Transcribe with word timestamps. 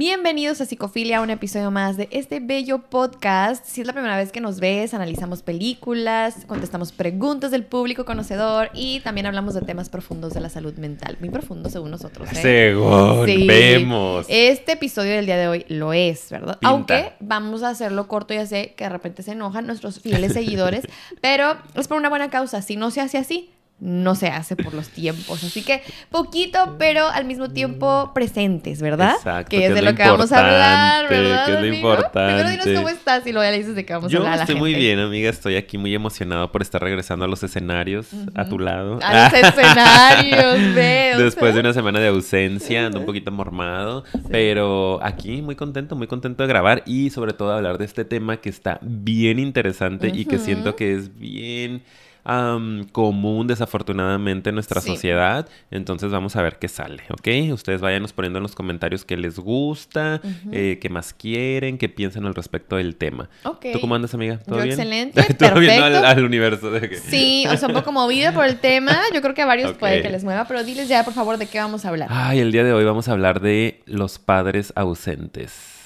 Bienvenidos 0.00 0.62
a 0.62 0.64
Psicofilia, 0.64 1.20
un 1.20 1.28
episodio 1.28 1.70
más 1.70 1.98
de 1.98 2.08
este 2.10 2.40
bello 2.40 2.78
podcast. 2.78 3.66
Si 3.66 3.82
es 3.82 3.86
la 3.86 3.92
primera 3.92 4.16
vez 4.16 4.32
que 4.32 4.40
nos 4.40 4.58
ves, 4.58 4.94
analizamos 4.94 5.42
películas, 5.42 6.46
contestamos 6.46 6.90
preguntas 6.90 7.50
del 7.50 7.64
público 7.64 8.06
conocedor 8.06 8.70
y 8.72 9.00
también 9.00 9.26
hablamos 9.26 9.52
de 9.52 9.60
temas 9.60 9.90
profundos 9.90 10.32
de 10.32 10.40
la 10.40 10.48
salud 10.48 10.72
mental. 10.76 11.18
Muy 11.20 11.28
profundos 11.28 11.72
según 11.72 11.90
nosotros. 11.90 12.32
¿eh? 12.32 12.34
Según 12.34 13.46
vemos. 13.46 14.24
Este 14.30 14.72
episodio 14.72 15.12
del 15.12 15.26
día 15.26 15.36
de 15.36 15.48
hoy 15.48 15.66
lo 15.68 15.92
es, 15.92 16.30
¿verdad? 16.30 16.58
Aunque 16.62 17.12
vamos 17.20 17.62
a 17.62 17.68
hacerlo 17.68 18.08
corto, 18.08 18.32
ya 18.32 18.46
sé 18.46 18.72
que 18.78 18.84
de 18.84 18.90
repente 18.90 19.22
se 19.22 19.32
enojan 19.32 19.66
nuestros 19.66 20.00
fieles 20.00 20.32
seguidores, 20.32 20.86
pero 21.20 21.58
es 21.74 21.88
por 21.88 21.98
una 21.98 22.08
buena 22.08 22.30
causa. 22.30 22.62
Si 22.62 22.74
no 22.74 22.90
se 22.90 23.02
hace 23.02 23.18
así, 23.18 23.50
no 23.80 24.14
se 24.14 24.28
hace 24.28 24.56
por 24.56 24.74
los 24.74 24.90
tiempos. 24.90 25.42
Así 25.42 25.62
que 25.62 25.82
poquito, 26.10 26.76
pero 26.78 27.08
al 27.08 27.24
mismo 27.24 27.50
tiempo 27.50 28.12
presentes, 28.14 28.82
¿verdad? 28.82 29.14
Exacto. 29.16 29.50
Que 29.50 29.66
es 29.66 29.74
de 29.74 29.82
lo 29.82 29.94
que 29.94 30.02
vamos 30.02 30.30
a 30.32 30.38
hablar, 30.38 31.08
¿verdad? 31.08 31.46
Que 31.46 31.52
es 31.52 31.58
lo 31.60 31.66
amigo? 31.66 31.74
importante. 31.76 32.34
Primero 32.34 32.50
dinos 32.50 32.78
cómo 32.78 32.88
estás 32.90 33.26
y 33.26 33.32
luego 33.32 33.44
ya 33.44 33.50
le 33.50 33.58
dices 33.58 33.74
de 33.74 33.86
qué 33.86 33.94
vamos 33.94 34.12
Yo 34.12 34.18
a 34.18 34.20
hablar 34.20 34.34
a 34.34 34.36
la 34.36 34.42
estoy 34.42 34.56
muy 34.56 34.74
bien, 34.74 34.98
amiga. 34.98 35.30
Estoy 35.30 35.56
aquí 35.56 35.78
muy 35.78 35.94
emocionado 35.94 36.52
por 36.52 36.62
estar 36.62 36.82
regresando 36.82 37.24
a 37.24 37.28
los 37.28 37.42
escenarios 37.42 38.08
a 38.34 38.44
tu 38.48 38.58
lado. 38.58 38.98
A 39.02 39.24
los 39.24 39.32
escenarios, 39.44 40.74
veo. 40.74 41.18
Después 41.18 41.54
de 41.54 41.60
una 41.60 41.72
semana 41.72 42.00
de 42.00 42.08
ausencia, 42.08 42.86
ando 42.86 43.00
un 43.00 43.06
poquito 43.06 43.30
mormado, 43.30 44.04
pero 44.30 45.00
aquí 45.02 45.40
muy 45.40 45.56
contento, 45.56 45.96
muy 45.96 46.06
contento 46.06 46.42
de 46.42 46.48
grabar 46.48 46.82
y 46.86 47.10
sobre 47.10 47.32
todo 47.32 47.52
hablar 47.52 47.78
de 47.78 47.86
este 47.86 48.04
tema 48.04 48.36
que 48.38 48.50
está 48.50 48.78
bien 48.82 49.38
interesante 49.38 50.10
y 50.14 50.26
que 50.26 50.38
siento 50.38 50.76
que 50.76 50.94
es 50.94 51.18
bien 51.18 51.82
am, 52.30 52.84
común 52.92 53.46
desafortunadamente 53.46 54.50
en 54.50 54.54
nuestra 54.54 54.80
Sí. 54.80 54.88
sociedad. 54.88 55.48
Entonces 55.70 56.10
vamos 56.10 56.36
a 56.36 56.42
ver 56.42 56.58
qué 56.58 56.68
sale, 56.68 57.02
¿ok? 57.10 57.52
Ustedes 57.52 57.80
váyanos 57.80 58.12
poniendo 58.12 58.38
en 58.38 58.44
los 58.44 58.54
comentarios 58.54 59.04
qué 59.04 59.16
les 59.16 59.38
gusta, 59.38 60.20
eh, 60.52 60.78
qué 60.80 60.88
más 60.88 61.12
quieren, 61.12 61.76
qué 61.78 61.88
piensan 61.88 62.26
al 62.26 62.34
respecto 62.34 62.76
del 62.76 62.96
tema. 62.96 63.28
Ok. 63.44 63.66
¿Tú 63.72 63.80
cómo 63.80 63.94
andas, 63.94 64.14
amiga? 64.14 64.38
¿Todo 64.38 64.58
Yo 64.58 64.64
bien? 64.64 64.78
excelente, 64.78 65.34
¿Todo 65.34 65.58
bien 65.60 65.82
al, 65.82 66.24
universo? 66.24 66.70
Sí, 67.08 67.44
o 67.50 67.56
sea, 67.56 67.68
un 67.68 67.74
poco 67.74 67.92
movida 67.92 68.32
por 68.32 68.44
el 68.44 68.58
tema. 68.58 68.96
Yo 69.14 69.20
creo 69.22 69.34
que 69.34 69.42
a 69.42 69.46
varios 69.46 69.72
Ok. 69.72 69.78
puede 69.78 70.02
que 70.02 70.10
les 70.10 70.22
mueva, 70.24 70.46
pero 70.46 70.62
diles 70.62 70.88
ya, 70.88 71.04
por 71.04 71.14
favor, 71.14 71.36
de 71.38 71.46
qué 71.46 71.58
vamos 71.58 71.84
a 71.84 71.88
hablar. 71.88 72.08
Ay, 72.10 72.38
el 72.38 72.52
día 72.52 72.64
de 72.64 72.72
hoy 72.72 72.84
vamos 72.84 73.08
a 73.08 73.12
hablar 73.12 73.40
de 73.40 73.80
los 73.86 74.18
padres 74.18 74.72
ausentes. 74.76 75.79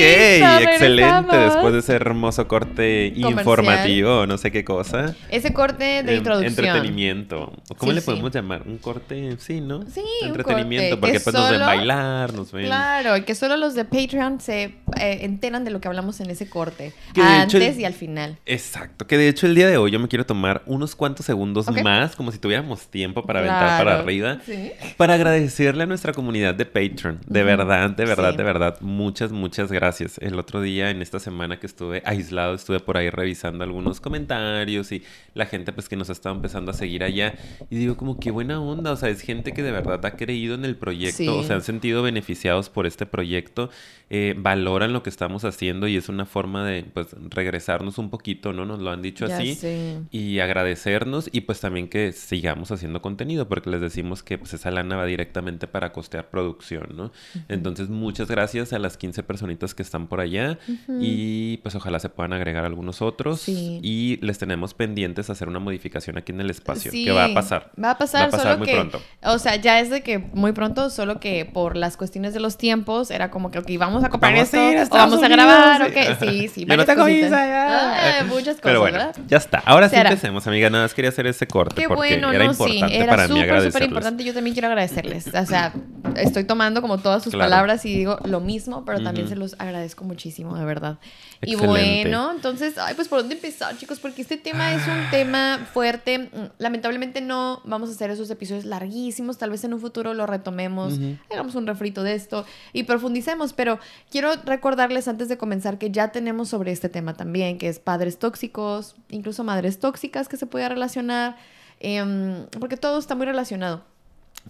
Excelente. 0.00 1.36
Después 1.36 1.72
de 1.72 1.78
ese 1.80 1.94
hermoso 1.94 2.46
corte 2.48 3.12
Comercial. 3.14 3.38
informativo, 3.38 4.26
no 4.26 4.38
sé 4.38 4.50
qué 4.50 4.64
cosa. 4.64 5.14
Ese 5.30 5.52
corte 5.52 6.02
de 6.02 6.12
Em, 6.12 6.18
introducción. 6.18 6.50
Entretenimiento. 6.50 7.52
¿Cómo 7.76 7.92
Sí, 7.92 7.94
le 7.94 8.00
sí. 8.00 8.06
podemos 8.06 8.32
llamar? 8.32 8.62
Un 8.66 8.78
corte, 8.78 9.36
sí, 9.38 9.60
¿no? 9.60 9.82
Sí, 9.92 10.02
un 10.22 10.28
Entretenimiento, 10.28 10.96
corte, 10.96 11.00
porque 11.00 11.12
que 11.18 11.20
pues 11.20 11.34
nos 11.34 11.50
ven 11.50 11.60
bailar, 11.60 12.32
nos 12.34 12.52
ven... 12.52 12.66
Claro, 12.66 13.16
y 13.16 13.22
que 13.22 13.34
solo 13.34 13.56
los 13.56 13.74
de 13.74 13.84
Patreon 13.84 14.40
se 14.40 14.62
eh, 14.64 15.18
enteran 15.22 15.64
de 15.64 15.70
lo 15.70 15.80
que 15.80 15.88
hablamos 15.88 16.20
en 16.20 16.30
ese 16.30 16.48
corte. 16.48 16.92
Hecho 17.12 17.22
Antes 17.22 17.78
y 17.78 17.84
al 17.84 17.94
final. 17.94 18.38
Exacto, 18.46 19.06
que 19.06 19.16
de 19.18 19.28
hecho 19.28 19.46
el 19.46 19.54
día 19.54 19.68
de 19.68 19.76
hoy 19.76 19.90
yo 19.90 19.98
me 19.98 20.08
quiero 20.08 20.26
tomar 20.26 20.62
unos 20.66 20.94
cuantos 20.96 21.26
segundos 21.26 21.66
más, 21.82 22.16
como 22.16 22.32
si 22.32 22.38
tuviéramos 22.38 22.88
tiempo 22.88 23.22
para 23.24 23.40
aventar 23.40 23.84
para 23.84 23.98
arriba, 24.00 24.38
Sí. 24.46 24.72
para 24.96 25.14
agradecerle 25.14 25.82
a 25.84 25.86
nuestra 25.86 26.12
comunidad 26.12 26.54
de 26.54 26.66
Patreon. 26.66 27.20
De 27.26 27.42
verdad, 27.42 27.90
de 27.90 28.04
verdad, 28.04 28.34
de 28.34 28.42
verdad, 28.42 28.76
muchas, 28.80 29.32
muchas 29.32 29.70
gracias. 29.70 29.89
El 30.20 30.38
otro 30.38 30.60
día, 30.60 30.90
en 30.90 31.02
esta 31.02 31.18
semana 31.18 31.58
que 31.58 31.66
estuve 31.66 32.02
aislado, 32.04 32.54
estuve 32.54 32.80
por 32.80 32.96
ahí 32.96 33.10
revisando 33.10 33.64
algunos 33.64 34.00
comentarios 34.00 34.92
y 34.92 35.02
la 35.34 35.46
gente 35.46 35.72
pues 35.72 35.88
que 35.88 35.96
nos 35.96 36.10
estaba 36.10 36.34
empezando 36.34 36.70
a 36.70 36.74
seguir 36.74 37.02
allá. 37.04 37.34
Y 37.70 37.76
digo 37.76 37.96
como 37.96 38.18
qué 38.20 38.30
buena 38.30 38.60
onda, 38.60 38.92
o 38.92 38.96
sea, 38.96 39.08
es 39.08 39.20
gente 39.20 39.52
que 39.52 39.62
de 39.62 39.72
verdad 39.72 40.04
ha 40.06 40.16
creído 40.16 40.54
en 40.54 40.64
el 40.64 40.76
proyecto, 40.76 41.16
Sí. 41.16 41.28
o 41.28 41.42
se 41.42 41.52
han 41.52 41.62
sentido 41.62 42.02
beneficiados 42.02 42.70
por 42.70 42.86
este 42.86 43.04
proyecto, 43.06 43.70
eh, 44.10 44.34
valoran 44.36 44.92
lo 44.92 45.02
que 45.02 45.10
estamos 45.10 45.44
haciendo 45.44 45.86
y 45.86 45.96
es 45.96 46.08
una 46.08 46.26
forma 46.26 46.64
de 46.66 46.84
pues 46.84 47.08
regresarnos 47.30 47.98
un 47.98 48.10
poquito, 48.10 48.52
¿no? 48.52 48.64
Nos 48.66 48.80
lo 48.80 48.90
han 48.90 49.02
dicho 49.02 49.26
Ya 49.26 49.36
así 49.38 49.54
sé. 49.54 49.98
y 50.10 50.38
agradecernos 50.40 51.28
y 51.32 51.42
pues 51.42 51.60
también 51.60 51.88
que 51.88 52.12
sigamos 52.12 52.70
haciendo 52.72 53.00
contenido 53.02 53.48
porque 53.48 53.70
les 53.70 53.80
decimos 53.80 54.22
que 54.22 54.36
pues 54.38 54.52
esa 54.54 54.70
lana 54.70 54.96
va 54.96 55.06
directamente 55.06 55.66
para 55.66 55.92
costear 55.92 56.28
producción, 56.30 56.88
¿no? 56.94 57.12
Entonces 57.48 57.88
muchas 57.88 58.28
gracias 58.28 58.72
a 58.72 58.78
las 58.78 58.96
15 58.96 59.22
personitas 59.22 59.74
que 59.74 59.79
están 59.82 60.06
por 60.06 60.20
allá 60.20 60.58
y 60.88 61.58
pues 61.58 61.74
ojalá 61.74 61.98
se 62.00 62.08
puedan 62.08 62.32
agregar 62.32 62.64
algunos 62.64 63.02
otros 63.02 63.40
Sí. 63.40 63.80
y 63.82 64.18
les 64.22 64.38
tenemos 64.38 64.74
pendientes 64.74 65.30
hacer 65.30 65.48
una 65.48 65.58
modificación 65.58 66.18
aquí 66.18 66.32
en 66.32 66.40
el 66.40 66.50
espacio 66.50 66.90
Sí, 66.90 67.04
que 67.04 67.12
va 67.12 67.24
a 67.26 67.34
pasar. 67.34 67.70
Va 67.82 67.92
a 67.92 67.98
pasar, 67.98 68.22
Va 68.24 68.26
a 68.26 68.30
pasar 68.30 68.46
solo 68.46 68.58
muy 68.58 68.66
que, 68.66 68.74
pronto. 68.74 69.00
o 69.24 69.38
sea, 69.38 69.56
ya 69.56 69.80
es 69.80 69.90
de 69.90 70.02
que 70.02 70.18
muy 70.18 70.52
pronto, 70.52 70.90
solo 70.90 71.20
que 71.20 71.44
por 71.44 71.76
las 71.76 71.96
cuestiones 71.96 72.34
de 72.34 72.40
los 72.40 72.56
tiempos 72.56 73.10
era 73.10 73.30
como 73.30 73.50
que, 73.50 73.58
ok, 73.58 73.68
vamos 73.78 74.04
a 74.04 74.08
comprar 74.10 74.32
Vamos 74.32 74.44
esto, 74.46 74.58
a 74.60 74.70
ir 74.72 74.78
o 74.78 74.88
vamos 74.90 75.22
a 75.22 75.28
grabar, 75.28 75.90
sí. 75.92 75.98
ok, 75.98 76.16
sí, 76.20 76.48
sí, 76.48 76.64
Yo 76.68 76.76
no 76.76 76.84
tengo 76.84 77.04
visa 77.04 77.28
ya. 77.46 78.20
Ah, 78.20 78.24
muchas 78.28 78.56
cosas, 78.56 78.60
Pero 78.62 78.80
bueno, 78.80 78.98
¿verdad? 78.98 79.16
ya 79.28 79.36
está. 79.36 79.62
Ahora 79.64 79.88
sí 79.88 79.96
empecemos, 79.96 80.46
amiga. 80.46 80.70
Nada 80.70 80.84
más 80.84 80.94
quería 80.94 81.08
hacer 81.10 81.26
ese 81.26 81.46
corte 81.46 81.74
Qué 81.82 81.88
porque 81.88 82.12
bueno, 82.18 82.32
era 82.32 82.44
no, 82.46 82.54
sí, 82.54 82.62
importante 82.64 82.96
era 82.96 83.06
para 83.10 83.22
mí 83.22 83.28
súper, 83.28 83.40
súper 83.40 83.50
agradecerles. 83.50 83.88
importante. 83.88 84.24
Yo 84.24 84.34
también 84.34 84.54
quiero 84.54 84.68
agradecerles. 84.68 85.26
O 85.34 85.46
sea, 85.46 85.72
estoy 86.16 86.44
tomando 86.44 86.80
como 86.82 86.98
todas 86.98 87.22
sus 87.22 87.32
Claro. 87.32 87.50
palabras 87.50 87.84
y 87.86 87.94
digo 87.96 88.18
lo 88.24 88.40
mismo, 88.40 88.84
pero 88.84 89.02
también 89.02 89.28
se 89.28 89.36
los 89.36 89.54
agradezco 89.60 90.04
muchísimo, 90.04 90.56
de 90.56 90.64
verdad. 90.64 90.98
Y 91.42 91.52
Excelente. 91.52 91.66
bueno, 91.66 92.32
entonces, 92.32 92.78
ay, 92.78 92.94
pues 92.94 93.08
por 93.08 93.20
dónde 93.20 93.34
empezar, 93.34 93.76
chicos, 93.76 94.00
porque 94.00 94.22
este 94.22 94.36
tema 94.36 94.74
es 94.74 94.86
un 94.86 95.10
tema 95.10 95.68
fuerte. 95.72 96.30
Lamentablemente 96.58 97.20
no 97.20 97.60
vamos 97.64 97.90
a 97.90 97.92
hacer 97.92 98.10
esos 98.10 98.30
episodios 98.30 98.64
larguísimos. 98.64 99.38
Tal 99.38 99.50
vez 99.50 99.62
en 99.64 99.74
un 99.74 99.80
futuro 99.80 100.14
lo 100.14 100.26
retomemos, 100.26 100.98
hagamos 101.30 101.54
un 101.54 101.66
refrito 101.66 102.02
de 102.02 102.14
esto 102.14 102.46
y 102.72 102.84
profundicemos. 102.84 103.52
Pero 103.52 103.78
quiero 104.10 104.34
recordarles 104.44 105.08
antes 105.08 105.28
de 105.28 105.36
comenzar 105.36 105.78
que 105.78 105.90
ya 105.90 106.10
tenemos 106.10 106.48
sobre 106.48 106.72
este 106.72 106.88
tema 106.88 107.14
también, 107.14 107.58
que 107.58 107.68
es 107.68 107.78
padres 107.78 108.18
tóxicos, 108.18 108.96
incluso 109.10 109.44
madres 109.44 109.78
tóxicas 109.78 110.28
que 110.28 110.36
se 110.36 110.46
puede 110.46 110.68
relacionar, 110.68 111.36
em, 111.80 112.46
porque 112.58 112.76
todo 112.76 112.98
está 112.98 113.14
muy 113.14 113.26
relacionado. 113.26 113.84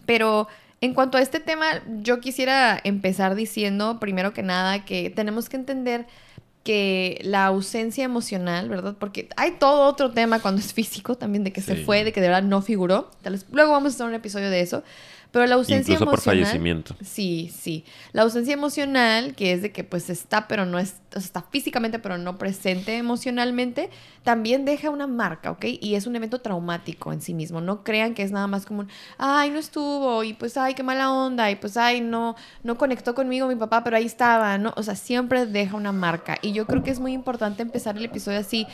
Pero 0.06 0.46
en 0.80 0.94
cuanto 0.94 1.18
a 1.18 1.20
este 1.20 1.40
tema, 1.40 1.82
yo 2.00 2.20
quisiera 2.20 2.80
empezar 2.82 3.34
diciendo, 3.34 3.98
primero 4.00 4.32
que 4.32 4.42
nada, 4.42 4.84
que 4.84 5.10
tenemos 5.10 5.48
que 5.48 5.56
entender 5.56 6.06
que 6.64 7.20
la 7.22 7.46
ausencia 7.46 8.04
emocional, 8.04 8.68
¿verdad? 8.68 8.94
Porque 8.98 9.28
hay 9.36 9.52
todo 9.52 9.86
otro 9.86 10.10
tema 10.10 10.40
cuando 10.40 10.60
es 10.60 10.72
físico 10.72 11.16
también, 11.16 11.44
de 11.44 11.52
que 11.52 11.62
se 11.62 11.76
fue, 11.76 12.04
de 12.04 12.12
que 12.12 12.20
de 12.20 12.28
verdad 12.28 12.42
no 12.42 12.62
figuró. 12.62 13.10
Tal 13.22 13.34
vez 13.34 13.46
luego 13.50 13.72
vamos 13.72 13.92
a 13.92 13.94
hacer 13.94 14.06
un 14.06 14.14
episodio 14.14 14.50
de 14.50 14.60
eso. 14.60 14.82
Pero 15.32 15.46
la 15.46 15.54
ausencia 15.54 15.92
Incluso 15.92 16.06
por 16.06 16.14
emocional. 16.14 16.44
fallecimiento. 16.44 16.96
Sí, 17.04 17.52
sí. 17.56 17.84
La 18.12 18.22
ausencia 18.22 18.52
emocional, 18.52 19.34
que 19.34 19.52
es 19.52 19.62
de 19.62 19.70
que 19.70 19.84
pues 19.84 20.10
está, 20.10 20.48
pero 20.48 20.66
no 20.66 20.78
es, 20.78 20.96
o 21.10 21.20
sea, 21.20 21.26
está 21.26 21.42
físicamente, 21.42 21.98
pero 21.98 22.18
no 22.18 22.36
presente 22.36 22.96
emocionalmente, 22.96 23.90
también 24.24 24.64
deja 24.64 24.90
una 24.90 25.06
marca, 25.06 25.52
¿ok? 25.52 25.66
Y 25.80 25.94
es 25.94 26.06
un 26.06 26.16
evento 26.16 26.40
traumático 26.40 27.12
en 27.12 27.20
sí 27.20 27.32
mismo. 27.32 27.60
No 27.60 27.84
crean 27.84 28.14
que 28.14 28.22
es 28.22 28.32
nada 28.32 28.48
más 28.48 28.66
como 28.66 28.80
un, 28.80 28.88
ay, 29.18 29.50
no 29.50 29.58
estuvo, 29.58 30.24
y 30.24 30.34
pues, 30.34 30.56
ay, 30.56 30.74
qué 30.74 30.82
mala 30.82 31.12
onda, 31.12 31.50
y 31.50 31.56
pues, 31.56 31.76
ay, 31.76 32.00
no, 32.00 32.34
no 32.62 32.76
conectó 32.76 33.14
conmigo 33.14 33.46
mi 33.46 33.56
papá, 33.56 33.84
pero 33.84 33.96
ahí 33.96 34.06
estaba, 34.06 34.58
¿no? 34.58 34.74
O 34.76 34.82
sea, 34.82 34.96
siempre 34.96 35.46
deja 35.46 35.76
una 35.76 35.92
marca. 35.92 36.38
Y 36.42 36.52
yo 36.52 36.66
creo 36.66 36.82
que 36.82 36.90
es 36.90 37.00
muy 37.00 37.12
importante 37.12 37.62
empezar 37.62 37.96
el 37.96 38.04
episodio 38.04 38.38
así, 38.40 38.66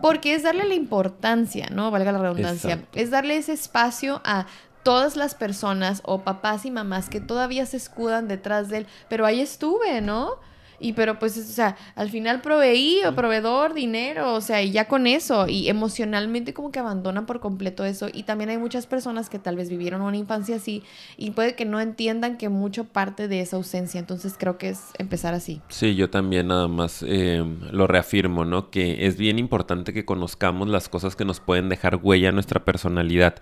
porque 0.00 0.34
es 0.34 0.44
darle 0.44 0.64
la 0.64 0.74
importancia, 0.74 1.68
¿no? 1.72 1.90
Valga 1.90 2.12
la 2.12 2.18
redundancia. 2.18 2.74
Exacto. 2.74 2.98
Es 2.98 3.10
darle 3.10 3.36
ese 3.36 3.52
espacio 3.52 4.20
a 4.24 4.46
todas 4.84 5.16
las 5.16 5.34
personas 5.34 6.00
o 6.04 6.20
papás 6.20 6.64
y 6.64 6.70
mamás 6.70 7.08
que 7.08 7.20
todavía 7.20 7.66
se 7.66 7.78
escudan 7.78 8.28
detrás 8.28 8.68
de 8.68 8.78
él, 8.78 8.86
pero 9.08 9.26
ahí 9.26 9.40
estuve, 9.40 10.00
¿no? 10.00 10.36
Y 10.84 10.92
pero 10.92 11.18
pues, 11.18 11.38
o 11.38 11.42
sea, 11.42 11.76
al 11.94 12.10
final 12.10 12.42
proveí 12.42 13.00
o 13.06 13.14
proveedor, 13.14 13.72
dinero, 13.72 14.34
o 14.34 14.42
sea, 14.42 14.60
y 14.60 14.70
ya 14.70 14.86
con 14.86 15.06
eso, 15.06 15.48
y 15.48 15.70
emocionalmente 15.70 16.52
como 16.52 16.70
que 16.70 16.78
abandonan 16.78 17.24
por 17.24 17.40
completo 17.40 17.86
eso. 17.86 18.08
Y 18.12 18.24
también 18.24 18.50
hay 18.50 18.58
muchas 18.58 18.86
personas 18.86 19.30
que 19.30 19.38
tal 19.38 19.56
vez 19.56 19.70
vivieron 19.70 20.02
una 20.02 20.18
infancia 20.18 20.56
así 20.56 20.82
y 21.16 21.30
puede 21.30 21.54
que 21.54 21.64
no 21.64 21.80
entiendan 21.80 22.36
que 22.36 22.50
mucho 22.50 22.84
parte 22.84 23.28
de 23.28 23.40
esa 23.40 23.56
ausencia. 23.56 23.98
Entonces 23.98 24.34
creo 24.38 24.58
que 24.58 24.68
es 24.68 24.90
empezar 24.98 25.32
así. 25.32 25.62
Sí, 25.70 25.94
yo 25.94 26.10
también 26.10 26.48
nada 26.48 26.68
más 26.68 27.02
eh, 27.06 27.42
lo 27.72 27.86
reafirmo, 27.86 28.44
¿no? 28.44 28.68
Que 28.68 29.06
es 29.06 29.16
bien 29.16 29.38
importante 29.38 29.94
que 29.94 30.04
conozcamos 30.04 30.68
las 30.68 30.90
cosas 30.90 31.16
que 31.16 31.24
nos 31.24 31.40
pueden 31.40 31.70
dejar 31.70 31.98
huella 32.02 32.28
en 32.28 32.34
nuestra 32.34 32.62
personalidad, 32.62 33.36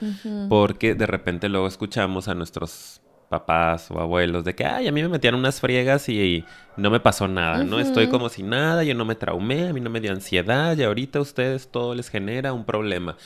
porque 0.49 0.95
de 0.95 1.07
repente 1.09 1.49
luego 1.49 1.67
escuchamos 1.67 2.29
a 2.29 2.35
nuestros 2.35 3.03
papás 3.33 3.91
o 3.91 3.99
abuelos 3.99 4.45
de 4.45 4.55
que, 4.55 4.67
ay, 4.67 4.87
a 4.87 4.93
mí 4.93 5.03
me 5.03 5.09
metían 5.09 5.35
unas 5.35 5.59
friegas 5.59 6.09
y, 6.11 6.45
no 6.77 6.91
me 6.91 7.01
pasó 7.01 7.29
nada, 7.29 7.65
¿no? 7.65 7.81
Estoy 7.81 8.07
como 8.09 8.31
si 8.31 8.43
nada, 8.43 8.83
yo 8.83 8.95
no 8.95 9.05
me 9.05 9.15
traumé, 9.15 9.69
a 9.69 9.73
mí 9.75 9.81
no 9.81 9.91
me 9.91 10.01
dio 10.01 10.11
ansiedad 10.11 10.77
y 10.77 10.83
ahorita 10.83 11.19
a 11.19 11.23
ustedes 11.23 11.69
todo 11.69 11.95
les 11.95 12.09
genera 12.09 12.55
un 12.55 12.65
problema. 12.65 13.17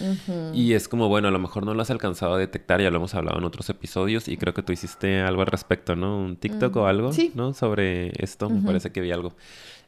Y 0.52 0.72
es 0.72 0.88
como, 0.88 1.08
bueno, 1.08 1.28
a 1.28 1.30
lo 1.30 1.38
mejor 1.38 1.64
no 1.64 1.72
lo 1.72 1.82
has 1.82 1.90
alcanzado 1.90 2.34
a 2.34 2.38
detectar, 2.38 2.80
ya 2.80 2.90
lo 2.90 2.96
hemos 2.96 3.14
hablado 3.14 3.38
en 3.38 3.44
otros 3.44 3.70
episodios 3.70 4.26
y 4.26 4.36
creo 4.36 4.52
que 4.52 4.62
tú 4.62 4.72
hiciste 4.72 5.20
algo 5.20 5.42
al 5.42 5.46
respecto, 5.46 5.94
¿no? 5.94 6.18
Un 6.18 6.36
TikTok 6.36 6.74
o 6.76 6.86
algo, 6.86 7.12
sí. 7.12 7.30
¿no? 7.34 7.54
Sobre 7.54 8.10
esto, 8.22 8.50
me 8.50 8.62
parece 8.62 8.90
que 8.90 9.00
vi 9.00 9.12
algo. 9.12 9.32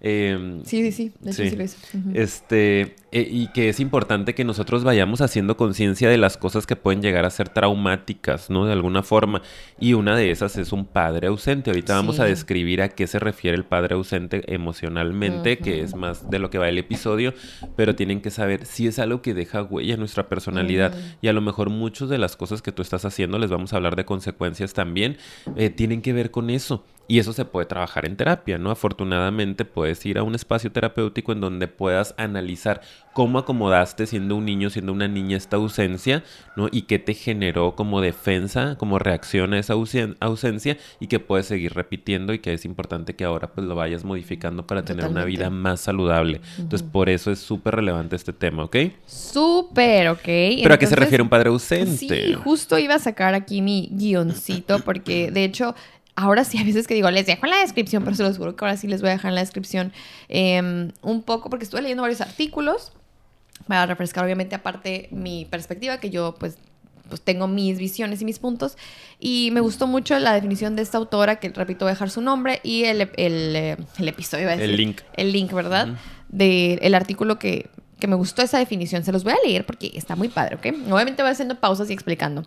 Em, 0.00 0.64
sí, 0.64 0.82
sí, 0.84 0.92
sí, 0.92 1.12
de 1.20 1.30
hecho 1.32 1.42
sí, 1.42 1.76
sí 1.90 1.98
Este, 2.14 2.94
eh, 3.10 3.28
y 3.28 3.48
que 3.48 3.68
es 3.68 3.80
importante 3.80 4.32
que 4.32 4.44
nosotros 4.44 4.84
vayamos 4.84 5.20
haciendo 5.20 5.56
conciencia 5.56 6.08
de 6.08 6.18
las 6.18 6.36
cosas 6.36 6.66
que 6.66 6.76
pueden 6.76 7.02
llegar 7.02 7.24
a 7.24 7.30
ser 7.30 7.48
traumáticas, 7.48 8.48
¿no? 8.48 8.64
De 8.64 8.72
alguna 8.72 9.02
forma. 9.02 9.42
Y 9.80 9.94
una 9.94 10.14
de 10.14 10.30
esas 10.30 10.56
es 10.56 10.72
un 10.72 10.86
padre 10.86 11.26
ausente. 11.26 11.70
Ahorita 11.70 11.94
vamos 11.94 12.20
a 12.20 12.26
describir 12.26 12.80
a 12.80 12.90
qué 12.90 13.08
se 13.08 13.18
refiere 13.18 13.56
el 13.56 13.64
padre 13.64 13.96
ausente 13.96 14.54
emocionalmente, 14.54 15.58
que 15.58 15.80
es 15.80 15.96
más 15.96 16.30
de 16.30 16.38
lo 16.38 16.48
que 16.48 16.58
va 16.58 16.68
el 16.68 16.78
episodio, 16.78 17.34
pero 17.74 17.96
tienen 17.96 18.20
que 18.20 18.30
saber 18.30 18.66
si 18.66 18.86
es 18.86 19.00
algo 19.00 19.20
que 19.20 19.34
deja 19.34 19.64
huella 19.64 19.94
en 19.94 20.00
nuestra 20.00 20.28
personalidad. 20.28 20.94
Y 21.20 21.26
a 21.26 21.32
lo 21.32 21.40
mejor 21.40 21.70
muchas 21.70 22.08
de 22.08 22.18
las 22.18 22.36
cosas 22.36 22.62
que 22.62 22.70
tú 22.70 22.82
estás 22.82 23.04
haciendo, 23.04 23.38
les 23.38 23.50
vamos 23.50 23.72
a 23.72 23.76
hablar 23.76 23.96
de 23.96 24.04
consecuencias 24.04 24.74
también, 24.74 25.16
eh, 25.56 25.70
tienen 25.70 26.02
que 26.02 26.12
ver 26.12 26.30
con 26.30 26.50
eso. 26.50 26.84
Y 27.08 27.18
eso 27.18 27.32
se 27.32 27.46
puede 27.46 27.66
trabajar 27.66 28.04
en 28.04 28.16
terapia, 28.16 28.58
¿no? 28.58 28.70
Afortunadamente 28.70 29.64
puedes 29.64 30.04
ir 30.04 30.18
a 30.18 30.22
un 30.22 30.34
espacio 30.34 30.70
terapéutico 30.70 31.32
en 31.32 31.40
donde 31.40 31.66
puedas 31.66 32.14
analizar 32.18 32.82
cómo 33.14 33.38
acomodaste 33.38 34.06
siendo 34.06 34.36
un 34.36 34.44
niño, 34.44 34.68
siendo 34.68 34.92
una 34.92 35.08
niña 35.08 35.38
esta 35.38 35.56
ausencia, 35.56 36.22
¿no? 36.54 36.68
Y 36.70 36.82
qué 36.82 36.98
te 36.98 37.14
generó 37.14 37.74
como 37.74 38.02
defensa, 38.02 38.76
como 38.78 38.98
reacción 38.98 39.54
a 39.54 39.58
esa 39.58 39.72
ausencia 39.72 40.76
y 41.00 41.06
que 41.06 41.18
puedes 41.18 41.46
seguir 41.46 41.72
repitiendo 41.74 42.34
y 42.34 42.40
que 42.40 42.52
es 42.52 42.66
importante 42.66 43.16
que 43.16 43.24
ahora 43.24 43.48
pues 43.48 43.66
lo 43.66 43.74
vayas 43.74 44.04
modificando 44.04 44.66
para 44.66 44.84
tener 44.84 45.06
una 45.06 45.24
vida 45.24 45.48
más 45.48 45.80
saludable. 45.80 46.42
Entonces 46.58 46.86
por 46.86 47.08
eso 47.08 47.30
es 47.30 47.38
súper 47.38 47.76
relevante 47.76 48.16
este 48.16 48.34
tema, 48.34 48.64
¿ok? 48.64 48.76
Súper, 49.06 50.08
ok. 50.08 50.20
Pero 50.24 50.74
¿a 50.74 50.78
qué 50.78 50.86
se 50.86 50.94
refiere 50.94 51.22
un 51.22 51.30
padre 51.30 51.48
ausente? 51.48 51.96
Sí, 51.96 52.34
justo 52.34 52.78
iba 52.78 52.96
a 52.96 52.98
sacar 52.98 53.34
aquí 53.34 53.62
mi 53.62 53.88
guioncito 53.92 54.80
porque 54.80 55.30
de 55.30 55.44
hecho 55.44 55.74
ahora 56.18 56.42
sí, 56.42 56.58
a 56.58 56.64
veces 56.64 56.86
que 56.88 56.94
digo, 56.94 57.10
les 57.10 57.26
dejo 57.26 57.46
en 57.46 57.50
la 57.50 57.58
descripción, 57.58 58.02
pero 58.02 58.16
se 58.16 58.24
los 58.24 58.36
juro 58.36 58.56
que 58.56 58.64
ahora 58.64 58.76
sí 58.76 58.88
les 58.88 59.00
voy 59.00 59.10
a 59.10 59.12
dejar 59.12 59.30
en 59.30 59.36
la 59.36 59.40
descripción 59.40 59.92
em, 60.28 60.90
un 61.02 61.22
poco, 61.22 61.48
porque 61.48 61.64
estuve 61.64 61.82
leyendo 61.82 62.02
varios 62.02 62.20
artículos 62.20 62.92
para 63.68 63.86
refrescar, 63.86 64.24
obviamente, 64.24 64.56
aparte 64.56 65.08
mi 65.12 65.44
perspectiva, 65.44 65.98
que 65.98 66.10
yo, 66.10 66.34
pues, 66.38 66.58
pues 67.08 67.20
tengo 67.20 67.46
mis 67.46 67.78
visiones 67.78 68.20
y 68.20 68.24
mis 68.24 68.40
puntos. 68.40 68.76
Y 69.20 69.50
me 69.52 69.60
gustó 69.60 69.86
mucho 69.86 70.18
la 70.18 70.32
definición 70.34 70.74
de 70.74 70.82
esta 70.82 70.98
autora, 70.98 71.36
que 71.36 71.50
repito, 71.50 71.84
voy 71.84 71.90
a 71.90 71.94
dejar 71.94 72.10
su 72.10 72.20
nombre, 72.20 72.60
y 72.64 72.84
el, 72.84 73.02
el, 73.16 73.56
eh, 73.56 73.76
el 73.98 74.08
episodio, 74.08 74.42
iba 74.42 74.52
a 74.52 74.56
decir, 74.56 74.70
El 74.70 74.76
link. 74.76 75.00
El 75.16 75.32
link, 75.32 75.52
¿verdad? 75.52 75.88
Del 76.28 76.94
artículo 76.94 77.38
que, 77.38 77.70
que 77.98 78.06
me 78.06 78.16
gustó 78.16 78.42
esa 78.42 78.58
definición. 78.58 79.04
Se 79.04 79.12
los 79.12 79.24
voy 79.24 79.32
a 79.32 79.46
leer 79.46 79.66
porque 79.66 79.90
está 79.94 80.16
muy 80.16 80.28
padre, 80.28 80.56
¿ok? 80.56 80.66
Obviamente 80.90 81.22
voy 81.22 81.32
haciendo 81.32 81.56
pausas 81.56 81.90
y 81.90 81.92
explicando. 81.92 82.44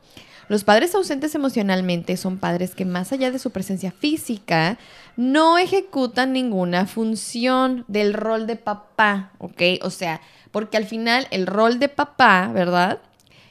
Los 0.47 0.63
padres 0.63 0.93
ausentes 0.95 1.33
emocionalmente 1.35 2.17
son 2.17 2.37
padres 2.37 2.75
que 2.75 2.83
más 2.85 3.11
allá 3.11 3.31
de 3.31 3.39
su 3.39 3.51
presencia 3.51 3.91
física, 3.91 4.77
no 5.15 5.57
ejecutan 5.57 6.33
ninguna 6.33 6.87
función 6.87 7.85
del 7.87 8.13
rol 8.13 8.47
de 8.47 8.55
papá, 8.55 9.31
¿ok? 9.37 9.61
O 9.81 9.89
sea, 9.89 10.21
porque 10.51 10.77
al 10.77 10.85
final 10.85 11.27
el 11.31 11.47
rol 11.47 11.79
de 11.79 11.89
papá, 11.89 12.49
¿verdad? 12.53 12.99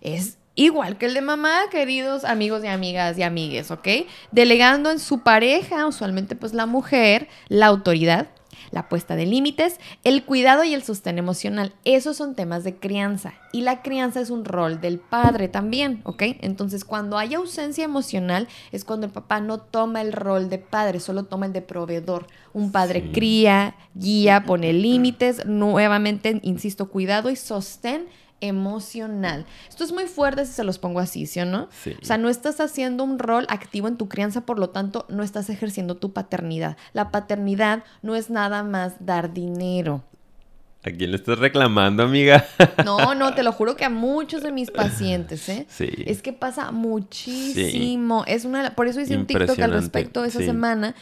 Es 0.01 0.37
igual 0.55 0.99
que 0.99 1.07
el 1.07 1.15
de 1.15 1.23
mamá, 1.23 1.61
queridos 1.71 2.25
amigos 2.25 2.65
y 2.65 2.67
amigas 2.67 3.17
y 3.17 3.23
amigues, 3.23 3.71
¿ok? 3.71 3.89
Delegando 4.31 4.91
en 4.91 4.99
su 4.99 5.21
pareja, 5.21 5.87
usualmente 5.87 6.37
pues 6.37 6.53
la 6.53 6.67
mujer, 6.67 7.29
la 7.49 7.67
autoridad 7.67 8.29
la 8.71 8.89
puesta 8.89 9.17
de 9.17 9.27
límites, 9.27 9.79
el 10.05 10.25
cuidado 10.25 10.65
y 10.65 10.75
el 10.75 10.83
sostén 10.83 11.19
emocional. 11.19 11.73
Esos 11.85 12.17
son 12.17 12.35
temas 12.35 12.65
de 12.65 12.77
crianza. 12.77 13.35
Y 13.53 13.63
la 13.63 13.83
crianza 13.83 14.21
es 14.21 14.31
un 14.31 14.45
rol 14.45 14.81
del 14.81 14.99
padre 14.99 15.49
también, 15.49 16.01
¿ok? 16.05 16.23
Entonces, 16.41 16.85
cuando 16.85 17.19
hay 17.19 17.35
ausencia 17.35 17.85
emocional 17.85 18.49
es 18.73 18.85
cuando 18.85 19.07
el 19.07 19.13
papá 19.13 19.41
no 19.41 19.59
toma 19.59 20.03
el 20.03 20.13
rol 20.13 20.49
de 20.49 20.59
padre, 20.59 21.01
solo 21.01 21.25
toma 21.25 21.47
el 21.47 21.53
de 21.53 21.63
proveedor. 21.63 22.27
Un 22.53 22.73
padre 22.73 23.11
cría, 23.13 23.75
guía, 23.95 24.45
pone 24.45 24.73
límites, 24.73 25.47
nuevamente, 25.47 26.41
insisto, 26.43 26.89
cuidado 26.89 27.31
y 27.31 27.37
sostén 27.37 28.07
emocional. 28.41 29.47
Esto 29.69 29.85
es 29.85 29.93
muy 29.93 30.07
fuerte 30.07 30.47
si 30.47 30.53
se 30.53 30.65
los 30.65 30.79
pongo 30.79 31.01
así, 31.01 31.27
¿sí 31.27 31.41
o 31.41 31.47
no? 31.47 31.69
Sí. 31.83 31.97
O 32.01 32.05
sea, 32.05 32.19
no 32.19 32.29
estás 32.29 32.61
haciendo 32.61 33.05
un 33.05 33.19
rol 33.19 33.47
activo 33.49 33.89
en 33.89 33.97
tu 33.97 34.09
crianza, 34.09 34.47
por 34.47 34.59
lo 34.59 34.71
tanto, 34.71 35.07
no 35.09 35.23
estás 35.23 35.51
ejerciendo 35.51 35.97
tu 35.97 36.13
paternidad. 36.13 36.77
La 36.93 37.11
paternidad 37.11 37.85
no 38.03 38.15
es 38.15 38.31
nada 38.31 38.63
más 38.63 38.95
dar 39.05 39.33
dinero. 39.33 40.05
¿A 40.83 40.91
quién 40.91 41.11
le 41.11 41.19
estás 41.19 41.39
reclamando, 41.39 42.03
amiga? 42.03 42.47
No, 42.85 43.15
no, 43.15 43.35
te 43.35 43.43
lo 43.43 43.53
juro 43.53 43.77
que 43.77 43.85
a 43.85 43.91
muchos 43.91 44.43
de 44.43 44.51
mis 44.51 44.71
pacientes, 44.71 45.47
¿eh? 45.51 45.67
Sí. 45.69 45.91
Es 46.07 46.23
que 46.23 46.33
pasa 46.33 46.73
muchísimo. 46.73 48.25
Es 48.27 48.47
una, 48.47 48.75
por 48.75 48.87
eso 48.89 49.01
hice 49.01 49.17
un 49.17 49.27
TikTok 49.27 49.59
al 49.59 49.73
respecto 49.73 50.25
esa 50.25 50.39
semana, 50.39 50.95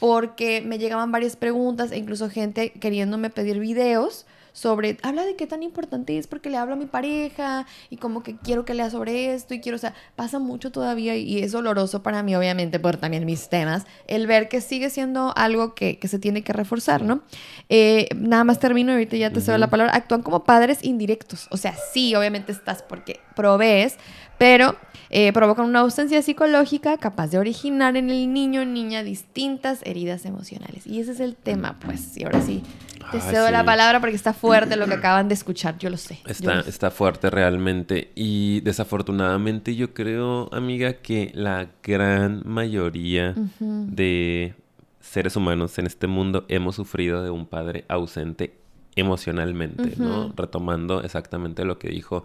porque 0.00 0.62
me 0.62 0.78
llegaban 0.78 1.12
varias 1.12 1.36
preguntas 1.36 1.92
e 1.92 1.98
incluso 1.98 2.30
gente 2.30 2.70
queriéndome 2.72 3.28
pedir 3.28 3.58
videos 3.58 4.26
sobre, 4.52 4.96
habla 5.02 5.24
de 5.24 5.36
qué 5.36 5.46
tan 5.46 5.62
importante 5.62 6.18
es 6.18 6.26
porque 6.26 6.50
le 6.50 6.56
hablo 6.56 6.74
a 6.74 6.76
mi 6.76 6.86
pareja 6.86 7.66
y 7.90 7.96
como 7.96 8.22
que 8.22 8.36
quiero 8.36 8.64
que 8.64 8.74
lea 8.74 8.90
sobre 8.90 9.34
esto 9.34 9.54
y 9.54 9.60
quiero, 9.60 9.76
o 9.76 9.78
sea, 9.78 9.94
pasa 10.16 10.38
mucho 10.38 10.72
todavía 10.72 11.16
y 11.16 11.38
es 11.38 11.52
doloroso 11.52 12.02
para 12.02 12.22
mí, 12.22 12.34
obviamente, 12.34 12.78
por 12.78 12.96
también 12.96 13.24
mis 13.26 13.48
temas, 13.48 13.86
el 14.06 14.26
ver 14.26 14.48
que 14.48 14.60
sigue 14.60 14.90
siendo 14.90 15.32
algo 15.36 15.74
que, 15.74 15.98
se 16.08 16.18
tiene 16.18 16.42
que 16.42 16.52
reforzar, 16.52 17.02
¿no? 17.02 17.20
Eh, 17.68 18.08
nada 18.16 18.44
más 18.44 18.58
termino, 18.58 18.92
ahorita 18.92 19.16
ya 19.16 19.30
te 19.30 19.40
cedo 19.40 19.58
la 19.58 19.68
palabra, 19.68 19.94
actúan 19.94 20.22
como 20.22 20.44
padres 20.44 20.82
indirectos, 20.82 21.48
o 21.50 21.56
sea, 21.56 21.74
sí, 21.92 22.14
obviamente 22.14 22.52
estás 22.52 22.82
porque 22.82 23.20
provees, 23.36 23.96
pero 24.38 24.76
eh, 25.10 25.32
provocan 25.32 25.66
una 25.66 25.80
ausencia 25.80 26.22
psicológica 26.22 26.96
capaz 26.98 27.28
de 27.28 27.38
originar 27.38 27.96
en 27.96 28.10
el 28.10 28.32
niño 28.32 28.62
o 28.62 28.64
niña 28.64 29.02
distintas 29.02 29.80
heridas 29.84 30.24
emocionales. 30.24 30.86
Y 30.86 31.00
ese 31.00 31.12
es 31.12 31.20
el 31.20 31.34
tema, 31.34 31.78
pues. 31.80 32.16
Y 32.16 32.24
ahora 32.24 32.42
sí, 32.42 32.62
te 33.10 33.20
cedo 33.20 33.50
la 33.50 33.64
palabra 33.64 34.00
porque 34.00 34.16
está 34.16 34.32
fuerte 34.32 34.76
lo 34.76 34.86
que 34.86 34.94
acaban 34.94 35.28
de 35.28 35.34
escuchar, 35.34 35.78
yo 35.78 35.90
lo 35.90 35.96
sé. 35.96 36.20
Está, 36.26 36.60
está 36.60 36.90
fuerte 36.90 37.30
realmente. 37.30 38.10
Y 38.14 38.60
desafortunadamente 38.60 39.74
yo 39.74 39.94
creo, 39.94 40.48
amiga, 40.52 40.94
que 40.94 41.30
la 41.34 41.68
gran 41.82 42.42
mayoría 42.44 43.34
de 43.60 44.54
seres 45.00 45.36
humanos 45.36 45.78
en 45.78 45.86
este 45.86 46.06
mundo 46.06 46.44
hemos 46.48 46.76
sufrido 46.76 47.22
de 47.22 47.30
un 47.30 47.46
padre 47.46 47.84
ausente 47.88 48.54
emocionalmente, 48.96 49.94
¿no? 49.96 50.32
Retomando 50.36 51.02
exactamente 51.02 51.64
lo 51.64 51.78
que 51.78 51.88
dijo 51.88 52.24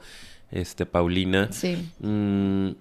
este 0.51 0.85
Paulina. 0.85 1.49
Sí. 1.51 1.89
Mm, 1.99 2.71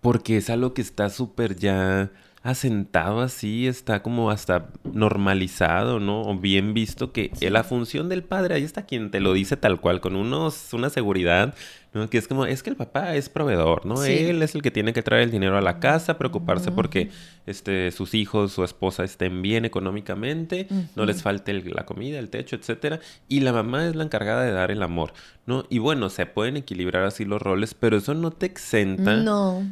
porque 0.00 0.38
es 0.38 0.48
algo 0.50 0.72
que 0.74 0.82
está 0.82 1.10
súper 1.10 1.56
ya 1.56 2.10
asentado 2.42 3.20
así, 3.20 3.66
está 3.66 4.02
como 4.02 4.30
hasta 4.30 4.68
normalizado, 4.84 6.00
¿no? 6.00 6.22
O 6.22 6.36
bien 6.38 6.72
visto 6.72 7.12
que 7.12 7.30
la 7.40 7.64
función 7.64 8.08
del 8.08 8.22
padre, 8.22 8.54
ahí 8.54 8.62
está 8.62 8.86
quien 8.86 9.10
te 9.10 9.20
lo 9.20 9.32
dice 9.32 9.56
tal 9.56 9.80
cual, 9.80 10.00
con 10.00 10.16
unos, 10.16 10.72
una 10.72 10.90
seguridad 10.90 11.54
¿no? 11.92 12.08
Que 12.08 12.18
es 12.18 12.28
como, 12.28 12.46
es 12.46 12.62
que 12.62 12.70
el 12.70 12.76
papá 12.76 13.14
es 13.16 13.28
proveedor, 13.28 13.84
¿no? 13.84 14.04
Él 14.04 14.42
es 14.42 14.54
el 14.54 14.62
que 14.62 14.70
tiene 14.70 14.92
que 14.92 15.02
traer 15.02 15.24
el 15.24 15.30
dinero 15.30 15.56
a 15.56 15.60
la 15.60 15.80
casa, 15.80 16.18
preocuparse 16.18 16.70
porque 16.70 17.10
este, 17.46 17.90
sus 17.90 18.14
hijos, 18.14 18.52
su 18.52 18.62
esposa 18.62 19.02
estén 19.04 19.42
bien 19.42 19.64
económicamente, 19.64 20.68
no 20.94 21.04
les 21.04 21.22
falte 21.22 21.52
la 21.52 21.84
comida, 21.84 22.18
el 22.18 22.30
techo, 22.30 22.56
etcétera. 22.56 23.00
Y 23.28 23.40
la 23.40 23.52
mamá 23.52 23.86
es 23.86 23.96
la 23.96 24.04
encargada 24.04 24.42
de 24.42 24.52
dar 24.52 24.70
el 24.70 24.82
amor, 24.82 25.12
¿no? 25.46 25.64
Y 25.68 25.78
bueno, 25.78 26.10
se 26.10 26.26
pueden 26.26 26.56
equilibrar 26.56 27.04
así 27.04 27.24
los 27.24 27.42
roles, 27.42 27.74
pero 27.74 27.96
eso 27.96 28.14
no 28.14 28.30
te 28.30 28.46
exenta 28.46 29.16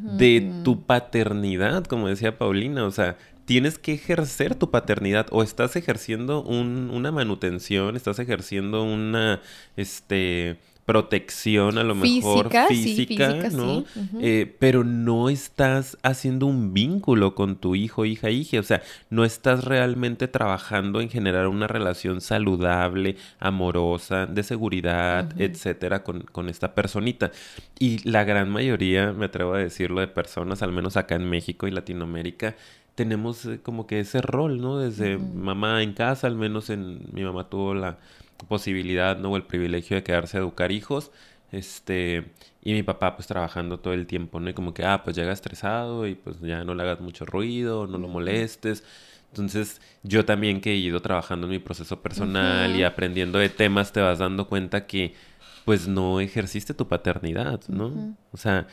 de 0.03 0.53
tu 0.65 0.83
paternidad, 0.83 1.85
como 1.85 2.09
decía 2.09 2.37
Paulina, 2.37 2.85
o 2.85 2.91
sea, 2.91 3.17
tienes 3.49 3.79
que 3.79 3.95
ejercer 3.95 4.55
tu 4.57 4.71
paternidad 4.71 5.27
o 5.31 5.43
estás 5.43 5.75
ejerciendo 5.75 6.43
un, 6.43 6.91
una 6.93 7.11
manutención, 7.13 7.97
estás 7.97 8.19
ejerciendo 8.19 8.83
una, 8.83 9.41
este, 9.75 10.59
protección 10.88 11.76
a 11.76 11.85
lo 11.85 11.95
mejor 11.95 12.49
física, 12.66 13.50
¿no? 13.52 13.85
Eh, 14.23 14.57
pero 14.59 14.85
no 14.85 15.28
estás 15.28 15.99
haciendo 16.02 16.47
un 16.47 16.73
vínculo 16.73 17.35
con 17.35 17.57
tu 17.57 17.75
hijo, 17.75 18.07
hija, 18.07 18.30
hija. 18.30 18.59
O 18.59 18.62
sea, 18.62 18.80
no 19.11 19.26
estás 19.26 19.64
realmente 19.64 20.28
trabajando 20.28 21.02
en 21.02 21.11
generar 21.11 21.47
una 21.49 21.66
relación 21.66 22.23
saludable, 22.23 23.16
amorosa, 23.38 24.25
de 24.25 24.42
seguridad, 24.42 25.38
etcétera, 25.38 26.02
con, 26.02 26.23
con, 26.23 26.49
esta 26.49 26.75
personita. 26.75 27.33
Y 27.78 27.99
la 28.09 28.25
gran 28.25 28.49
mayoría, 28.49 29.12
me 29.12 29.26
atrevo 29.26 29.52
a 29.52 29.59
decirlo, 29.59 30.00
de 30.00 30.09
personas, 30.09 30.62
al 30.62 30.73
menos 30.73 30.97
acá 30.97 31.16
en 31.16 31.28
México 31.28 31.68
y 31.68 31.71
Latinoamérica, 31.71 32.57
tenemos 32.95 33.45
eh, 33.45 33.61
como 33.62 33.87
que 33.87 34.00
ese 34.00 34.23
rol, 34.23 34.62
¿no? 34.62 34.78
Desde 34.78 35.18
mamá 35.18 35.83
en 35.83 35.92
casa, 35.92 36.28
al 36.28 36.37
menos 36.37 36.71
en 36.71 37.11
mi 37.12 37.25
mamá 37.25 37.50
tuvo 37.50 37.75
la 37.75 37.99
posibilidad, 38.47 39.18
¿no? 39.18 39.33
O 39.33 39.37
el 39.37 39.45
privilegio 39.45 39.97
de 39.97 40.02
quedarse 40.02 40.37
a 40.37 40.40
educar 40.40 40.73
hijos. 40.73 41.11
Este, 41.50 42.33
y 42.62 42.75
mi 42.75 42.83
papá 42.83 43.16
pues 43.16 43.26
trabajando 43.26 43.78
todo 43.78 43.95
el 43.95 44.07
tiempo, 44.07 44.38
¿no? 44.40 44.50
Y 44.50 44.54
como 44.54 44.75
que, 44.75 44.85
ah, 44.85 45.02
pues 45.02 45.16
llega 45.16 45.33
estresado 45.33 46.07
y 46.07 46.14
pues 46.14 46.40
ya 46.40 46.64
no 46.64 46.75
le 46.75 46.83
hagas 46.83 47.00
mucho 47.00 47.25
ruido, 47.25 47.87
no 47.87 47.99
lo 47.99 48.09
molestes. 48.09 48.85
Entonces, 49.30 49.80
yo 50.02 50.25
también 50.25 50.61
que 50.61 50.73
he 50.73 50.76
ido 50.76 51.00
trabajando 51.00 51.47
en 51.47 51.52
mi 51.52 51.59
proceso 51.59 52.00
personal 52.00 52.75
y 52.75 52.83
aprendiendo 52.83 53.38
de 53.38 53.49
temas, 53.49 53.92
te 53.92 54.00
vas 54.00 54.18
dando 54.18 54.49
cuenta 54.49 54.87
que 54.87 55.14
pues 55.64 55.87
no 55.87 56.21
ejerciste 56.21 56.73
tu 56.73 56.88
paternidad, 56.88 57.61
¿no? 57.68 58.16
O 58.33 58.37
sea, 58.38 58.66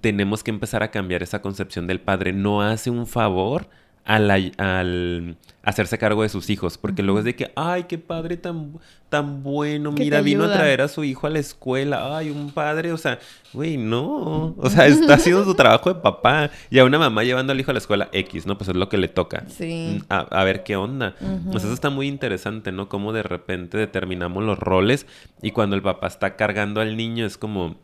tenemos 0.00 0.42
que 0.42 0.50
empezar 0.50 0.82
a 0.82 0.90
cambiar 0.90 1.22
esa 1.22 1.40
concepción 1.40 1.86
del 1.86 2.00
padre. 2.00 2.32
No 2.32 2.62
hace 2.62 2.90
un 2.90 3.06
favor 3.06 3.68
al, 4.06 5.36
hacerse 5.62 5.98
cargo 5.98 6.22
de 6.22 6.28
sus 6.28 6.48
hijos, 6.48 6.78
porque 6.78 7.02
luego 7.02 7.18
es 7.18 7.24
de 7.24 7.34
que, 7.34 7.50
ay, 7.56 7.84
qué 7.84 7.98
padre 7.98 8.36
tan, 8.36 8.74
tan 9.08 9.42
bueno, 9.42 9.90
mira, 9.90 10.20
vino 10.20 10.44
a 10.44 10.52
traer 10.52 10.80
a 10.80 10.88
su 10.88 11.02
hijo 11.02 11.26
a 11.26 11.30
la 11.30 11.40
escuela, 11.40 12.16
ay, 12.16 12.30
un 12.30 12.52
padre, 12.52 12.92
o 12.92 12.96
sea, 12.96 13.18
güey, 13.52 13.76
no, 13.76 14.54
o 14.56 14.70
sea, 14.70 14.86
está 14.86 15.14
haciendo 15.14 15.44
su 15.44 15.54
trabajo 15.54 15.92
de 15.92 16.00
papá, 16.00 16.50
y 16.70 16.78
a 16.78 16.84
una 16.84 17.00
mamá 17.00 17.24
llevando 17.24 17.52
al 17.52 17.58
hijo 17.58 17.72
a 17.72 17.74
la 17.74 17.78
escuela 17.78 18.08
X, 18.12 18.46
¿no? 18.46 18.56
Pues 18.56 18.68
es 18.68 18.76
lo 18.76 18.88
que 18.88 18.96
le 18.96 19.08
toca. 19.08 19.44
Sí. 19.48 20.00
Mm, 20.00 20.04
a, 20.08 20.44
ver 20.44 20.62
qué 20.62 20.76
onda. 20.76 21.16
Pues 21.50 21.64
eso 21.64 21.72
está 21.72 21.90
muy 21.90 22.06
interesante, 22.06 22.70
¿no? 22.70 22.88
Cómo 22.88 23.12
de 23.12 23.24
repente 23.24 23.76
determinamos 23.76 24.44
los 24.44 24.58
roles 24.58 25.06
y 25.42 25.50
cuando 25.50 25.74
el 25.74 25.82
papá 25.82 26.06
está 26.06 26.36
cargando 26.36 26.80
al 26.80 26.96
niño 26.96 27.26
es 27.26 27.36
como 27.38 27.76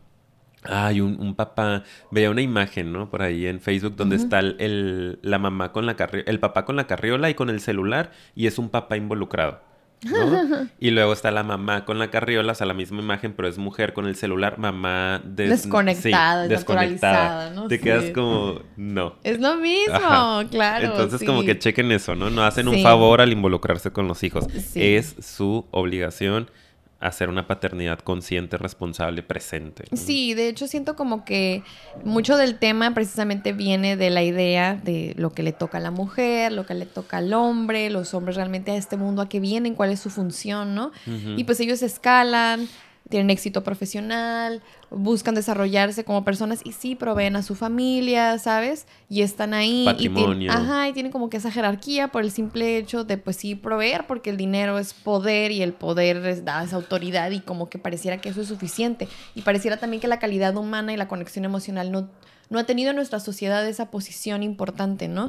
Ay, 0.64 1.00
un, 1.00 1.20
un, 1.20 1.34
papá, 1.34 1.82
veía 2.10 2.30
una 2.30 2.40
imagen, 2.40 2.92
¿no? 2.92 3.10
Por 3.10 3.22
ahí 3.22 3.46
en 3.46 3.60
Facebook 3.60 3.96
donde 3.96 4.16
está 4.16 4.38
el, 4.38 5.18
la 5.22 5.38
mamá 5.38 5.72
con 5.72 5.86
la 5.86 5.96
carriola, 5.96 6.30
el 6.30 6.38
papá 6.38 6.64
con 6.64 6.76
la 6.76 6.86
carriola 6.86 7.30
y 7.30 7.34
con 7.34 7.50
el 7.50 7.60
celular 7.60 8.12
y 8.34 8.46
es 8.46 8.58
un 8.58 8.68
papá 8.68 8.96
involucrado. 8.96 9.60
¿no? 10.04 10.68
y 10.80 10.90
luego 10.90 11.12
está 11.12 11.30
la 11.30 11.42
mamá 11.42 11.84
con 11.84 11.98
la 11.98 12.10
carriola, 12.10 12.52
o 12.52 12.54
sea, 12.54 12.66
la 12.66 12.74
misma 12.74 13.00
imagen, 13.00 13.34
pero 13.34 13.48
es 13.48 13.58
mujer 13.58 13.92
con 13.92 14.06
el 14.06 14.16
celular, 14.16 14.58
mamá 14.58 15.20
desconectada, 15.24 16.48
desconectada. 16.48 17.50
¿no? 17.50 17.68
Te 17.68 17.80
quedas 17.80 18.10
como, 18.10 18.60
no. 18.76 19.16
Es 19.24 19.40
lo 19.40 19.56
mismo, 19.56 20.42
claro. 20.50 20.86
Entonces, 20.86 21.22
como 21.24 21.42
que 21.42 21.58
chequen 21.58 21.92
eso, 21.92 22.14
¿no? 22.14 22.30
No 22.30 22.44
hacen 22.44 22.68
un 22.68 22.82
favor 22.82 23.20
al 23.20 23.32
involucrarse 23.32 23.90
con 23.90 24.08
los 24.08 24.22
hijos. 24.22 24.46
Es 24.74 25.16
su 25.20 25.66
obligación 25.70 26.48
hacer 27.02 27.28
una 27.28 27.46
paternidad 27.46 27.98
consciente, 27.98 28.56
responsable, 28.56 29.22
presente. 29.22 29.84
Sí, 29.92 30.34
de 30.34 30.48
hecho 30.48 30.66
siento 30.68 30.94
como 30.96 31.24
que 31.24 31.62
mucho 32.04 32.36
del 32.36 32.58
tema 32.58 32.94
precisamente 32.94 33.52
viene 33.52 33.96
de 33.96 34.10
la 34.10 34.22
idea 34.22 34.74
de 34.74 35.14
lo 35.16 35.30
que 35.30 35.42
le 35.42 35.52
toca 35.52 35.78
a 35.78 35.80
la 35.80 35.90
mujer, 35.90 36.52
lo 36.52 36.64
que 36.64 36.74
le 36.74 36.86
toca 36.86 37.18
al 37.18 37.34
hombre, 37.34 37.90
los 37.90 38.14
hombres 38.14 38.36
realmente 38.36 38.70
a 38.70 38.76
este 38.76 38.96
mundo 38.96 39.22
a 39.22 39.28
qué 39.28 39.40
vienen, 39.40 39.74
cuál 39.74 39.90
es 39.90 40.00
su 40.00 40.10
función, 40.10 40.74
¿no? 40.74 40.92
Y 41.36 41.44
pues 41.44 41.58
ellos 41.60 41.82
escalan, 41.82 42.68
tienen 43.12 43.28
éxito 43.28 43.62
profesional, 43.62 44.62
buscan 44.90 45.34
desarrollarse 45.34 46.02
como 46.02 46.24
personas 46.24 46.62
y 46.64 46.72
sí 46.72 46.94
proveen 46.94 47.36
a 47.36 47.42
su 47.42 47.54
familia, 47.54 48.38
¿sabes? 48.38 48.86
Y 49.10 49.20
están 49.20 49.52
ahí. 49.52 49.84
Patrimonio. 49.84 50.50
Y 50.50 50.54
ajá, 50.54 50.88
y 50.88 50.94
tienen 50.94 51.12
como 51.12 51.28
que 51.28 51.36
esa 51.36 51.50
jerarquía 51.50 52.08
por 52.08 52.22
el 52.22 52.30
simple 52.30 52.78
hecho 52.78 53.04
de, 53.04 53.18
pues 53.18 53.36
sí, 53.36 53.54
proveer, 53.54 54.06
porque 54.06 54.30
el 54.30 54.38
dinero 54.38 54.78
es 54.78 54.94
poder 54.94 55.52
y 55.52 55.60
el 55.60 55.74
poder 55.74 56.42
da 56.42 56.64
esa 56.64 56.76
autoridad 56.76 57.30
y 57.32 57.40
como 57.40 57.68
que 57.68 57.78
pareciera 57.78 58.16
que 58.16 58.30
eso 58.30 58.40
es 58.40 58.48
suficiente. 58.48 59.08
Y 59.34 59.42
pareciera 59.42 59.76
también 59.76 60.00
que 60.00 60.08
la 60.08 60.18
calidad 60.18 60.56
humana 60.56 60.94
y 60.94 60.96
la 60.96 61.06
conexión 61.06 61.44
emocional 61.44 61.92
no, 61.92 62.08
no 62.48 62.58
ha 62.58 62.64
tenido 62.64 62.90
en 62.90 62.96
nuestra 62.96 63.20
sociedad 63.20 63.68
esa 63.68 63.90
posición 63.90 64.42
importante, 64.42 65.06
¿no? 65.06 65.28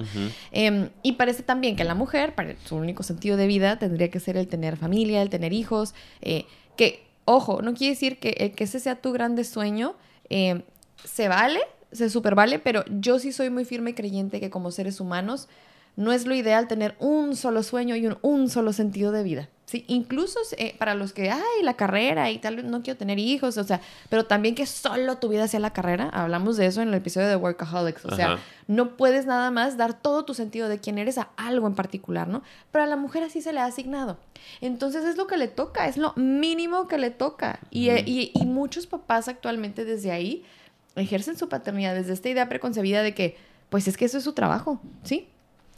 Em, 0.53 0.87
y 1.03 1.13
parece 1.13 1.43
también 1.43 1.75
que 1.75 1.83
la 1.83 1.95
mujer, 1.95 2.33
para 2.33 2.55
su 2.63 2.77
único 2.77 3.03
sentido 3.03 3.35
de 3.35 3.45
vida, 3.45 3.77
tendría 3.77 4.09
que 4.09 4.21
ser 4.21 4.37
el 4.37 4.47
tener 4.47 4.77
familia, 4.77 5.21
el 5.21 5.29
tener 5.29 5.51
hijos, 5.51 5.93
eh, 6.21 6.45
que 6.77 7.12
Ojo, 7.25 7.61
no 7.61 7.73
quiere 7.73 7.93
decir 7.93 8.19
que, 8.19 8.35
eh, 8.37 8.51
que 8.51 8.65
ese 8.65 8.79
sea 8.79 9.01
tu 9.01 9.11
grande 9.11 9.43
sueño. 9.43 9.95
Eh, 10.29 10.63
se 11.03 11.27
vale, 11.27 11.59
se 11.91 12.09
super 12.09 12.35
vale, 12.35 12.59
pero 12.59 12.83
yo 12.89 13.19
sí 13.19 13.31
soy 13.31 13.49
muy 13.49 13.65
firme 13.65 13.95
creyente 13.95 14.39
que 14.39 14.49
como 14.49 14.71
seres 14.71 14.99
humanos 14.99 15.47
no 15.95 16.11
es 16.11 16.25
lo 16.25 16.33
ideal 16.33 16.67
tener 16.67 16.95
un 16.99 17.35
solo 17.35 17.63
sueño 17.63 17.95
y 17.95 18.07
un, 18.07 18.17
un 18.21 18.49
solo 18.49 18.73
sentido 18.73 19.11
de 19.11 19.23
vida. 19.23 19.49
Sí, 19.73 19.85
incluso 19.87 20.37
eh, 20.59 20.75
para 20.77 20.93
los 20.93 21.13
que, 21.13 21.31
ay, 21.31 21.63
la 21.63 21.73
carrera 21.73 22.29
y 22.29 22.37
tal, 22.37 22.69
no 22.69 22.83
quiero 22.83 22.95
tener 22.95 23.17
hijos, 23.17 23.57
o 23.57 23.63
sea, 23.63 23.81
pero 24.07 24.27
también 24.27 24.53
que 24.53 24.67
solo 24.67 25.17
tu 25.17 25.29
vida 25.29 25.47
sea 25.47 25.59
la 25.59 25.73
carrera, 25.73 26.09
hablamos 26.09 26.57
de 26.57 26.67
eso 26.67 26.83
en 26.83 26.89
el 26.89 26.93
episodio 26.93 27.27
de 27.27 27.35
Workaholics, 27.37 28.05
o 28.05 28.15
sea, 28.15 28.37
no 28.67 28.95
puedes 28.97 29.25
nada 29.25 29.49
más 29.49 29.75
dar 29.75 29.99
todo 29.99 30.25
tu 30.25 30.35
sentido 30.35 30.69
de 30.69 30.77
quién 30.77 30.99
eres 30.99 31.17
a 31.17 31.29
algo 31.37 31.65
en 31.65 31.73
particular, 31.73 32.27
¿no? 32.27 32.43
Pero 32.71 32.83
a 32.83 32.87
la 32.87 32.97
mujer 32.97 33.23
así 33.23 33.41
se 33.41 33.51
le 33.51 33.61
ha 33.61 33.65
asignado. 33.65 34.19
Entonces 34.61 35.05
es 35.05 35.17
lo 35.17 35.25
que 35.25 35.37
le 35.37 35.47
toca, 35.47 35.87
es 35.87 35.97
lo 35.97 36.13
mínimo 36.17 36.87
que 36.87 36.99
le 36.99 37.09
toca. 37.09 37.59
Y, 37.71 37.89
eh, 37.89 38.03
y, 38.05 38.31
y 38.35 38.45
muchos 38.45 38.85
papás 38.85 39.27
actualmente 39.27 39.85
desde 39.85 40.11
ahí 40.11 40.45
ejercen 40.95 41.35
su 41.35 41.49
paternidad, 41.49 41.95
desde 41.95 42.13
esta 42.13 42.29
idea 42.29 42.47
preconcebida 42.47 43.01
de 43.01 43.15
que, 43.15 43.37
pues 43.71 43.87
es 43.87 43.97
que 43.97 44.05
eso 44.05 44.19
es 44.19 44.23
su 44.23 44.33
trabajo, 44.33 44.79
¿sí? 45.01 45.29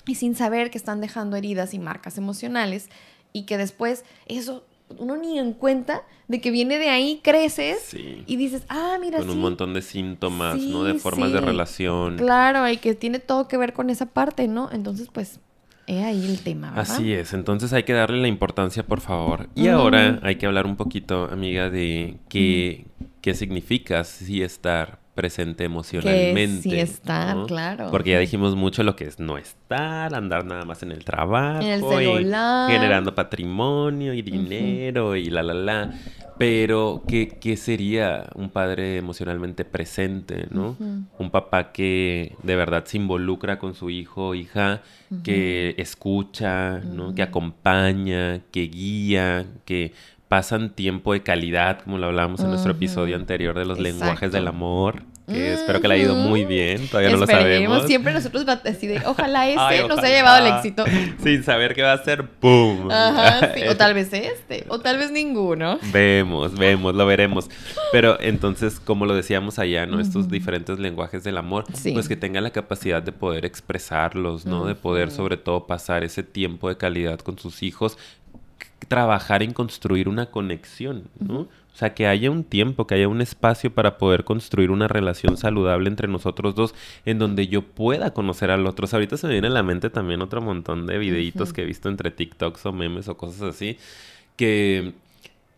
Y 0.05 0.15
sin 0.15 0.35
saber 0.35 0.69
que 0.69 0.77
están 0.77 0.99
dejando 0.99 1.37
heridas 1.37 1.73
y 1.73 1.79
marcas 1.79 2.17
emocionales 2.17 2.89
y 3.35 3.43
que 3.43 3.57
después 3.57 4.05
eso 4.27 4.63
uno 4.97 5.17
ni 5.17 5.37
en 5.39 5.51
cuenta 5.51 6.03
de 6.29 6.39
que 6.39 6.51
viene 6.51 6.79
de 6.79 6.87
ahí, 6.87 7.19
creces 7.21 7.93
y 7.93 8.35
dices, 8.37 8.63
ah, 8.69 8.97
mira, 9.01 9.17
Con 9.17 9.29
un 9.29 9.41
montón 9.41 9.73
de 9.73 9.81
síntomas, 9.81 10.57
¿no? 10.57 10.85
De 10.85 10.93
formas 10.93 11.33
de 11.33 11.41
relación. 11.41 12.15
Claro, 12.15 12.69
y 12.69 12.77
que 12.77 12.95
tiene 12.95 13.19
todo 13.19 13.49
que 13.49 13.57
ver 13.57 13.73
con 13.73 13.89
esa 13.89 14.05
parte, 14.05 14.47
¿no? 14.47 14.69
Entonces, 14.71 15.09
pues, 15.11 15.41
he 15.85 16.03
ahí 16.05 16.25
el 16.25 16.39
tema, 16.39 16.69
¿verdad? 16.69 16.95
Así 16.95 17.11
es, 17.11 17.33
entonces 17.33 17.73
hay 17.73 17.83
que 17.83 17.91
darle 17.91 18.21
la 18.21 18.29
importancia, 18.29 18.85
por 18.85 19.01
favor. 19.01 19.49
Y 19.53 19.67
ahora 19.67 20.19
hay 20.23 20.37
que 20.37 20.45
hablar 20.45 20.65
un 20.65 20.77
poquito, 20.77 21.25
amiga, 21.25 21.69
de 21.69 22.17
qué, 22.29 22.85
qué 23.19 23.33
significa 23.33 24.05
sí 24.05 24.43
estar 24.43 24.99
presente 25.15 25.63
emocionalmente. 25.63 26.61
sí 26.61 26.75
estar, 26.75 27.45
claro. 27.47 27.87
Porque 27.89 28.11
ya 28.11 28.19
dijimos 28.19 28.55
mucho 28.55 28.83
lo 28.83 28.95
que 28.95 29.05
es 29.05 29.19
no 29.19 29.37
estar, 29.37 30.13
andar 30.13 30.45
nada 30.45 30.65
más 30.65 30.83
en 30.83 30.91
el 30.91 31.03
trabajo, 31.03 31.61
en 31.61 31.67
el 31.67 31.81
celular. 31.81 32.69
Y 32.69 32.73
generando 32.73 33.15
patrimonio 33.15 34.13
y 34.13 34.21
dinero 34.21 35.15
y 35.15 35.29
la 35.29 35.41
la 35.41 35.53
la. 35.53 35.93
Pero, 36.37 37.03
¿qué, 37.07 37.29
¿qué, 37.29 37.55
sería 37.55 38.27
un 38.35 38.49
padre 38.49 38.97
emocionalmente 38.97 39.63
presente, 39.63 40.47
no? 40.51 40.75
Un 41.17 41.31
papá 41.31 41.71
que 41.71 42.35
de 42.43 42.55
verdad 42.57 42.83
se 42.83 42.97
involucra 42.97 43.57
con 43.57 43.73
su 43.73 43.89
hijo 43.89 44.29
o 44.29 44.35
hija, 44.35 44.81
que 45.23 45.75
escucha, 45.77 46.79
¿no? 46.79 47.15
Que 47.15 47.23
acompaña, 47.23 48.41
que 48.51 48.63
guía, 48.63 49.45
que 49.63 49.93
pasan 50.35 50.69
tiempo 50.69 51.13
de 51.13 51.23
calidad, 51.23 51.79
como 51.79 51.97
lo 51.97 52.07
hablábamos 52.07 52.41
en 52.41 52.49
nuestro 52.49 52.73
episodio 52.73 53.15
anterior 53.15 53.57
de 53.57 53.63
los 53.63 53.79
lenguajes 53.79 54.33
del 54.33 54.49
amor. 54.49 55.03
Que 55.27 55.53
espero 55.53 55.79
que 55.79 55.87
le 55.87 55.93
haya 55.93 56.03
ido 56.03 56.15
muy 56.15 56.43
bien, 56.43 56.89
todavía 56.89 57.09
no 57.11 57.17
lo 57.17 57.25
sabemos. 57.25 57.87
Siempre 57.87 58.13
nosotros 58.13 58.45
así 58.65 58.85
de, 58.85 59.01
ojalá 59.05 59.47
este 59.71 59.87
nos 59.87 59.97
haya 59.99 60.17
llevado 60.17 60.45
el 60.45 60.53
éxito. 60.53 60.83
Sin 61.23 61.41
saber 61.45 61.73
qué 61.73 61.83
va 61.83 61.93
a 61.93 62.03
ser, 62.03 62.27
¡pum! 62.27 62.91
Ajá, 62.91 63.53
sí. 63.55 63.61
O 63.69 63.77
tal 63.77 63.93
vez 63.93 64.11
este, 64.11 64.65
o 64.67 64.79
tal 64.79 64.97
vez 64.97 65.09
ninguno. 65.09 65.79
Vemos, 65.93 66.53
vemos, 66.55 66.93
lo 66.93 67.05
veremos. 67.05 67.49
Pero 67.93 68.19
entonces, 68.19 68.81
como 68.81 69.05
lo 69.05 69.15
decíamos 69.15 69.57
allá, 69.57 69.85
¿no? 69.85 70.01
Estos 70.01 70.29
diferentes 70.29 70.79
lenguajes 70.79 71.23
del 71.23 71.37
amor, 71.37 71.63
pues 71.93 72.09
que 72.09 72.17
tenga 72.17 72.41
la 72.41 72.49
capacidad 72.49 73.01
de 73.01 73.13
poder 73.13 73.45
expresarlos, 73.45 74.45
¿no? 74.45 74.65
De 74.65 74.75
poder 74.75 75.11
sobre 75.11 75.37
todo 75.37 75.65
pasar 75.65 76.03
ese 76.03 76.23
tiempo 76.23 76.67
de 76.67 76.75
calidad 76.75 77.19
con 77.19 77.39
sus 77.39 77.63
hijos 77.63 77.97
trabajar 78.87 79.43
en 79.43 79.53
construir 79.53 80.07
una 80.09 80.27
conexión, 80.27 81.03
¿no? 81.19 81.47
O 81.75 81.77
sea, 81.77 81.93
que 81.93 82.07
haya 82.07 82.31
un 82.31 82.45
tiempo, 82.45 82.87
que 82.87 82.95
haya 82.95 83.09
un 83.09 83.21
espacio 83.21 83.73
para 83.73 83.97
poder 83.97 84.23
construir 84.23 84.71
una 84.71 84.87
relación 84.87 85.35
saludable 85.35 85.89
entre 85.89 86.07
nosotros 86.07 86.55
dos, 86.55 86.73
en 87.05 87.19
donde 87.19 87.47
yo 87.47 87.63
pueda 87.63 88.13
conocer 88.13 88.49
al 88.49 88.65
otro. 88.65 88.87
ahorita 88.89 89.17
se 89.17 89.27
me 89.27 89.33
viene 89.33 89.47
a 89.47 89.51
la 89.51 89.63
mente 89.63 89.89
también 89.89 90.21
otro 90.21 90.41
montón 90.41 90.87
de 90.87 90.97
videitos 90.97 91.51
que 91.51 91.63
he 91.63 91.65
visto 91.65 91.89
entre 91.89 92.11
TikToks 92.11 92.65
o 92.67 92.71
memes 92.71 93.09
o 93.09 93.17
cosas 93.17 93.41
así, 93.41 93.77
que 94.37 94.93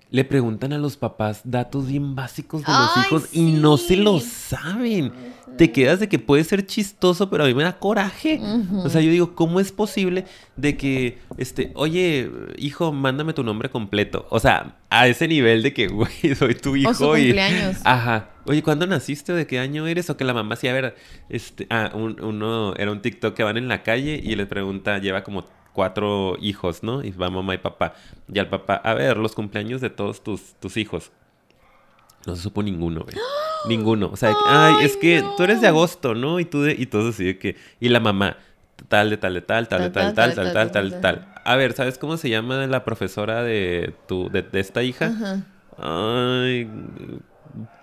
le 0.10 0.24
preguntan 0.24 0.74
a 0.74 0.78
los 0.78 0.96
papás 0.98 1.42
datos 1.44 1.88
bien 1.88 2.16
básicos 2.16 2.64
de 2.64 2.72
los 2.72 3.06
hijos 3.06 3.30
y 3.34 3.52
no 3.52 3.78
se 3.78 3.98
lo 3.98 4.20
saben. 4.20 5.12
Te 5.58 5.72
quedas 5.72 6.00
de 6.00 6.08
que 6.08 6.20
puede 6.20 6.44
ser 6.44 6.66
chistoso, 6.66 7.30
pero 7.30 7.44
a 7.44 7.48
mí 7.48 7.54
me 7.54 7.64
da 7.64 7.80
coraje. 7.80 8.40
O 8.84 8.90
sea, 8.90 9.02
yo 9.02 9.10
digo, 9.10 9.36
¿cómo 9.36 9.60
es 9.60 9.72
posible 9.72 10.26
de 10.56 10.78
que, 10.78 11.18
este, 11.38 11.72
oye, 11.76 12.30
hijo, 12.58 12.94
mándame 12.94 13.34
tu 13.34 13.44
nombre 13.44 13.70
completo? 13.70 14.28
O 14.30 14.40
sea, 14.40 14.78
a 14.90 15.08
ese 15.08 15.28
nivel 15.28 15.64
de 15.64 15.74
que, 15.74 15.88
güey, 15.88 16.36
soy 16.38 16.56
tu 16.56 16.76
hijo. 16.76 16.92
O 16.92 16.94
su 16.94 17.06
cumpleaños. 17.06 17.78
Ajá. 17.84 18.30
Oye, 18.46 18.64
¿cuándo 18.64 18.88
naciste 18.88 19.34
o 19.34 19.36
de 19.36 19.48
qué 19.48 19.60
año 19.60 19.88
eres? 19.88 20.10
O 20.10 20.16
que 20.16 20.24
la 20.24 20.34
mamá 20.34 20.56
sí, 20.56 20.68
a 20.68 20.74
ver, 20.74 20.96
este, 21.28 21.68
ah, 21.70 21.92
uno, 21.94 22.74
era 22.76 22.92
un 22.92 23.02
TikTok 23.02 23.34
que 23.34 23.44
van 23.44 23.58
en 23.58 23.68
la 23.68 23.84
calle 23.84 24.22
y 24.24 24.36
les 24.36 24.48
pregunta, 24.48 25.00
lleva 25.00 25.24
como 25.24 25.46
cuatro 25.78 26.38
hijos, 26.42 26.82
¿no? 26.82 27.04
Y 27.04 27.12
va 27.12 27.30
mamá 27.30 27.54
y 27.54 27.60
papá. 27.60 27.94
Y 28.34 28.40
al 28.40 28.50
papá, 28.50 28.78
a 28.78 28.96
ver, 28.96 29.16
los 29.18 29.36
cumpleaños 29.36 29.80
de 29.80 29.92
todos 29.92 30.24
tus, 30.24 30.56
tus 30.56 30.76
hijos. 30.76 31.12
No 32.26 32.36
se 32.36 32.42
supo 32.42 32.64
ninguno, 32.64 33.02
güey. 33.04 33.16
Ninguno. 33.70 34.10
O 34.12 34.16
sea, 34.18 34.34
ay, 34.48 34.78
es 34.82 34.98
que 34.98 35.24
tú 35.38 35.44
eres 35.44 35.62
de 35.62 35.68
agosto, 35.68 36.16
¿no? 36.16 36.40
Y 36.40 36.46
tú 36.46 36.64
de, 36.64 36.72
y 36.74 36.88
todos 36.88 37.14
así 37.14 37.26
de 37.26 37.38
que. 37.38 37.58
Y 37.80 37.90
la 37.90 38.00
mamá, 38.00 38.38
tal, 38.88 39.12
de 39.12 39.18
tal, 39.18 39.36
de 39.36 39.42
tal, 39.42 39.68
tal, 39.68 39.84
de 39.84 39.90
tal, 39.92 40.16
tal, 40.16 40.34
tal, 40.34 40.52
tal, 40.52 40.72
tal, 40.72 41.00
tal. 41.00 41.34
A 41.46 41.56
ver, 41.56 41.74
¿sabes 41.74 42.00
cómo 42.00 42.18
se 42.18 42.30
llama 42.32 42.66
la 42.66 42.84
profesora 42.84 43.44
de 43.44 43.94
tu, 44.08 44.32
de, 44.32 44.48
esta 44.54 44.82
hija? 44.82 45.44
ay, 45.78 46.68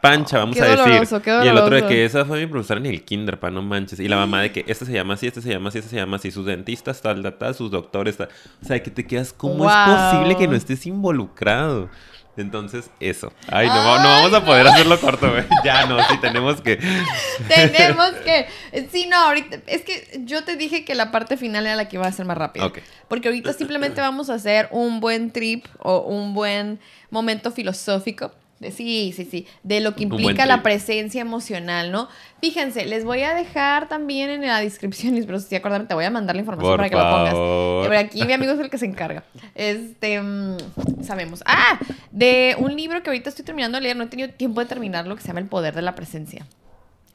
Pancha, 0.01 0.39
vamos 0.39 0.57
Qué 0.57 0.63
a 0.63 0.77
decir. 0.77 1.21
qué 1.23 1.41
Y 1.45 1.49
el 1.49 1.57
otro 1.57 1.75
de 1.77 1.87
que 1.87 2.05
esa 2.05 2.25
fue 2.25 2.41
mi 2.41 2.47
profesora 2.47 2.79
en 2.81 2.87
el 2.87 3.05
kinder, 3.05 3.39
pa, 3.41 3.51
no 3.51 3.63
manches. 3.63 4.01
Y 4.01 4.09
la 4.09 4.17
mamá 4.17 4.43
de 4.43 4.53
que 4.53 4.65
este 4.69 4.85
se 4.85 4.93
llama 4.93 5.15
así, 5.15 5.27
este 5.27 5.41
se 5.41 5.51
llama 5.51 5.69
así, 5.69 5.79
este 5.79 5.91
se 5.91 5.97
llama 5.97 6.17
así, 6.17 6.31
sus 6.31 6.45
dentistas, 6.47 7.01
tal, 7.01 7.23
tal, 7.23 7.35
tal, 7.39 7.55
sus 7.55 7.71
doctores, 7.71 8.17
tal. 8.17 8.29
O 8.63 8.67
sea, 8.67 8.83
que 8.83 8.91
te 8.91 9.07
quedas, 9.07 9.33
¿cómo 9.33 9.69
es 9.69 9.75
posible 9.77 10.37
que 10.37 10.47
no 10.49 10.57
estés 10.57 10.87
involucrado? 10.87 11.89
Entonces, 12.37 12.91
eso. 12.99 13.33
Ay, 13.49 13.69
no, 13.69 13.75
va- 13.75 14.03
no 14.03 14.09
vamos 14.09 14.33
a 14.35 14.45
poder 14.45 14.67
hacerlo 14.67 14.99
corto, 14.99 15.31
güey. 15.31 15.45
Ya 15.65 15.87
no, 15.87 16.03
sí, 16.09 16.19
tenemos 16.21 16.61
que. 16.61 16.77
Tenemos 17.49 18.11
que. 18.25 18.49
Sí, 18.91 19.07
no, 19.07 19.17
ahorita. 19.17 19.59
Es 19.67 19.83
que 19.83 20.21
yo 20.25 20.43
te 20.45 20.57
dije 20.57 20.85
que 20.85 20.95
la 20.97 21.13
parte 21.13 21.37
final 21.37 21.65
era 21.65 21.77
la 21.77 21.89
que 21.89 21.97
iba 21.97 22.07
a 22.07 22.13
ser 22.13 22.27
más 22.27 22.37
rápida. 22.37 22.67
Ok. 22.67 22.79
Porque 23.09 23.29
ahorita 23.29 23.53
simplemente 23.53 24.01
vamos 24.01 24.31
a 24.31 24.35
hacer 24.35 24.69
un 24.73 24.99
buen 25.01 25.31
trip 25.31 25.65
o 25.79 25.99
un 26.01 26.35
buen 26.35 26.81
momento 27.11 27.53
filosófico. 27.53 28.33
Sí, 28.71 29.13
sí, 29.17 29.25
sí. 29.25 29.47
De 29.63 29.81
lo 29.81 29.95
que 29.95 30.05
implica 30.05 30.47
la 30.47 30.63
presencia 30.63 31.21
emocional, 31.21 31.93
¿no? 31.93 32.09
Fíjense, 32.41 32.85
les 32.85 33.05
voy 33.05 33.23
a 33.23 33.35
dejar 33.35 33.89
también 33.89 34.31
en 34.31 34.43
la 34.43 34.61
descripción, 34.61 35.21
pero 35.27 35.41
si 35.41 35.55
acordarme, 35.57 35.87
te 35.87 35.95
voy 35.95 36.05
a 36.05 36.11
mandar 36.11 36.37
la 36.37 36.41
información 36.41 36.73
Por 36.73 36.79
para 36.79 36.91
que 36.91 36.97
lo 36.97 37.03
pongas. 37.03 37.89
Pero 37.89 37.99
aquí 37.99 38.23
mi 38.25 38.33
amigo 38.33 38.53
es 38.53 38.61
el 38.61 38.71
que 38.71 38.79
se 38.79 38.87
encarga. 38.87 39.25
Este, 39.55 40.21
mm, 40.21 40.57
sabemos. 41.03 41.43
Ah, 41.47 41.79
de 42.11 42.57
un 42.59 42.77
libro 42.77 43.03
que 43.03 43.11
ahorita 43.11 43.31
estoy 43.31 43.45
terminando 43.45 43.77
de 43.77 43.83
leer, 43.83 43.97
no 43.97 44.05
he 44.05 44.09
tenido 44.09 44.29
tiempo 44.31 44.61
de 44.61 44.67
terminarlo, 44.67 45.17
que 45.17 45.23
se 45.23 45.29
llama 45.29 45.41
El 45.41 45.47
Poder 45.47 45.75
de 45.75 45.83
la 45.83 45.95
Presencia. 45.95 46.47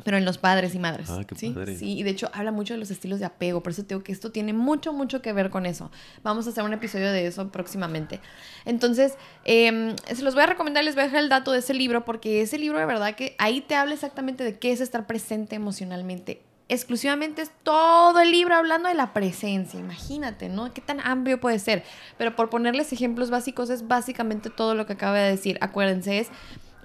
Pero 0.03 0.18
en 0.18 0.25
los 0.25 0.38
padres 0.38 0.74
y 0.75 0.79
madres. 0.79 1.10
Ah, 1.10 1.24
qué 1.27 1.36
¿sí? 1.36 1.50
padre. 1.50 1.75
Sí, 1.75 1.98
y 1.98 2.03
de 2.03 2.12
hecho 2.12 2.29
habla 2.34 2.51
mucho 2.51 2.74
de 2.74 2.79
los 2.79 2.89
estilos 2.89 3.20
de 3.20 3.25
apego. 3.25 3.62
Por 3.62 3.74
eso 3.74 3.84
te 3.84 3.96
digo 3.96 4.03
que 4.03 4.12
esto 4.12 4.32
tiene 4.32 4.53
mucho, 4.53 4.94
mucho 4.94 5.22
que 5.22 5.34
ver 5.34 5.50
con 5.50 5.65
eso. 5.65 5.91
Vamos 6.24 6.48
a 6.48 6.51
hacer 6.51 6.63
un 6.63 6.74
episodio 6.74 7.12
de 7.12 7.27
eso 7.27 7.50
próximamente. 7.50 8.22
Entonces, 8.65 9.15
eh, 9.46 9.96
se 10.06 10.24
los 10.24 10.36
voy 10.36 10.44
a 10.44 10.48
recomendar, 10.48 10.84
les 10.84 10.96
voy 10.96 11.01
a 11.01 11.06
dejar 11.06 11.24
el 11.24 11.29
dato 11.29 11.51
de 11.51 11.60
ese 11.60 11.74
libro, 11.74 12.06
porque 12.06 12.41
ese 12.41 12.58
libro 12.58 12.79
de 12.79 12.86
verdad 12.86 13.15
que 13.15 13.36
ahí 13.39 13.62
te 13.62 13.75
habla 13.75 13.94
exactamente 13.94 14.44
de 14.44 14.58
qué 14.58 14.72
es 14.72 14.79
estar 14.79 15.06
presente 15.06 15.56
emocionalmente. 15.56 16.41
Exclusivamente 16.72 17.41
es 17.41 17.51
todo 17.63 18.20
el 18.20 18.32
libro 18.32 18.56
hablando 18.56 18.89
de 18.89 18.96
la 18.96 19.12
presencia. 19.12 19.79
Imagínate, 19.79 20.50
¿no? 20.50 20.72
Qué 20.72 20.82
tan 20.82 21.00
amplio 21.00 21.39
puede 21.39 21.58
ser. 21.58 21.84
Pero 22.18 22.36
por 22.36 22.51
ponerles 22.51 22.94
ejemplos 22.94 23.32
básicos, 23.32 23.72
es 23.72 23.88
básicamente 23.88 24.51
todo 24.51 24.75
lo 24.75 24.86
que 24.86 24.94
acaba 24.94 25.18
de 25.18 25.32
decir. 25.32 25.58
Acuérdense, 25.62 26.20
es 26.20 26.27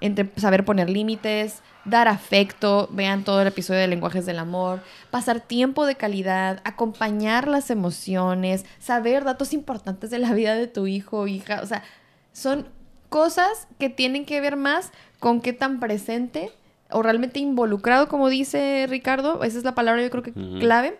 entre 0.01 0.31
saber 0.37 0.65
poner 0.65 0.89
límites, 0.89 1.61
dar 1.85 2.07
afecto, 2.07 2.89
vean 2.91 3.23
todo 3.23 3.41
el 3.41 3.47
episodio 3.47 3.79
de 3.79 3.87
lenguajes 3.87 4.25
del 4.25 4.39
amor, 4.39 4.81
pasar 5.11 5.39
tiempo 5.39 5.85
de 5.85 5.95
calidad, 5.95 6.61
acompañar 6.63 7.47
las 7.47 7.69
emociones, 7.69 8.65
saber 8.79 9.23
datos 9.23 9.53
importantes 9.53 10.09
de 10.09 10.19
la 10.19 10.33
vida 10.33 10.55
de 10.55 10.67
tu 10.67 10.87
hijo 10.87 11.19
o 11.19 11.27
hija, 11.27 11.61
o 11.61 11.65
sea, 11.65 11.83
son 12.33 12.67
cosas 13.09 13.67
que 13.79 13.89
tienen 13.89 14.25
que 14.25 14.41
ver 14.41 14.57
más 14.57 14.91
con 15.19 15.41
qué 15.41 15.53
tan 15.53 15.79
presente 15.79 16.51
o 16.89 17.01
realmente 17.01 17.39
involucrado, 17.39 18.07
como 18.07 18.29
dice 18.29 18.85
Ricardo, 18.89 19.43
esa 19.43 19.57
es 19.57 19.63
la 19.63 19.75
palabra 19.75 20.01
yo 20.01 20.09
creo 20.09 20.23
que 20.23 20.33
clave, 20.59 20.97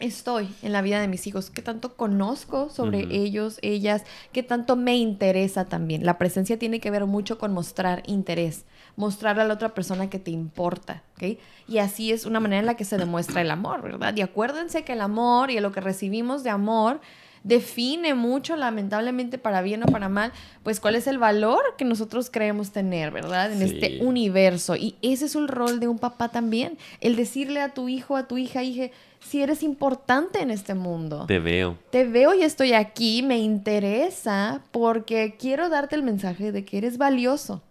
estoy 0.00 0.48
en 0.62 0.72
la 0.72 0.82
vida 0.82 1.00
de 1.00 1.08
mis 1.08 1.26
hijos, 1.26 1.50
qué 1.50 1.62
tanto 1.62 1.96
conozco 1.96 2.68
sobre 2.70 3.06
ellos, 3.10 3.58
ellas, 3.62 4.02
qué 4.32 4.42
tanto 4.42 4.76
me 4.76 4.96
interesa 4.96 5.64
también. 5.64 6.04
La 6.04 6.18
presencia 6.18 6.58
tiene 6.58 6.80
que 6.80 6.90
ver 6.90 7.06
mucho 7.06 7.38
con 7.38 7.52
mostrar 7.52 8.02
interés, 8.06 8.64
mostrar 8.96 9.40
a 9.40 9.44
la 9.44 9.54
otra 9.54 9.74
persona 9.74 10.08
que 10.10 10.18
te 10.18 10.30
importa, 10.30 11.02
¿ok? 11.16 11.38
Y 11.68 11.78
así 11.78 12.12
es 12.12 12.26
una 12.26 12.40
manera 12.40 12.60
en 12.60 12.66
la 12.66 12.76
que 12.76 12.84
se 12.84 12.96
demuestra 12.98 13.40
el 13.40 13.50
amor, 13.50 13.82
¿verdad? 13.82 14.14
Y 14.16 14.20
acuérdense 14.22 14.84
que 14.84 14.92
el 14.92 15.00
amor 15.00 15.50
y 15.50 15.58
lo 15.60 15.72
que 15.72 15.80
recibimos 15.80 16.44
de 16.44 16.50
amor 16.50 17.00
define 17.42 18.14
mucho, 18.14 18.56
lamentablemente 18.56 19.36
para 19.36 19.60
bien 19.60 19.82
o 19.82 19.86
para 19.86 20.08
mal, 20.08 20.32
pues 20.62 20.80
cuál 20.80 20.94
es 20.94 21.06
el 21.06 21.18
valor 21.18 21.60
que 21.76 21.84
nosotros 21.84 22.30
creemos 22.30 22.70
tener, 22.70 23.10
¿verdad? 23.10 23.52
En 23.52 23.58
Sí. 23.58 23.64
este 23.74 24.02
universo. 24.02 24.76
Y 24.76 24.96
ese 25.02 25.26
es 25.26 25.34
el 25.34 25.48
rol 25.48 25.78
de 25.78 25.88
un 25.88 25.98
papá 25.98 26.28
también, 26.30 26.78
el 27.00 27.16
decirle 27.16 27.60
a 27.60 27.74
tu 27.74 27.88
hijo, 27.90 28.16
a 28.16 28.26
tu 28.26 28.38
hija, 28.38 28.62
hija, 28.62 28.90
si 29.20 29.42
eres 29.42 29.62
importante 29.62 30.40
en 30.40 30.50
este 30.50 30.74
mundo. 30.74 31.26
Te 31.26 31.38
veo. 31.38 31.76
Te 31.90 32.04
veo 32.04 32.32
y 32.34 32.42
estoy 32.42 32.72
aquí, 32.72 33.22
me 33.22 33.38
interesa 33.38 34.62
porque 34.70 35.36
quiero 35.38 35.68
darte 35.68 35.96
el 35.96 36.02
mensaje 36.02 36.50
de 36.50 36.64
que 36.64 36.78
eres 36.78 36.96
valioso. 36.96 37.62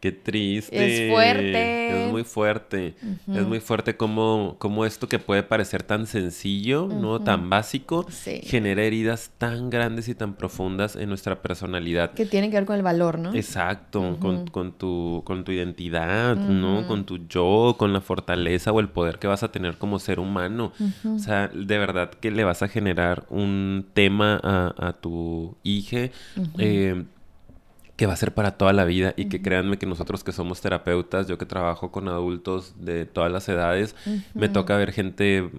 Qué 0.00 0.12
triste. 0.12 1.06
Es 1.06 1.10
fuerte. 1.12 2.04
Es 2.04 2.10
muy 2.12 2.22
fuerte. 2.24 2.94
Es 3.34 3.46
muy 3.46 3.60
fuerte 3.60 3.96
como, 3.96 4.56
como 4.58 4.84
esto 4.84 5.08
que 5.08 5.18
puede 5.18 5.42
parecer 5.42 5.82
tan 5.82 6.06
sencillo, 6.06 6.86
¿no? 6.86 7.20
Tan 7.22 7.48
básico, 7.48 8.06
Sí. 8.10 8.40
genera 8.44 8.82
heridas 8.82 9.30
tan 9.38 9.70
grandes 9.70 10.08
y 10.08 10.14
tan 10.14 10.34
profundas 10.34 10.96
en 10.96 11.08
nuestra 11.08 11.40
personalidad. 11.42 12.12
Que 12.12 12.26
tiene 12.26 12.50
que 12.50 12.56
ver 12.56 12.66
con 12.66 12.76
el 12.76 12.82
valor, 12.82 13.18
¿no? 13.18 13.34
Exacto, 13.34 14.18
con, 14.20 14.46
con 14.48 14.72
tu, 14.72 15.22
con 15.24 15.44
tu 15.44 15.52
identidad, 15.52 16.36
¿no? 16.36 16.86
Con 16.86 17.04
tu 17.06 17.26
yo, 17.26 17.74
con 17.78 17.92
la 17.92 18.00
fortaleza 18.00 18.72
o 18.72 18.80
el 18.80 18.88
poder 18.88 19.18
que 19.18 19.26
vas 19.26 19.42
a 19.42 19.50
tener 19.50 19.76
como 19.78 19.98
ser 19.98 20.20
humano. 20.20 20.72
O 21.06 21.18
sea, 21.18 21.48
de 21.48 21.78
verdad 21.78 22.10
que 22.10 22.30
le 22.30 22.44
vas 22.44 22.62
a 22.62 22.68
generar 22.68 23.24
un 23.30 23.86
tema 23.94 24.38
a, 24.42 24.74
a 24.88 24.92
tu 24.92 25.56
hija 25.62 26.10
eh, 26.58 27.04
que 27.96 28.06
va 28.06 28.12
a 28.12 28.16
ser 28.16 28.32
para 28.34 28.58
toda 28.58 28.72
la 28.72 28.84
vida 28.84 29.14
y 29.16 29.26
que 29.26 29.40
créanme 29.40 29.78
que 29.78 29.86
nosotros 29.86 30.22
que 30.22 30.32
somos 30.32 30.60
terapeutas, 30.60 31.26
yo 31.26 31.38
que 31.38 31.46
trabajo 31.46 31.90
con 31.90 32.08
adultos 32.08 32.74
de 32.78 33.06
todas 33.06 33.32
las 33.32 33.48
edades, 33.48 33.94
me 34.34 34.48
toca 34.48 34.76
ver 34.76 34.92
gente 34.92 35.50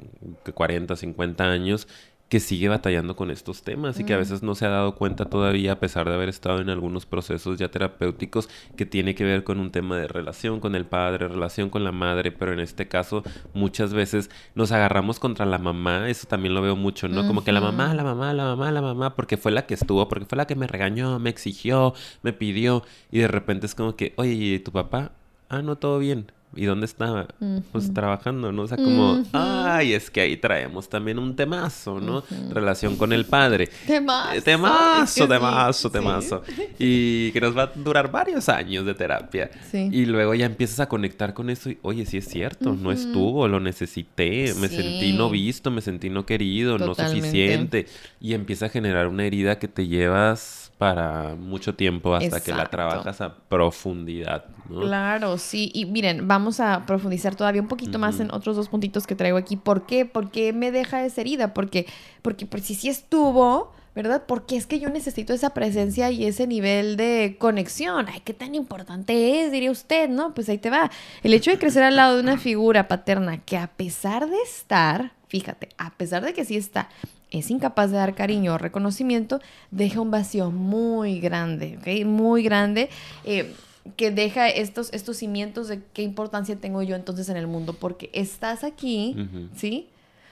de 0.46 0.52
40, 0.54 0.96
50 0.96 1.44
años 1.44 1.88
que 2.30 2.42
sigue 2.42 2.68
batallando 2.68 3.16
con 3.16 3.32
estos 3.32 3.62
temas 3.64 4.00
y 4.02 4.04
que 4.04 4.14
a 4.14 4.18
Mm. 4.18 4.20
veces 4.20 4.44
no 4.44 4.54
se 4.54 4.66
ha 4.66 4.70
dado 4.70 4.96
cuenta 4.96 5.26
todavía, 5.26 5.72
a 5.72 5.80
pesar 5.80 6.10
de 6.10 6.14
haber 6.16 6.28
estado 6.28 6.60
en 6.60 6.70
algunos 6.70 7.06
procesos 7.06 7.58
ya 7.58 7.70
terapéuticos, 7.72 8.50
que 8.76 8.86
tiene 8.86 9.16
que 9.16 9.24
ver 9.24 9.46
con 9.46 9.62
un 9.62 9.72
tema 9.72 9.96
de 9.96 10.10
relación 10.10 10.60
con 10.60 10.76
el 10.76 10.84
padre, 10.86 11.30
relación 11.30 11.70
con 11.70 11.86
la 11.86 11.94
madre, 11.94 12.34
pero 12.34 12.52
en 12.52 12.60
este 12.60 12.90
caso 12.90 13.24
muchas 13.54 13.94
veces 13.94 14.30
nos 14.56 14.74
agarramos 14.74 15.20
contra 15.20 15.46
la 15.46 15.58
mamá, 15.58 16.10
eso 16.10 16.28
también 16.28 16.54
lo 16.54 16.62
veo 16.62 16.76
mucho, 16.76 17.08
¿no? 17.08 17.26
Como 17.26 17.46
que 17.46 17.54
la 17.54 17.62
mamá, 17.62 17.94
la 17.94 18.04
mamá, 18.04 18.34
la 18.34 18.44
mamá, 18.44 18.72
la 18.72 18.82
mamá, 18.82 19.16
porque 19.16 19.38
fue 19.38 19.54
la 19.54 19.66
que 19.66 19.76
estuvo, 19.76 20.08
porque 20.10 20.26
fue 20.26 20.36
la 20.38 20.48
que 20.48 20.56
me 20.58 20.68
regañó, 20.68 21.20
me 21.20 21.30
exigió, 21.30 21.94
me 22.24 22.34
pidió, 22.34 22.84
y 23.10 23.20
de 23.20 23.30
repente 23.30 23.68
es 23.68 23.74
como 23.76 23.96
que, 23.96 24.14
oye, 24.18 24.34
¿y 24.34 24.60
tu 24.60 24.74
papá? 24.74 25.14
Ah, 25.48 25.62
no, 25.62 25.78
todo 25.78 25.98
bien. 26.00 26.30
¿Y 26.58 26.66
dónde 26.66 26.86
estaba? 26.86 27.28
Pues 27.72 27.86
Ujú. 27.86 27.94
trabajando, 27.94 28.52
¿no? 28.52 28.64
O 28.64 28.68
sea, 28.68 28.78
como, 28.78 29.24
ay, 29.34 29.94
es 29.94 30.10
que 30.10 30.22
ahí 30.22 30.38
traemos 30.38 30.90
también 30.90 31.20
un 31.20 31.36
temazo, 31.36 32.00
¿no? 32.00 32.24
Relación 32.52 32.96
con 32.98 33.14
el 33.14 33.26
padre. 33.26 33.70
Temazo. 33.86 34.34
Eh, 34.34 34.38
es 34.38 34.44
Temazo, 34.44 35.24
sí, 35.24 35.28
temazo, 35.28 35.90
sí. 35.90 35.94
temazo. 35.94 36.44
Y 36.80 37.32
que 37.32 37.42
nos 37.42 37.58
va 37.58 37.64
a 37.64 37.72
durar 37.76 38.12
varios 38.12 38.50
años 38.50 38.86
de 38.86 38.94
terapia. 38.94 39.50
Sí. 39.72 39.90
Y 39.92 40.06
luego 40.06 40.34
ya 40.34 40.46
empiezas 40.46 40.80
a 40.80 40.90
conectar 40.90 41.34
con 41.34 41.50
eso 41.50 41.70
y, 41.70 41.78
oye, 41.82 42.06
sí 42.06 42.18
es 42.18 42.28
cierto, 42.28 42.74
no 42.74 42.92
estuvo, 42.92 43.48
lo 43.48 43.60
necesité, 43.60 44.54
me 44.60 44.68
sentí 44.68 45.14
no 45.14 45.30
visto, 45.30 45.72
me 45.72 45.82
sentí 45.82 46.10
no 46.10 46.26
querido, 46.26 46.78
no 46.78 46.96
suficiente. 46.96 47.86
Y 48.20 48.34
empieza 48.34 48.68
a 48.68 48.70
generar 48.70 49.08
una 49.08 49.26
herida 49.26 49.60
que 49.60 49.68
te 49.68 49.88
llevas 49.88 50.67
para 50.78 51.36
mucho 51.36 51.74
tiempo 51.76 52.14
hasta 52.14 52.40
que 52.42 52.52
la 52.52 52.68
trabajas 52.68 53.20
a 53.22 53.36
profundidad, 53.36 54.46
¿no? 54.70 54.82
Claro, 54.82 55.38
sí. 55.40 55.72
Y 55.74 55.86
miren, 55.86 56.28
vamos 56.28 56.60
a 56.60 56.86
profundizar 56.86 57.36
todavía 57.36 57.62
un 57.62 57.68
poquito 57.68 57.98
más 57.98 58.20
en 58.20 58.32
otros 58.32 58.56
dos 58.56 58.70
puntitos 58.70 59.08
que 59.08 59.16
traigo 59.16 59.38
aquí. 59.38 59.56
¿Por 59.56 59.88
qué? 59.88 60.06
¿Por 60.06 60.30
qué 60.30 60.54
me 60.54 60.72
deja 60.72 61.04
esa 61.04 61.22
herida? 61.22 61.54
Porque, 61.54 61.88
porque 62.22 62.46
pues, 62.46 62.64
si 62.64 62.76
sí 62.76 62.90
estuvo, 62.90 63.72
¿verdad? 63.96 64.26
Porque 64.28 64.56
es 64.56 64.68
que 64.68 64.80
yo 64.80 64.90
necesito 64.90 65.34
esa 65.34 65.56
presencia 65.56 66.12
y 66.12 66.26
ese 66.26 66.46
nivel 66.46 66.96
de 66.96 67.38
conexión. 67.40 68.06
Ay, 68.08 68.22
qué 68.24 68.36
tan 68.36 68.54
importante 68.54 69.42
es, 69.42 69.52
diría 69.52 69.72
usted, 69.72 70.08
¿no? 70.08 70.36
Pues 70.36 70.48
ahí 70.50 70.60
te 70.60 70.70
va. 70.70 70.92
El 71.24 71.34
hecho 71.34 71.50
de 71.50 71.58
crecer 71.58 71.82
al 71.82 71.96
lado 71.96 72.18
de 72.18 72.22
una 72.22 72.38
figura 72.38 72.88
paterna 72.88 73.40
que 73.40 73.58
a 73.58 73.66
pesar 73.66 74.30
de 74.30 74.38
estar, 74.44 75.14
fíjate, 75.28 75.70
a 75.80 75.90
pesar 75.90 76.24
de 76.24 76.36
que 76.36 76.46
sí 76.46 76.56
está, 76.56 76.90
es 77.32 77.52
incapaz 77.52 77.92
de 77.92 77.98
dar 77.98 78.16
cariño 78.16 78.54
o 78.54 78.58
reconocimiento, 78.58 79.42
deja 79.72 80.00
un 80.02 80.12
vacío 80.12 80.52
muy 80.52 81.20
grande, 81.20 81.78
¿ok? 81.80 82.06
Muy 82.06 82.44
grande. 82.44 82.90
eh, 83.24 83.54
que 83.96 84.12
deja 84.12 84.50
estos, 84.50 84.92
estos 84.92 85.16
cimientos 85.16 85.70
de 85.70 85.82
qué 85.94 86.02
importancia 86.02 86.58
tengo 86.58 86.84
yo 86.84 86.98
entonces 86.98 87.30
en 87.30 87.38
el 87.38 87.48
mundo, 87.48 87.72
porque 87.72 88.10
estás 88.12 88.66
aquí. 88.66 89.16
¿sí? 89.56 89.88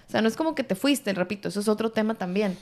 O 0.07 0.11
sea, 0.11 0.21
no 0.21 0.27
es 0.27 0.35
como 0.35 0.55
que 0.55 0.63
te 0.65 0.75
fuiste, 0.75 1.13
repito, 1.13 1.47
eso 1.47 1.61
es 1.61 1.69
otro 1.69 1.89
tema 1.89 2.15
también, 2.15 2.57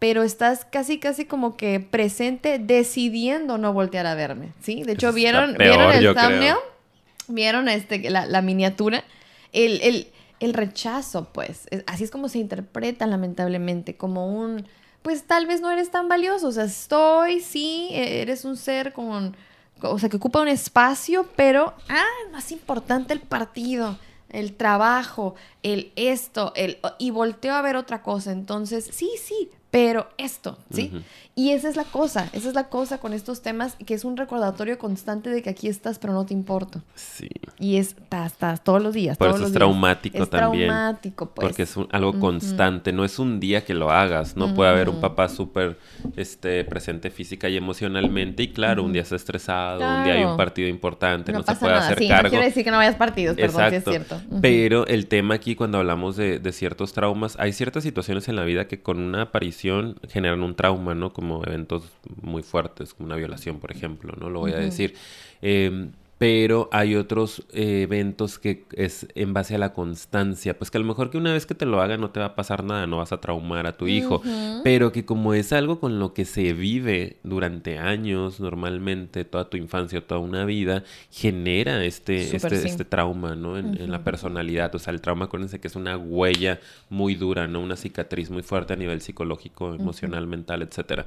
pero 0.00 0.24
estás 0.24 0.64
casi, 0.64 0.98
casi 0.98 1.24
como 1.24 1.56
que 1.56 1.78
presente 1.78 2.58
decidiendo 2.58 3.58
no 3.58 3.72
voltear 3.72 4.06
a 4.06 4.16
verme, 4.16 4.48
¿sí? 4.60 4.82
De 4.82 4.94
hecho, 4.94 5.10
está 5.10 5.16
¿vieron, 5.16 5.54
peor, 5.54 5.76
¿vieron 5.76 5.92
el 5.92 5.98
creo. 6.00 6.14
thumbnail? 6.14 6.54
¿Vieron 7.28 7.68
este, 7.68 8.10
la, 8.10 8.26
la 8.26 8.42
miniatura? 8.42 9.04
El, 9.52 9.80
el, 9.82 10.08
el 10.44 10.54
rechazo, 10.54 11.28
pues, 11.32 11.66
es- 11.70 11.84
así 11.86 12.04
es 12.04 12.10
como 12.10 12.28
se 12.28 12.38
interpreta 12.38 13.06
lamentablemente, 13.06 13.96
como 13.96 14.26
un, 14.26 14.66
pues 15.02 15.24
tal 15.24 15.46
vez 15.46 15.60
no 15.60 15.70
eres 15.70 15.90
tan 15.90 16.08
valioso, 16.08 16.48
o 16.48 16.52
sea, 16.52 16.64
estoy, 16.64 17.40
sí, 17.40 17.88
e- 17.92 18.22
eres 18.22 18.44
un 18.44 18.56
ser 18.56 18.92
con, 18.92 19.36
o 19.82 19.98
sea, 19.98 20.08
que 20.08 20.16
ocupa 20.16 20.40
un 20.40 20.48
espacio, 20.48 21.28
pero, 21.36 21.74
ah, 21.88 22.04
más 22.32 22.50
importante 22.52 23.12
el 23.12 23.20
partido, 23.20 23.98
el 24.30 24.54
trabajo, 24.54 25.34
el 25.62 25.92
esto, 25.96 26.52
el, 26.56 26.78
y 26.98 27.10
volteo 27.10 27.54
a 27.54 27.62
ver 27.62 27.76
otra 27.76 28.02
cosa, 28.02 28.32
entonces, 28.32 28.88
sí, 28.92 29.10
sí, 29.22 29.50
pero 29.70 30.08
esto, 30.18 30.58
¿sí? 30.72 30.90
Y 31.36 31.50
esa 31.50 31.68
es 31.68 31.74
la 31.74 31.82
cosa, 31.84 32.28
esa 32.32 32.48
es 32.48 32.54
la 32.54 32.68
cosa 32.68 32.98
con 32.98 33.12
estos 33.12 33.42
temas, 33.42 33.74
que 33.84 33.94
es 33.94 34.04
un 34.04 34.16
recordatorio 34.16 34.78
constante 34.78 35.30
de 35.30 35.42
que 35.42 35.50
aquí 35.50 35.66
estás, 35.68 35.98
pero 35.98 36.12
no 36.12 36.24
te 36.24 36.32
importo. 36.32 36.80
Sí. 36.94 37.28
Y 37.58 37.76
es, 37.78 37.88
estás, 37.88 38.32
estás 38.32 38.62
todos 38.62 38.80
los 38.80 38.94
días. 38.94 39.16
Por 39.18 39.26
todos 39.28 39.36
eso 39.36 39.42
los 39.42 39.48
es 39.48 39.52
días. 39.52 39.58
traumático 39.58 40.22
Es 40.22 40.30
también. 40.30 40.68
traumático, 40.68 41.30
pues. 41.30 41.48
Porque 41.48 41.62
es 41.64 41.76
un- 41.76 41.88
algo 41.90 42.20
constante, 42.20 42.92
no 42.92 43.04
es 43.04 43.18
un 43.18 43.40
día 43.40 43.64
que 43.64 43.74
lo 43.74 43.90
hagas, 43.90 44.36
no 44.36 44.54
puede 44.54 44.70
haber 44.70 44.88
un 44.88 45.00
papá 45.00 45.28
súper 45.28 45.76
este, 46.16 46.62
presente 46.64 47.10
física 47.10 47.48
y 47.48 47.56
emocionalmente 47.56 48.44
y 48.44 48.52
claro, 48.52 48.84
un 48.84 48.92
día 48.92 49.02
está 49.02 49.16
estresado, 49.16 49.80
un 49.80 50.04
día 50.04 50.14
hay 50.14 50.24
un 50.24 50.36
partido 50.36 50.68
importante, 50.68 51.32
no, 51.32 51.38
no 51.38 51.42
se 51.42 51.46
pasa 51.48 51.60
puede 51.60 51.72
nada. 51.74 51.86
hacer 51.86 51.98
sí, 51.98 52.08
cargo. 52.08 52.22
no 52.24 52.30
quiere 52.30 52.44
decir 52.44 52.62
que 52.64 52.70
no 52.70 52.76
vayas 52.76 52.94
partidos, 52.94 53.34
perdón, 53.36 53.70
sí 53.70 53.76
es 53.76 53.86
Exacto. 53.86 53.90
cierto. 54.18 54.40
Pero 54.40 54.86
el 54.86 55.06
tema 55.08 55.34
aquí, 55.34 55.56
cuando 55.56 55.78
hablamos 55.78 56.14
de, 56.16 56.38
de 56.38 56.52
ciertos 56.52 56.92
traumas, 56.92 57.36
hay 57.40 57.52
ciertas 57.52 57.82
situaciones 57.82 58.28
en 58.28 58.36
la 58.36 58.44
vida 58.44 58.68
que 58.68 58.80
con 58.82 59.00
una 59.00 59.22
aparición 59.22 59.96
generan 60.08 60.42
un 60.44 60.54
trauma, 60.54 60.94
¿no? 60.94 61.12
Como 61.12 61.23
eventos 61.46 61.90
muy 62.22 62.42
fuertes, 62.42 62.94
como 62.94 63.06
una 63.06 63.16
violación, 63.16 63.58
por 63.60 63.70
ejemplo, 63.72 64.14
¿no? 64.18 64.30
Lo 64.30 64.40
voy 64.40 64.52
a 64.52 64.58
decir. 64.58 64.94
Eh, 65.42 65.90
pero 66.18 66.68
hay 66.70 66.94
otros 66.94 67.44
eh, 67.52 67.82
eventos 67.82 68.38
que 68.38 68.64
es 68.72 69.08
en 69.14 69.32
base 69.32 69.56
a 69.56 69.58
la 69.58 69.72
constancia. 69.72 70.56
Pues 70.56 70.70
que 70.70 70.78
a 70.78 70.80
lo 70.80 70.86
mejor 70.86 71.10
que 71.10 71.18
una 71.18 71.32
vez 71.32 71.44
que 71.44 71.54
te 71.54 71.66
lo 71.66 71.80
hagan 71.80 72.00
no 72.00 72.10
te 72.10 72.20
va 72.20 72.26
a 72.26 72.34
pasar 72.36 72.62
nada, 72.62 72.86
no 72.86 72.98
vas 72.98 73.12
a 73.12 73.20
traumar 73.20 73.66
a 73.66 73.76
tu 73.76 73.88
hijo. 73.88 74.22
Pero 74.62 74.92
que 74.92 75.04
como 75.04 75.34
es 75.34 75.52
algo 75.52 75.80
con 75.80 75.98
lo 75.98 76.14
que 76.14 76.24
se 76.24 76.52
vive 76.52 77.16
durante 77.24 77.78
años, 77.78 78.38
normalmente, 78.38 79.24
toda 79.24 79.50
tu 79.50 79.56
infancia, 79.56 80.06
toda 80.06 80.20
una 80.20 80.44
vida, 80.44 80.84
genera 81.10 81.84
este, 81.84 82.36
este, 82.36 82.56
sí. 82.56 82.68
este 82.68 82.84
trauma, 82.84 83.34
¿no? 83.34 83.58
En, 83.58 83.80
en 83.80 83.90
la 83.90 84.04
personalidad. 84.04 84.74
O 84.74 84.78
sea, 84.78 84.92
el 84.92 85.00
trauma, 85.00 85.24
acuérdense 85.26 85.60
que 85.60 85.68
es 85.68 85.76
una 85.76 85.96
huella 85.96 86.60
muy 86.90 87.16
dura, 87.16 87.48
¿no? 87.48 87.60
Una 87.60 87.76
cicatriz 87.76 88.30
muy 88.30 88.42
fuerte 88.42 88.72
a 88.72 88.76
nivel 88.76 89.00
psicológico, 89.00 89.74
emocional, 89.74 90.26
mental, 90.28 90.62
etcétera. 90.62 91.06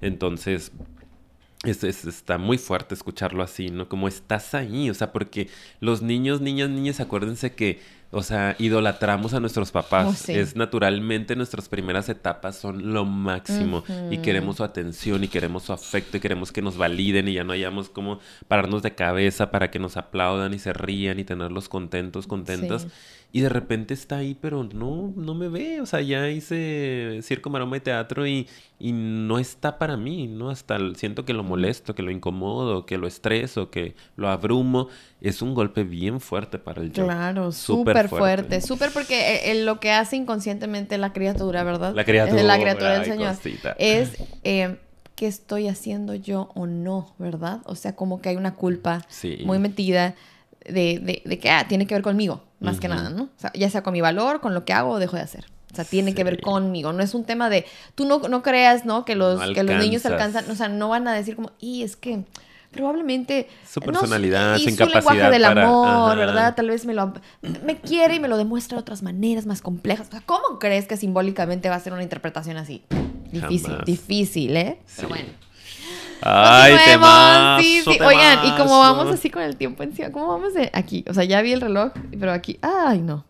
Entonces, 0.00 0.72
es, 1.64 1.82
es- 1.84 2.04
está 2.04 2.38
muy 2.38 2.58
fuerte 2.58 2.94
escucharlo 2.94 3.42
así, 3.42 3.70
¿no? 3.70 3.88
Como 3.88 4.08
estás 4.08 4.54
ahí, 4.54 4.90
o 4.90 4.94
sea, 4.94 5.12
porque 5.12 5.48
los 5.80 6.02
niños, 6.02 6.40
niñas, 6.40 6.70
niñas, 6.70 7.00
acuérdense 7.00 7.54
que, 7.54 7.80
o 8.12 8.22
sea, 8.22 8.54
idolatramos 8.60 9.34
a 9.34 9.40
nuestros 9.40 9.72
papás. 9.72 10.06
Oh, 10.08 10.12
sí. 10.12 10.32
Es 10.32 10.54
naturalmente 10.54 11.34
nuestras 11.34 11.68
primeras 11.68 12.08
etapas 12.08 12.56
son 12.56 12.92
lo 12.92 13.04
máximo 13.04 13.82
y 14.12 14.18
queremos 14.18 14.56
su 14.58 14.64
atención 14.64 15.24
y 15.24 15.28
queremos 15.28 15.64
su 15.64 15.72
afecto 15.72 16.16
y 16.16 16.20
queremos 16.20 16.52
que 16.52 16.62
nos 16.62 16.76
validen 16.76 17.26
y 17.28 17.34
ya 17.34 17.42
no 17.44 17.52
hayamos 17.52 17.88
como 17.88 18.20
pararnos 18.46 18.82
de 18.82 18.94
cabeza 18.94 19.50
para 19.50 19.70
que 19.70 19.80
nos 19.80 19.96
aplaudan 19.96 20.54
y 20.54 20.58
se 20.60 20.72
rían 20.72 21.18
y 21.18 21.24
tenerlos 21.24 21.68
contentos, 21.68 22.26
contentas. 22.28 22.82
Sí. 22.82 22.88
Y 23.32 23.40
de 23.42 23.48
repente 23.50 23.92
está 23.92 24.16
ahí, 24.18 24.34
pero 24.40 24.64
no, 24.64 25.12
no 25.14 25.34
me 25.34 25.48
ve. 25.48 25.80
O 25.82 25.86
sea, 25.86 26.00
ya 26.00 26.28
hice 26.30 27.20
circo, 27.22 27.50
maroma 27.50 27.76
y 27.76 27.80
teatro 27.80 28.26
y, 28.26 28.48
y 28.78 28.92
no 28.92 29.38
está 29.38 29.78
para 29.78 29.96
mí, 29.98 30.26
¿no? 30.26 30.48
Hasta 30.48 30.78
siento 30.94 31.26
que 31.26 31.34
lo 31.34 31.42
molesto, 31.42 31.94
que 31.94 32.02
lo 32.02 32.10
incomodo, 32.10 32.86
que 32.86 32.96
lo 32.96 33.06
estreso, 33.06 33.70
que 33.70 33.94
lo 34.16 34.28
abrumo. 34.30 34.88
Es 35.20 35.42
un 35.42 35.52
golpe 35.54 35.84
bien 35.84 36.20
fuerte 36.20 36.58
para 36.58 36.80
el 36.80 36.92
yo. 36.92 37.04
Claro, 37.04 37.52
Súper 37.52 38.08
fuerte. 38.08 38.60
Súper 38.62 38.90
porque 38.92 39.34
eh, 39.34 39.50
eh, 39.50 39.64
lo 39.64 39.80
que 39.80 39.90
hace 39.90 40.16
inconscientemente 40.16 40.96
la 40.96 41.12
criatura, 41.12 41.62
¿verdad? 41.62 41.94
La 41.94 42.04
criatura, 42.04 42.42
La 42.42 42.58
criatura 42.58 42.98
del 43.00 43.04
Señor. 43.04 43.34
cosita. 43.36 43.76
Es 43.78 44.12
eh, 44.44 44.76
qué 45.14 45.26
estoy 45.26 45.68
haciendo 45.68 46.14
yo 46.14 46.50
o 46.54 46.66
no, 46.66 47.14
¿verdad? 47.18 47.60
O 47.64 47.74
sea, 47.74 47.94
como 47.96 48.22
que 48.22 48.30
hay 48.30 48.36
una 48.36 48.54
culpa 48.54 49.02
Sí. 49.08 49.38
muy 49.44 49.58
metida 49.58 50.14
de, 50.64 50.98
de, 51.00 51.22
de 51.24 51.38
que 51.38 51.50
ah, 51.50 51.66
tiene 51.68 51.86
que 51.86 51.94
ver 51.94 52.02
conmigo, 52.02 52.42
más 52.66 52.80
que 52.80 52.88
nada, 52.88 53.10
¿no? 53.10 53.24
O 53.24 53.28
sea, 53.38 53.52
ya 53.54 53.70
sea 53.70 53.82
con 53.82 53.92
mi 53.92 54.00
valor, 54.00 54.40
con 54.40 54.52
lo 54.54 54.64
que 54.64 54.72
hago 54.72 54.90
o 54.92 54.98
dejo 54.98 55.16
de 55.16 55.22
hacer. 55.22 55.44
O 55.72 55.74
sea, 55.76 55.84
tiene 55.84 56.14
que 56.14 56.24
ver 56.24 56.40
conmigo. 56.40 56.92
No 56.92 57.02
es 57.02 57.14
un 57.14 57.24
tema 57.24 57.50
de, 57.50 57.66
tú 57.94 58.04
no, 58.06 58.18
no 58.20 58.42
creas, 58.42 58.84
¿no? 58.86 59.04
Que 59.04 59.14
los, 59.14 59.38
No 59.40 59.52
que 59.54 59.62
los 59.62 59.76
niños 59.82 60.04
alcanzan, 60.06 60.50
o 60.50 60.54
sea, 60.54 60.68
no 60.68 60.88
van 60.88 61.06
a 61.08 61.12
decir 61.14 61.36
como, 61.36 61.52
y 61.60 61.82
es 61.82 61.96
que 61.96 62.24
probablemente... 62.70 63.48
Su 63.68 63.80
no, 63.80 63.86
personalidad, 63.86 64.56
y 64.56 64.70
su 64.70 64.76
su 64.76 64.86
lenguaje 64.86 65.30
del 65.30 65.42
para- 65.42 65.64
amor, 65.64 66.12
ajá. 66.12 66.14
¿verdad? 66.14 66.54
Tal 66.54 66.68
vez 66.68 66.84
me 66.84 66.94
lo 66.94 67.12
me 67.64 67.78
quiere 67.78 68.16
y 68.16 68.20
me 68.20 68.28
lo 68.28 68.36
demuestra 68.36 68.76
de 68.76 68.82
otras 68.82 69.02
maneras 69.02 69.46
más 69.46 69.62
complejas. 69.62 70.08
O 70.08 70.10
sea, 70.10 70.22
¿Cómo 70.26 70.58
crees 70.58 70.86
que 70.86 70.96
simbólicamente 70.96 71.68
va 71.68 71.76
a 71.76 71.80
ser 71.80 71.92
una 71.92 72.02
interpretación 72.02 72.56
así? 72.58 72.82
Difícil, 73.30 73.70
Jamás. 73.70 73.84
difícil, 73.86 74.56
¿eh? 74.56 74.78
Sí. 74.86 74.94
Pero 74.96 75.08
bueno. 75.08 75.28
Ay, 76.22 76.76
temazo, 76.84 77.62
Sí, 77.62 77.82
sí. 77.84 77.98
Oigan, 78.02 78.46
y 78.46 78.50
como 78.52 78.78
vamos 78.78 79.12
así 79.12 79.30
con 79.30 79.42
el 79.42 79.56
tiempo 79.56 79.82
encima, 79.82 80.10
¿cómo 80.10 80.28
vamos 80.28 80.54
de 80.54 80.70
aquí? 80.72 81.04
O 81.08 81.14
sea, 81.14 81.24
ya 81.24 81.42
vi 81.42 81.52
el 81.52 81.60
reloj, 81.60 81.92
pero 82.18 82.32
aquí, 82.32 82.58
ay, 82.62 83.00
no. 83.00 83.24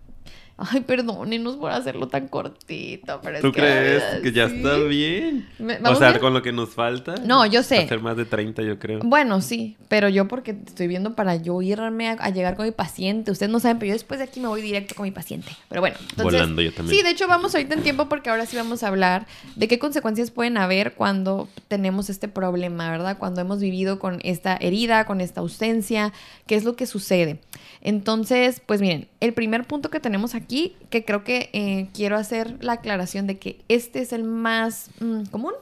Ay, 0.59 0.81
perdónenos 0.81 1.57
por 1.57 1.71
hacerlo 1.71 2.09
tan 2.09 2.29
cortito, 2.29 3.21
pero 3.23 3.37
es 3.37 3.43
¿Tú 3.43 3.53
que 3.53 3.61
la 3.61 3.67
crees 3.67 4.03
que 4.23 4.33
ya 4.33 4.45
está 4.45 4.79
bien? 4.79 5.47
O 5.61 5.65
¿vamos 5.83 5.99
sea, 5.99 6.09
bien? 6.11 6.21
con 6.21 6.33
lo 6.33 6.41
que 6.41 6.51
nos 6.51 6.71
falta. 6.71 7.15
No, 7.27 7.45
yo 7.45 7.63
sé. 7.63 7.87
Ser 7.87 8.01
más 8.01 8.17
de 8.17 8.25
30, 8.25 8.63
yo 8.63 8.79
creo. 8.79 9.01
Bueno, 9.03 9.43
sí, 9.43 9.77
pero 9.89 10.09
yo 10.09 10.29
porque 10.29 10.57
estoy 10.67 10.87
viendo 10.87 11.15
para 11.15 11.37
yo 11.37 11.61
irme 11.61 12.09
a, 12.09 12.13
a 12.13 12.31
llegar 12.31 12.57
con 12.57 12.65
mi 12.65 12.73
paciente. 12.73 13.31
Ustedes 13.31 13.53
no 13.53 13.61
saben, 13.61 13.79
pero 13.79 13.89
yo 13.89 13.93
después 13.93 14.19
de 14.19 14.25
aquí 14.25 14.41
me 14.41 14.49
voy 14.49 14.63
directo 14.63 14.95
con 14.95 15.05
mi 15.05 15.11
paciente. 15.11 15.53
Pero 15.69 15.83
bueno, 15.83 15.97
entonces... 16.01 16.25
Volando 16.25 16.63
yo 16.63 16.73
también. 16.73 16.97
Sí, 16.97 17.03
de 17.03 17.11
hecho 17.11 17.29
vamos 17.29 17.55
ahorita 17.55 17.75
en 17.75 17.83
tiempo 17.83 18.09
porque 18.09 18.31
ahora 18.31 18.47
sí 18.47 18.57
vamos 18.57 18.83
a 18.83 18.89
hablar 18.89 19.27
de 19.57 19.69
qué 19.69 19.79
consecuencias 19.79 20.31
pueden 20.31 20.57
haber 20.57 20.95
cuando 20.95 21.51
tenemos 21.69 22.09
este 22.09 22.29
problema, 22.29 22.91
¿verdad? 22.91 23.19
Cuando 23.19 23.43
hemos 23.43 23.61
vivido 23.61 23.99
con 23.99 24.21
esta 24.23 24.57
herida, 24.57 25.05
con 25.05 25.21
esta 25.21 25.41
ausencia, 25.43 26.15
qué 26.47 26.55
es 26.55 26.65
lo 26.65 26.77
que 26.77 26.87
sucede. 26.87 27.41
Entonces, 27.81 28.61
pues 28.65 28.81
miren, 28.81 29.09
el 29.21 29.33
primer 29.35 29.67
punto 29.67 29.91
que 29.91 30.01
tenemos 30.01 30.35
aquí, 30.35 30.77
que 30.91 31.05
creo 31.05 31.25
que 31.25 31.51
eh, 31.53 31.89
quiero 31.95 32.17
hacer 32.17 32.63
la 32.63 32.75
aclaración 32.75 33.27
de 33.27 33.39
que 33.39 33.61
este 33.69 34.01
es 34.01 34.13
el 34.13 34.25
más 34.25 34.91
mm, 35.01 35.25
común. 35.27 35.53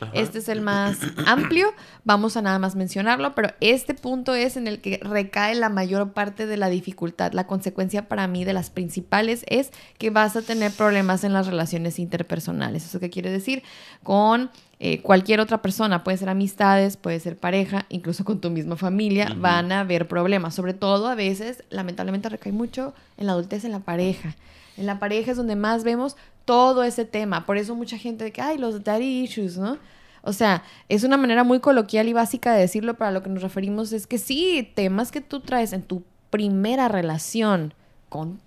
Ajá. 0.00 0.12
Este 0.14 0.38
es 0.38 0.48
el 0.48 0.60
más 0.60 0.96
amplio, 1.26 1.74
vamos 2.04 2.36
a 2.36 2.42
nada 2.42 2.60
más 2.60 2.76
mencionarlo, 2.76 3.34
pero 3.34 3.50
este 3.60 3.94
punto 3.94 4.32
es 4.32 4.56
en 4.56 4.68
el 4.68 4.80
que 4.80 5.00
recae 5.02 5.56
la 5.56 5.70
mayor 5.70 6.12
parte 6.12 6.46
de 6.46 6.56
la 6.56 6.68
dificultad. 6.68 7.32
La 7.32 7.48
consecuencia 7.48 8.06
para 8.06 8.28
mí 8.28 8.44
de 8.44 8.52
las 8.52 8.70
principales 8.70 9.44
es 9.48 9.72
que 9.98 10.10
vas 10.10 10.36
a 10.36 10.42
tener 10.42 10.70
problemas 10.70 11.24
en 11.24 11.32
las 11.32 11.48
relaciones 11.48 11.98
interpersonales. 11.98 12.84
¿Eso 12.84 13.00
qué 13.00 13.10
quiere 13.10 13.32
decir? 13.32 13.64
Con 14.04 14.50
eh, 14.80 15.02
cualquier 15.02 15.40
otra 15.40 15.60
persona, 15.60 16.04
puede 16.04 16.18
ser 16.18 16.28
amistades, 16.28 16.96
puede 16.96 17.18
ser 17.18 17.36
pareja, 17.36 17.86
incluso 17.88 18.24
con 18.24 18.40
tu 18.40 18.50
misma 18.50 18.76
familia, 18.76 19.34
van 19.36 19.72
a 19.72 19.80
haber 19.80 20.06
problemas. 20.06 20.54
Sobre 20.54 20.72
todo 20.72 21.08
a 21.08 21.14
veces, 21.16 21.64
lamentablemente 21.70 22.28
recae 22.28 22.52
mucho 22.52 22.94
en 23.16 23.26
la 23.26 23.32
adultez, 23.32 23.64
en 23.64 23.72
la 23.72 23.80
pareja. 23.80 24.36
En 24.76 24.86
la 24.86 25.00
pareja 25.00 25.32
es 25.32 25.36
donde 25.36 25.56
más 25.56 25.82
vemos 25.82 26.16
todo 26.44 26.84
ese 26.84 27.04
tema. 27.04 27.44
Por 27.44 27.56
eso 27.56 27.74
mucha 27.74 27.98
gente 27.98 28.22
de 28.24 28.32
que, 28.32 28.40
ay, 28.40 28.56
los 28.58 28.84
daddy 28.84 29.22
issues, 29.22 29.58
¿no? 29.58 29.78
O 30.22 30.32
sea, 30.32 30.62
es 30.88 31.04
una 31.04 31.16
manera 31.16 31.42
muy 31.42 31.58
coloquial 31.58 32.08
y 32.08 32.12
básica 32.12 32.52
de 32.52 32.60
decirlo, 32.60 32.94
pero 32.94 33.08
a 33.08 33.12
lo 33.12 33.22
que 33.22 33.30
nos 33.30 33.42
referimos 33.42 33.92
es 33.92 34.06
que 34.06 34.18
sí, 34.18 34.70
temas 34.74 35.10
que 35.10 35.20
tú 35.20 35.40
traes 35.40 35.72
en 35.72 35.82
tu 35.82 36.04
primera 36.30 36.88
relación 36.88 37.74
con 38.08 38.40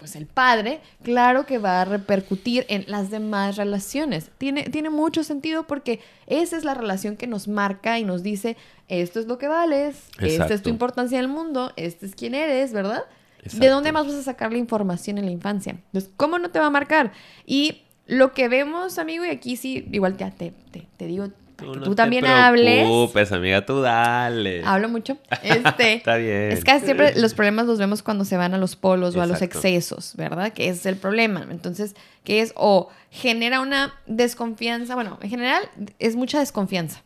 pues 0.00 0.16
el 0.16 0.26
padre, 0.26 0.80
claro 1.02 1.44
que 1.44 1.58
va 1.58 1.82
a 1.82 1.84
repercutir 1.84 2.64
en 2.70 2.86
las 2.88 3.10
demás 3.10 3.56
relaciones. 3.56 4.30
Tiene, 4.38 4.64
tiene 4.64 4.88
mucho 4.88 5.22
sentido 5.22 5.66
porque 5.66 6.00
esa 6.26 6.56
es 6.56 6.64
la 6.64 6.72
relación 6.72 7.18
que 7.18 7.26
nos 7.26 7.48
marca 7.48 7.98
y 7.98 8.04
nos 8.04 8.22
dice, 8.22 8.56
esto 8.88 9.20
es 9.20 9.26
lo 9.26 9.36
que 9.36 9.46
vales, 9.46 10.08
esta 10.18 10.54
es 10.54 10.62
tu 10.62 10.70
importancia 10.70 11.18
en 11.18 11.26
el 11.26 11.30
mundo, 11.30 11.72
este 11.76 12.06
es 12.06 12.14
quién 12.14 12.34
eres, 12.34 12.72
¿verdad? 12.72 13.04
¿De 13.52 13.68
dónde 13.68 13.92
más 13.92 14.06
vas 14.06 14.16
a 14.16 14.22
sacar 14.22 14.52
la 14.52 14.58
información 14.58 15.18
en 15.18 15.26
la 15.26 15.32
infancia? 15.32 15.72
Entonces, 15.72 16.10
¿cómo 16.16 16.38
no 16.38 16.50
te 16.50 16.58
va 16.58 16.66
a 16.66 16.70
marcar? 16.70 17.12
Y 17.44 17.82
lo 18.06 18.32
que 18.32 18.48
vemos, 18.48 18.98
amigo, 18.98 19.26
y 19.26 19.28
aquí 19.28 19.56
sí, 19.56 19.86
igual 19.92 20.16
ya 20.16 20.30
te, 20.30 20.54
te, 20.70 20.88
te 20.96 21.06
digo, 21.06 21.28
que 21.60 21.78
no 21.78 21.84
tú 21.84 21.90
te 21.90 21.96
también 21.96 22.26
hables. 22.26 22.84
preocupes, 22.84 23.32
amiga, 23.32 23.64
tú 23.64 23.80
dale. 23.80 24.62
Hablo 24.64 24.88
mucho. 24.88 25.18
Este, 25.42 25.94
Está 25.94 26.16
bien. 26.16 26.52
es 26.52 26.64
casi 26.64 26.84
siempre 26.86 27.14
los 27.20 27.34
problemas 27.34 27.66
los 27.66 27.78
vemos 27.78 28.02
cuando 28.02 28.24
se 28.24 28.36
van 28.36 28.54
a 28.54 28.58
los 28.58 28.76
polos 28.76 29.16
o 29.16 29.22
a 29.22 29.26
los 29.26 29.42
excesos, 29.42 30.14
¿verdad? 30.16 30.52
Que 30.52 30.68
es 30.68 30.84
el 30.86 30.96
problema. 30.96 31.46
Entonces, 31.50 31.94
que 32.24 32.40
es 32.40 32.52
o 32.56 32.88
genera 33.10 33.60
una 33.60 33.94
desconfianza, 34.06 34.94
bueno, 34.94 35.18
en 35.22 35.30
general 35.30 35.62
es 35.98 36.16
mucha 36.16 36.38
desconfianza 36.38 37.02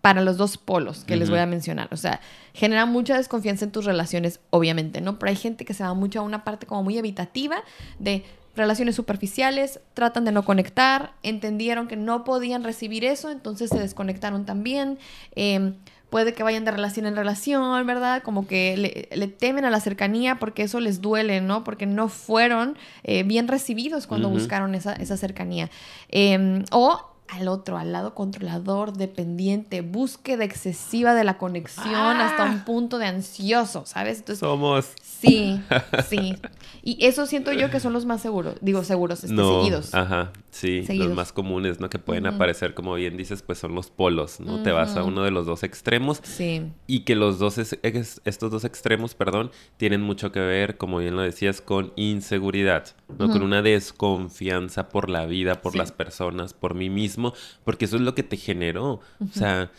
para 0.00 0.22
los 0.22 0.36
dos 0.36 0.56
polos 0.56 1.04
que 1.04 1.16
les 1.16 1.28
voy 1.28 1.38
a 1.38 1.46
mencionar. 1.46 1.88
O 1.92 1.96
sea, 1.96 2.20
genera 2.54 2.86
mucha 2.86 3.16
desconfianza 3.16 3.64
en 3.66 3.70
tus 3.70 3.84
relaciones, 3.84 4.40
obviamente, 4.50 5.00
¿no? 5.00 5.18
Pero 5.18 5.30
hay 5.30 5.36
gente 5.36 5.64
que 5.64 5.74
se 5.74 5.84
va 5.84 5.92
mucho 5.94 6.20
a 6.20 6.22
una 6.22 6.42
parte 6.44 6.66
como 6.66 6.82
muy 6.82 6.96
evitativa 6.96 7.56
de 7.98 8.24
relaciones 8.56 8.94
superficiales, 8.94 9.80
tratan 9.94 10.24
de 10.24 10.32
no 10.32 10.44
conectar, 10.44 11.12
entendieron 11.22 11.88
que 11.88 11.96
no 11.96 12.24
podían 12.24 12.64
recibir 12.64 13.04
eso, 13.04 13.30
entonces 13.30 13.70
se 13.70 13.78
desconectaron 13.78 14.44
también. 14.44 14.98
Eh, 15.34 15.74
puede 16.10 16.32
que 16.32 16.44
vayan 16.44 16.64
de 16.64 16.70
relación 16.70 17.06
en 17.06 17.16
relación, 17.16 17.84
¿verdad? 17.86 18.22
Como 18.22 18.46
que 18.46 18.76
le, 18.76 19.08
le 19.16 19.26
temen 19.26 19.64
a 19.64 19.70
la 19.70 19.80
cercanía 19.80 20.36
porque 20.38 20.62
eso 20.62 20.78
les 20.78 21.00
duele, 21.00 21.40
¿no? 21.40 21.64
Porque 21.64 21.86
no 21.86 22.08
fueron 22.08 22.78
eh, 23.02 23.24
bien 23.24 23.48
recibidos 23.48 24.06
cuando 24.06 24.28
buscaron 24.30 24.76
esa, 24.76 24.92
esa 24.92 25.16
cercanía. 25.16 25.70
Eh, 26.10 26.62
o 26.70 27.13
al 27.28 27.48
otro, 27.48 27.78
al 27.78 27.92
lado 27.92 28.14
controlador, 28.14 28.92
dependiente, 28.92 29.80
búsqueda 29.80 30.44
excesiva 30.44 31.14
de 31.14 31.24
la 31.24 31.38
conexión 31.38 32.20
hasta 32.20 32.44
un 32.44 32.64
punto 32.64 32.98
de 32.98 33.06
ansioso, 33.06 33.86
¿sabes? 33.86 34.18
Entonces, 34.18 34.40
Somos. 34.40 34.92
Sí, 35.02 35.60
sí. 36.08 36.36
Y 36.82 37.02
eso 37.06 37.24
siento 37.24 37.52
yo 37.52 37.70
que 37.70 37.80
son 37.80 37.94
los 37.94 38.04
más 38.04 38.20
seguros, 38.20 38.56
digo 38.60 38.84
seguros, 38.84 39.24
este, 39.24 39.36
seguidos. 39.36 39.94
Ajá, 39.94 40.32
sí, 40.50 40.84
los 40.86 41.14
más 41.14 41.32
comunes, 41.32 41.80
¿no? 41.80 41.88
Que 41.88 41.98
pueden 41.98 42.26
aparecer, 42.26 42.74
como 42.74 42.94
bien 42.94 43.16
dices, 43.16 43.40
pues 43.40 43.58
son 43.58 43.74
los 43.74 43.90
polos, 43.90 44.38
¿no? 44.38 44.62
Te 44.62 44.70
vas 44.70 44.96
a 44.96 45.02
uno 45.02 45.22
de 45.22 45.30
los 45.30 45.46
dos 45.46 45.62
extremos. 45.62 46.20
Sí. 46.22 46.72
Y 46.86 47.00
que 47.00 47.16
los 47.16 47.38
dos, 47.38 47.56
estos 47.58 48.50
dos 48.50 48.64
extremos, 48.64 49.14
perdón, 49.14 49.50
tienen 49.78 50.02
mucho 50.02 50.30
que 50.30 50.40
ver, 50.40 50.76
como 50.76 50.98
bien 50.98 51.16
lo 51.16 51.22
decías, 51.22 51.62
con 51.62 51.94
inseguridad, 51.96 52.94
¿no? 53.18 53.30
Con 53.30 53.42
una 53.42 53.62
desconfianza 53.62 54.90
por 54.90 55.08
la 55.08 55.24
vida, 55.24 55.62
por 55.62 55.76
las 55.76 55.90
personas, 55.90 56.52
por 56.52 56.74
mí 56.74 56.90
mismo, 56.90 57.23
porque 57.64 57.86
eso 57.86 57.96
es 57.96 58.02
lo 58.02 58.14
que 58.14 58.22
te 58.22 58.36
generó. 58.36 59.00
O 59.20 59.32
sea 59.32 59.70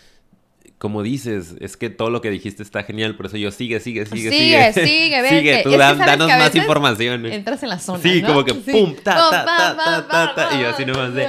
como 0.77 1.03
dices, 1.03 1.55
es 1.61 1.77
que 1.77 1.89
todo 1.89 2.09
lo 2.09 2.21
que 2.21 2.29
dijiste 2.29 2.61
está 2.61 2.83
genial, 2.83 3.15
por 3.15 3.27
eso 3.27 3.37
yo 3.37 3.51
sigue, 3.51 3.79
sigue, 3.79 4.05
sigue, 4.05 4.29
sigue. 4.29 4.73
Sigue, 4.73 4.73
sigue. 4.87 5.29
Sigue, 5.29 5.61
tú 5.63 5.71
danos 5.71 6.27
más 6.27 6.53
información. 6.55 7.25
Entras 7.25 7.63
en 7.63 7.69
la 7.69 7.79
zona. 7.79 8.03
Sí, 8.03 8.21
como 8.21 8.43
que 8.43 8.53
pum, 8.53 8.93
ta, 8.95 9.15
ta, 9.15 9.45
ta, 9.45 9.77
ta, 9.77 10.07
ta, 10.07 10.35
ta, 10.35 10.55
y 10.55 10.61
yo 10.61 10.69
así 10.69 10.85
nomás 10.85 11.13
de. 11.13 11.27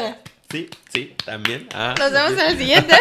Sí, 0.51 0.69
sí, 0.93 1.13
también. 1.25 1.67
Ah, 1.75 1.95
Nos 1.99 2.13
vemos 2.13 2.33
en 2.33 2.51
el 2.53 2.59
siguiente. 2.59 2.95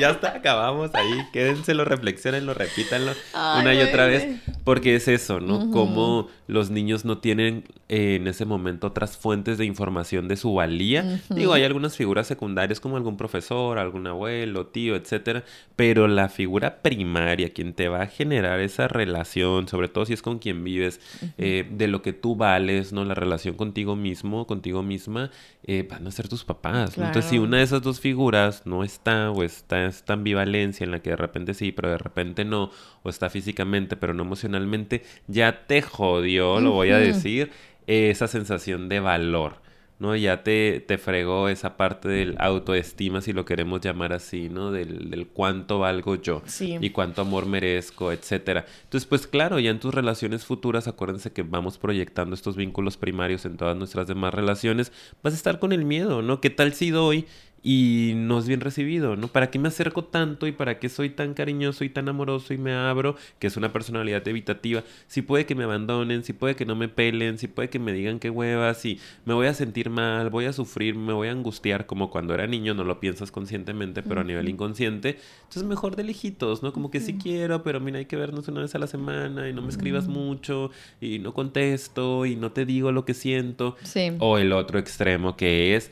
ya 0.00 0.10
está, 0.10 0.34
acabamos 0.36 0.92
ahí. 0.94 1.26
Quédenselo, 1.32 1.84
reflexionenlo, 1.84 2.54
repítanlo 2.54 3.12
una 3.34 3.72
y 3.72 3.80
otra 3.82 4.06
vez. 4.06 4.40
Porque 4.64 4.96
es 4.96 5.06
eso, 5.06 5.38
¿no? 5.40 5.70
Como 5.70 6.28
los 6.48 6.70
niños 6.70 7.04
no 7.04 7.18
tienen 7.18 7.64
eh, 7.88 8.16
en 8.16 8.26
ese 8.26 8.44
momento 8.44 8.88
otras 8.88 9.16
fuentes 9.16 9.58
de 9.58 9.64
información 9.64 10.26
de 10.28 10.36
su 10.36 10.54
valía. 10.54 11.20
Digo, 11.28 11.52
hay 11.52 11.62
algunas 11.62 11.96
figuras 11.96 12.26
secundarias 12.26 12.80
como 12.80 12.96
algún 12.96 13.16
profesor, 13.16 13.78
algún 13.78 14.06
abuelo, 14.06 14.66
tío, 14.66 14.96
etcétera. 14.96 15.44
Pero 15.76 16.08
la 16.08 16.28
figura 16.28 16.82
primaria, 16.82 17.50
quien 17.50 17.74
te 17.74 17.88
va 17.88 18.02
a 18.02 18.06
generar 18.06 18.58
esa 18.60 18.88
relación, 18.88 19.68
sobre 19.68 19.88
todo 19.88 20.04
si 20.04 20.14
es 20.14 20.22
con 20.22 20.38
quien 20.40 20.64
vives, 20.64 21.00
eh, 21.38 21.66
de 21.70 21.86
lo 21.86 22.02
que 22.02 22.12
tú 22.12 22.34
vales, 22.34 22.92
¿no? 22.92 23.04
La 23.04 23.14
relación 23.14 23.54
contigo 23.54 23.94
mismo, 23.94 24.46
contigo 24.46 24.82
misma, 24.82 25.30
eh, 25.64 25.86
van 25.88 26.06
a 26.06 26.10
ser 26.10 26.28
tus 26.28 26.44
papás. 26.44 26.87
Entonces, 26.96 27.26
si 27.26 27.38
una 27.38 27.58
de 27.58 27.62
esas 27.64 27.82
dos 27.82 28.00
figuras 28.00 28.62
no 28.64 28.84
está 28.84 29.30
o 29.30 29.42
está 29.42 29.86
esta 29.86 30.14
ambivalencia 30.14 30.84
en 30.84 30.90
la 30.90 31.00
que 31.00 31.10
de 31.10 31.16
repente 31.16 31.54
sí, 31.54 31.72
pero 31.72 31.90
de 31.90 31.98
repente 31.98 32.44
no, 32.44 32.70
o 33.02 33.08
está 33.08 33.30
físicamente, 33.30 33.96
pero 33.96 34.14
no 34.14 34.22
emocionalmente, 34.22 35.02
ya 35.26 35.66
te 35.66 35.82
jodió, 35.82 36.60
lo 36.60 36.72
voy 36.72 36.90
a 36.90 36.98
decir, 36.98 37.50
esa 37.86 38.28
sensación 38.28 38.88
de 38.88 39.00
valor. 39.00 39.67
¿No? 39.98 40.14
Ya 40.14 40.42
te, 40.42 40.80
te 40.80 40.98
fregó 40.98 41.48
esa 41.48 41.76
parte 41.76 42.08
del 42.08 42.36
autoestima, 42.38 43.20
si 43.20 43.32
lo 43.32 43.44
queremos 43.44 43.80
llamar 43.80 44.12
así, 44.12 44.48
¿no? 44.48 44.70
Del, 44.70 45.10
del 45.10 45.26
cuánto 45.26 45.80
valgo 45.80 46.14
yo 46.16 46.42
y 46.60 46.90
cuánto 46.90 47.22
amor 47.22 47.46
merezco, 47.46 48.12
etcétera. 48.12 48.64
Entonces, 48.84 49.06
pues 49.06 49.26
claro, 49.26 49.58
ya 49.58 49.70
en 49.70 49.80
tus 49.80 49.94
relaciones 49.94 50.44
futuras, 50.44 50.88
acuérdense 50.88 51.32
que 51.32 51.42
vamos 51.42 51.78
proyectando 51.78 52.34
estos 52.34 52.56
vínculos 52.56 52.96
primarios 52.96 53.44
en 53.44 53.56
todas 53.56 53.76
nuestras 53.76 54.06
demás 54.06 54.34
relaciones, 54.34 54.92
vas 55.22 55.34
a 55.34 55.36
estar 55.36 55.58
con 55.58 55.72
el 55.72 55.84
miedo, 55.84 56.22
¿no? 56.22 56.40
¿Qué 56.40 56.50
tal 56.50 56.74
si 56.74 56.90
doy 56.90 57.26
y 57.62 58.12
no 58.16 58.38
es 58.38 58.46
bien 58.46 58.60
recibido, 58.60 59.16
¿no? 59.16 59.28
¿Para 59.28 59.50
qué 59.50 59.58
me 59.58 59.68
acerco 59.68 60.04
tanto 60.04 60.46
y 60.46 60.52
para 60.52 60.78
qué 60.78 60.88
soy 60.88 61.10
tan 61.10 61.34
cariñoso 61.34 61.84
y 61.84 61.88
tan 61.88 62.08
amoroso 62.08 62.54
y 62.54 62.58
me 62.58 62.74
abro, 62.74 63.16
que 63.38 63.46
es 63.48 63.56
una 63.56 63.72
personalidad 63.72 64.26
evitativa? 64.28 64.84
Si 65.06 65.22
puede 65.22 65.46
que 65.46 65.54
me 65.54 65.64
abandonen, 65.64 66.24
si 66.24 66.32
puede 66.32 66.54
que 66.54 66.64
no 66.64 66.76
me 66.76 66.88
pelen, 66.88 67.38
si 67.38 67.48
puede 67.48 67.68
que 67.68 67.78
me 67.78 67.92
digan 67.92 68.18
que 68.18 68.30
huevas, 68.30 68.78
si 68.78 69.00
me 69.24 69.34
voy 69.34 69.46
a 69.46 69.54
sentir 69.54 69.90
mal, 69.90 70.30
voy 70.30 70.44
a 70.44 70.52
sufrir, 70.52 70.94
me 70.94 71.12
voy 71.12 71.28
a 71.28 71.32
angustiar, 71.32 71.86
como 71.86 72.10
cuando 72.10 72.34
era 72.34 72.46
niño, 72.46 72.74
no 72.74 72.84
lo 72.84 73.00
piensas 73.00 73.30
conscientemente, 73.30 74.02
pero 74.02 74.20
a 74.20 74.24
nivel 74.24 74.48
inconsciente. 74.48 75.18
Entonces 75.38 75.64
mejor 75.64 75.96
de 75.96 76.04
lejitos, 76.04 76.62
¿no? 76.62 76.72
Como 76.72 76.90
que 76.90 77.00
sí 77.00 77.18
quiero, 77.20 77.62
pero 77.62 77.80
mira, 77.80 77.98
hay 77.98 78.06
que 78.06 78.16
vernos 78.16 78.48
una 78.48 78.60
vez 78.60 78.74
a 78.74 78.78
la 78.78 78.86
semana 78.86 79.48
y 79.48 79.52
no 79.52 79.62
me 79.62 79.68
escribas 79.68 80.06
mucho 80.06 80.70
y 81.00 81.18
no 81.18 81.34
contesto 81.34 82.26
y 82.26 82.36
no 82.36 82.52
te 82.52 82.64
digo 82.64 82.92
lo 82.92 83.04
que 83.04 83.14
siento. 83.14 83.76
Sí. 83.82 84.12
O 84.18 84.38
el 84.38 84.52
otro 84.52 84.78
extremo 84.78 85.36
que 85.36 85.74
es 85.76 85.90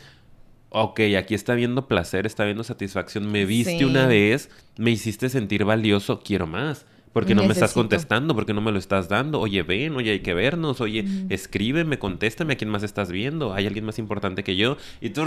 ok, 0.70 1.00
aquí 1.18 1.35
está 1.35 1.55
viendo 1.55 1.88
placer, 1.88 2.26
está 2.26 2.44
viendo 2.44 2.64
satisfacción, 2.64 3.31
me 3.31 3.44
viste 3.44 3.85
una 3.85 4.07
vez, 4.07 4.50
me 4.76 4.90
hiciste 4.90 5.29
sentir 5.29 5.64
valioso, 5.64 6.20
quiero 6.20 6.46
más. 6.46 6.87
Porque 7.12 7.35
no 7.35 7.44
me 7.44 7.55
estás 7.55 7.72
contestando, 7.72 8.35
porque 8.35 8.52
no 8.52 8.61
me 8.61 8.72
lo 8.72 8.79
estás 8.79 9.09
dando. 9.09 9.40
Oye, 9.40 9.62
ven, 9.62 9.96
oye, 9.96 10.11
hay 10.11 10.20
que 10.20 10.35
vernos. 10.35 10.83
Oye, 10.83 11.02
escríbeme, 11.31 11.98
contéstame 11.98 12.52
a 12.52 12.57
quién 12.59 12.68
más 12.68 12.83
estás 12.83 13.11
viendo. 13.11 13.55
Hay 13.55 13.66
alguien 13.66 13.87
más 13.87 13.98
importante 13.98 14.44
que 14.44 14.55
yo. 14.55 14.76
Y 15.00 15.09
tú... 15.09 15.22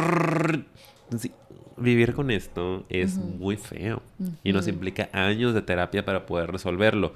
vivir 1.78 2.13
con 2.13 2.30
esto 2.30 2.86
es 2.89 3.15
muy 3.17 3.58
feo. 3.58 4.04
Y 4.43 4.54
nos 4.54 4.67
implica 4.67 5.10
años 5.13 5.56
de 5.56 5.63
terapia 5.63 6.06
para 6.06 6.28
poder 6.28 6.52
resolverlo. 6.52 7.13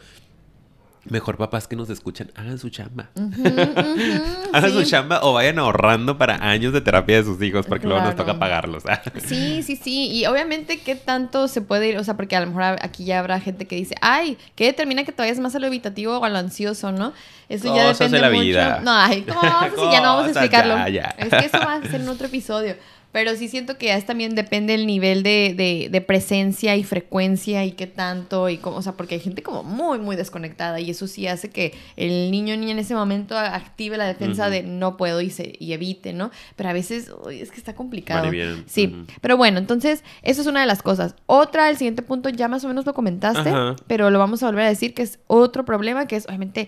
Mejor 1.05 1.37
papás 1.37 1.67
que 1.67 1.75
nos 1.75 1.89
escuchan, 1.89 2.31
hagan 2.35 2.57
su 2.57 2.69
chamba. 2.69 3.09
hagan 4.53 4.71
su 4.71 4.83
chamba 4.85 5.19
o 5.23 5.33
vayan 5.33 5.59
ahorrando 5.59 6.17
para 6.17 6.35
años 6.35 6.71
de 6.71 6.79
terapia 6.79 7.17
de 7.17 7.23
sus 7.23 7.41
hijos, 7.41 7.65
porque 7.65 7.87
luego 7.87 8.01
nos 8.01 8.15
toca 8.15 8.39
pagarlos. 8.39 8.83
sí, 9.25 9.63
sí, 9.63 9.75
sí. 9.75 10.09
Y 10.11 10.25
obviamente, 10.27 10.79
¿qué 10.79 10.95
tanto 10.95 11.49
se 11.49 11.61
puede 11.61 11.89
ir? 11.89 11.97
O 11.97 12.03
sea, 12.05 12.15
porque 12.15 12.37
a 12.37 12.39
lo 12.39 12.47
mejor 12.47 12.77
aquí 12.81 13.03
ya 13.03 13.19
habrá 13.19 13.41
gente 13.41 13.67
que 13.67 13.75
dice, 13.75 13.95
ay, 13.99 14.37
¿qué 14.55 14.65
determina 14.65 15.03
que 15.03 15.11
te 15.11 15.21
vayas 15.21 15.39
más 15.39 15.53
a 15.55 15.59
lo 15.59 15.67
evitativo 15.67 16.17
o 16.17 16.23
a 16.23 16.29
lo 16.29 16.37
ansioso, 16.37 16.93
no? 16.93 17.11
Eso 17.49 17.75
ya 17.75 17.89
depende 17.89 18.17
de 18.17 18.21
la 18.21 18.29
mucho. 18.29 18.41
Vida. 18.41 18.79
No, 18.81 18.91
ay, 18.93 19.23
¿cómo? 19.23 19.41
Pues 19.41 19.91
ya 19.91 20.01
no 20.01 20.15
vamos 20.15 20.25
a 20.27 20.29
explicarlo. 20.31 20.77
Es 21.17 21.29
que 21.29 21.45
eso 21.45 21.59
va 21.59 21.75
a 21.75 21.81
ser 21.81 22.01
en 22.01 22.09
otro 22.09 22.27
episodio. 22.27 22.75
Pero 23.13 23.35
sí 23.35 23.47
siento 23.47 23.77
que 23.77 23.85
ya 23.85 23.95
es 23.95 24.07
también 24.07 24.33
depende 24.33 24.73
el 24.73 24.87
nivel 24.87 25.21
de, 25.21 25.87
de, 25.89 26.01
presencia 26.01 26.75
y 26.75 26.83
frecuencia 26.83 27.63
y 27.63 27.73
qué 27.73 27.85
tanto 27.85 28.49
y 28.49 28.57
cómo, 28.57 28.77
o 28.77 28.81
sea, 28.81 28.93
porque 28.93 29.15
hay 29.15 29.21
gente 29.21 29.43
como 29.43 29.61
muy, 29.61 29.99
muy 29.99 30.15
desconectada 30.15 30.79
y 30.79 30.89
eso 30.89 31.05
sí 31.05 31.27
hace 31.27 31.51
que 31.51 31.75
el 31.95 32.31
niño 32.31 32.57
ni 32.57 32.71
en 32.71 32.79
ese 32.79 32.95
momento 32.95 33.37
active 33.37 33.97
la 33.97 34.07
defensa 34.07 34.49
de 34.49 34.63
no 34.63 34.97
puedo 34.97 35.21
y, 35.21 35.29
se, 35.29 35.53
y 35.59 35.73
evite, 35.73 36.11
¿no? 36.11 36.31
Pero 36.55 36.69
a 36.69 36.73
veces 36.73 37.11
es 37.31 37.51
que 37.51 37.57
está 37.57 37.75
complicado. 37.75 38.31
Sí, 38.65 39.05
pero 39.21 39.37
bueno, 39.37 39.59
entonces 39.59 40.03
eso 40.23 40.41
es 40.41 40.47
una 40.47 40.61
de 40.61 40.67
las 40.67 40.81
cosas. 40.81 41.15
Otra, 41.27 41.69
el 41.69 41.77
siguiente 41.77 42.01
punto 42.01 42.29
ya 42.29 42.47
más 42.47 42.65
o 42.65 42.67
menos 42.67 42.87
lo 42.87 42.95
comentaste, 42.95 43.53
pero 43.85 44.09
lo 44.09 44.17
vamos 44.17 44.41
a 44.41 44.47
volver 44.47 44.65
a 44.65 44.69
decir 44.69 44.95
que 44.95 45.03
es 45.03 45.19
otro 45.27 45.65
problema 45.65 46.07
que 46.07 46.15
es 46.15 46.25
obviamente 46.25 46.67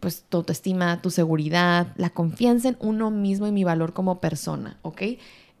pues 0.00 0.24
tu 0.28 0.38
autoestima, 0.38 1.00
tu 1.00 1.10
seguridad, 1.10 1.88
la 1.96 2.10
confianza 2.10 2.68
en 2.68 2.76
uno 2.80 3.10
mismo 3.10 3.46
y 3.46 3.52
mi 3.52 3.64
valor 3.64 3.92
como 3.92 4.20
persona, 4.20 4.78
¿ok? 4.82 5.02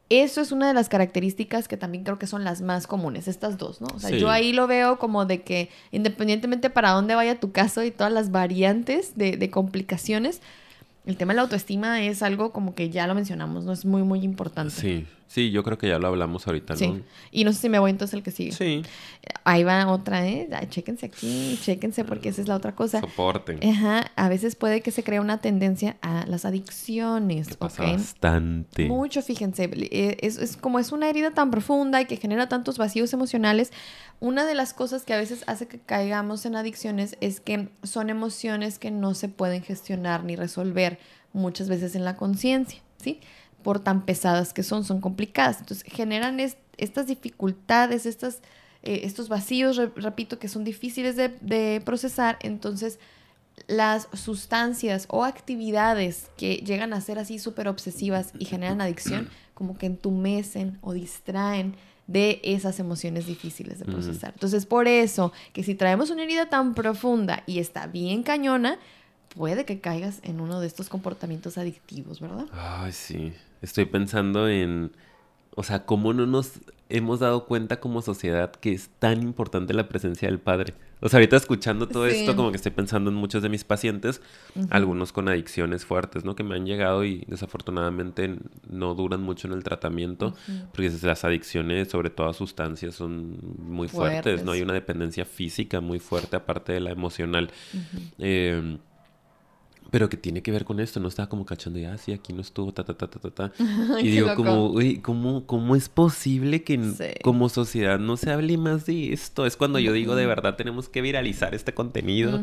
Eso 0.08 0.40
es 0.40 0.52
una 0.52 0.68
de 0.68 0.74
las 0.74 0.88
características 0.88 1.66
que 1.66 1.76
también 1.76 2.04
creo 2.04 2.18
que 2.18 2.28
son 2.28 2.44
las 2.44 2.60
más 2.60 2.86
comunes, 2.86 3.26
estas 3.26 3.58
dos, 3.58 3.80
¿no? 3.80 3.88
O 3.92 3.98
sea, 3.98 4.10
yo 4.10 4.30
ahí 4.30 4.52
lo 4.52 4.68
veo 4.68 5.00
como 5.00 5.26
de 5.26 5.42
que 5.42 5.68
independientemente 5.90 6.70
para 6.70 6.92
dónde 6.92 7.16
vaya 7.16 7.40
tu 7.40 7.50
caso 7.50 7.82
y 7.82 7.90
todas 7.90 8.12
las 8.12 8.30
variantes 8.30 9.16
de, 9.16 9.36
de 9.36 9.50
complicaciones, 9.50 10.42
el 11.06 11.16
tema 11.16 11.32
de 11.32 11.36
la 11.36 11.42
autoestima 11.42 12.02
es 12.02 12.22
algo 12.22 12.52
como 12.52 12.74
que 12.74 12.90
ya 12.90 13.06
lo 13.06 13.14
mencionamos, 13.14 13.64
¿no? 13.64 13.72
Es 13.72 13.84
muy, 13.84 14.02
muy 14.02 14.24
importante. 14.24 14.74
Sí, 14.74 15.06
sí, 15.28 15.52
yo 15.52 15.62
creo 15.62 15.78
que 15.78 15.88
ya 15.88 16.00
lo 16.00 16.08
hablamos 16.08 16.48
ahorita, 16.48 16.74
¿no? 16.74 16.78
Sí. 16.78 17.02
Y 17.30 17.44
no 17.44 17.52
sé 17.52 17.60
si 17.60 17.68
me 17.68 17.78
voy 17.78 17.92
entonces 17.92 18.14
el 18.14 18.24
que 18.24 18.32
sigue. 18.32 18.50
Sí. 18.50 18.82
Ahí 19.44 19.62
va 19.62 19.86
otra, 19.86 20.26
¿eh? 20.26 20.48
chéquense 20.68 21.06
aquí, 21.06 21.58
chéquense 21.62 22.04
porque 22.04 22.30
esa 22.30 22.42
es 22.42 22.48
la 22.48 22.56
otra 22.56 22.74
cosa. 22.74 23.00
Soporten. 23.00 23.60
Ajá. 23.64 24.10
A 24.16 24.28
veces 24.28 24.56
puede 24.56 24.80
que 24.80 24.90
se 24.90 25.04
crea 25.04 25.20
una 25.20 25.38
tendencia 25.38 25.96
a 26.02 26.26
las 26.26 26.44
adicciones, 26.44 27.56
pasa 27.56 27.84
bastante. 27.84 28.86
Mucho, 28.86 29.22
fíjense. 29.22 29.70
Eh, 29.72 30.16
es, 30.22 30.38
es 30.38 30.56
como 30.56 30.80
es 30.80 30.90
una 30.90 31.08
herida 31.08 31.30
tan 31.30 31.52
profunda 31.52 32.00
y 32.00 32.06
que 32.06 32.16
genera 32.16 32.48
tantos 32.48 32.78
vacíos 32.78 33.12
emocionales, 33.12 33.72
una 34.20 34.46
de 34.46 34.54
las 34.54 34.72
cosas 34.72 35.04
que 35.04 35.14
a 35.14 35.18
veces 35.18 35.44
hace 35.46 35.66
que 35.68 35.78
caigamos 35.78 36.46
en 36.46 36.56
adicciones 36.56 37.16
es 37.20 37.40
que 37.40 37.68
son 37.82 38.10
emociones 38.10 38.78
que 38.78 38.90
no 38.90 39.14
se 39.14 39.28
pueden 39.28 39.62
gestionar 39.62 40.24
ni 40.24 40.36
resolver 40.36 40.98
muchas 41.32 41.68
veces 41.68 41.94
en 41.94 42.04
la 42.04 42.16
conciencia, 42.16 42.80
¿sí? 42.96 43.20
Por 43.62 43.80
tan 43.80 44.06
pesadas 44.06 44.52
que 44.52 44.62
son, 44.62 44.84
son 44.84 45.00
complicadas. 45.00 45.60
Entonces 45.60 45.84
generan 45.92 46.40
estas 46.78 47.06
dificultades, 47.06 48.06
estas, 48.06 48.36
eh, 48.82 49.00
estos 49.04 49.28
vacíos, 49.28 49.76
repito, 49.96 50.38
que 50.38 50.48
son 50.48 50.64
difíciles 50.64 51.16
de, 51.16 51.28
de 51.40 51.82
procesar. 51.84 52.38
Entonces 52.40 52.98
las 53.66 54.08
sustancias 54.12 55.06
o 55.10 55.24
actividades 55.24 56.28
que 56.36 56.56
llegan 56.56 56.92
a 56.92 57.00
ser 57.00 57.18
así 57.18 57.38
súper 57.38 57.68
obsesivas 57.68 58.32
y 58.38 58.44
generan 58.44 58.80
adicción, 58.80 59.28
como 59.54 59.76
que 59.76 59.86
entumecen 59.86 60.78
o 60.82 60.92
distraen 60.92 61.74
de 62.06 62.40
esas 62.44 62.78
emociones 62.78 63.26
difíciles 63.26 63.78
de 63.78 63.84
procesar. 63.84 64.32
Entonces, 64.34 64.66
por 64.66 64.86
eso 64.86 65.32
que 65.52 65.62
si 65.62 65.74
traemos 65.74 66.10
una 66.10 66.22
herida 66.22 66.48
tan 66.48 66.74
profunda 66.74 67.42
y 67.46 67.58
está 67.58 67.86
bien 67.86 68.22
cañona, 68.22 68.78
puede 69.34 69.64
que 69.64 69.80
caigas 69.80 70.20
en 70.22 70.40
uno 70.40 70.60
de 70.60 70.66
estos 70.66 70.88
comportamientos 70.88 71.58
adictivos, 71.58 72.20
¿verdad? 72.20 72.46
Ay, 72.52 72.92
sí. 72.92 73.32
Estoy 73.60 73.86
pensando 73.86 74.48
en, 74.48 74.92
o 75.56 75.62
sea, 75.64 75.84
cómo 75.84 76.12
no 76.12 76.26
nos 76.26 76.60
hemos 76.88 77.18
dado 77.18 77.46
cuenta 77.46 77.80
como 77.80 78.00
sociedad 78.00 78.52
que 78.52 78.72
es 78.72 78.90
tan 79.00 79.20
importante 79.20 79.74
la 79.74 79.88
presencia 79.88 80.28
del 80.28 80.38
padre. 80.38 80.74
O 81.00 81.08
sea, 81.08 81.18
ahorita 81.18 81.36
escuchando 81.36 81.88
todo 81.88 82.08
Sí. 82.08 82.18
esto, 82.18 82.36
como 82.36 82.50
que 82.52 82.56
estoy 82.56 82.70
pensando 82.70 83.10
en 83.10 83.16
muchos 83.16 83.42
de 83.42 83.48
mis 83.48 83.64
pacientes, 83.64 84.22
algunos 84.70 85.12
con 85.12 85.28
adicciones 85.28 85.84
fuertes, 85.84 86.24
¿no? 86.24 86.36
Que 86.36 86.44
me 86.44 86.54
han 86.54 86.64
llegado 86.64 87.04
y 87.04 87.24
desafortunadamente 87.26 88.36
no 88.70 88.94
duran 88.94 89.20
mucho 89.22 89.48
en 89.48 89.54
el 89.54 89.64
tratamiento, 89.64 90.34
porque 90.72 90.90
las 91.02 91.24
adicciones, 91.24 91.88
sobre 91.88 92.10
todo 92.10 92.28
a 92.28 92.34
sustancias, 92.34 92.94
son 92.94 93.36
muy 93.58 93.88
fuertes, 93.88 94.44
¿no? 94.44 94.52
Hay 94.52 94.62
una 94.62 94.74
dependencia 94.74 95.24
física 95.24 95.80
muy 95.80 95.98
fuerte 95.98 96.36
aparte 96.36 96.72
de 96.72 96.80
la 96.80 96.90
emocional. 96.92 97.50
Eh, 98.18 98.78
pero 99.90 100.08
que 100.08 100.16
tiene 100.16 100.42
que 100.42 100.50
ver 100.52 100.64
con 100.64 100.80
esto, 100.80 101.00
no 101.00 101.08
estaba 101.08 101.28
como 101.28 101.44
cachando, 101.46 101.78
ya, 101.78 101.96
sí, 101.98 102.12
aquí 102.12 102.32
no 102.32 102.40
estuvo, 102.40 102.72
ta, 102.72 102.84
ta, 102.84 102.94
ta, 102.94 103.06
ta, 103.08 103.18
ta, 103.18 103.30
ta. 103.30 103.52
Y 104.00 104.10
digo, 104.10 104.28
loco. 104.28 104.44
como, 104.44 104.66
uy, 104.70 104.98
¿cómo, 104.98 105.46
¿cómo 105.46 105.76
es 105.76 105.88
posible 105.88 106.62
que 106.62 106.76
Sí. 106.76 107.04
como 107.22 107.48
sociedad 107.48 107.98
no 107.98 108.16
se 108.16 108.30
hable 108.30 108.56
más 108.58 108.86
de 108.86 109.12
esto? 109.12 109.46
Es 109.46 109.56
cuando 109.56 109.78
yo 109.78 109.92
digo, 109.92 110.14
de 110.16 110.26
verdad, 110.26 110.56
tenemos 110.56 110.88
que 110.88 111.00
viralizar 111.00 111.54
este 111.54 111.74
contenido 111.74 112.42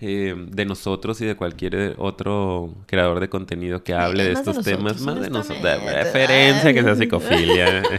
eh, 0.00 0.34
de 0.50 0.64
nosotros 0.64 1.20
y 1.20 1.24
de 1.26 1.36
cualquier 1.36 1.74
eh, 1.74 1.94
otro 1.98 2.74
creador 2.86 3.20
de 3.20 3.28
contenido 3.28 3.82
que 3.82 3.94
hable 3.94 4.24
de 4.24 4.32
estos 4.32 4.62
temas, 4.62 5.00
más 5.00 5.20
de 5.20 5.30
nosotros, 5.30 5.62
de 5.62 5.68
honestamente. 5.70 6.02
referencia 6.04 6.74
que 6.74 6.82
sea 6.82 6.94
psicofilia. 6.96 7.82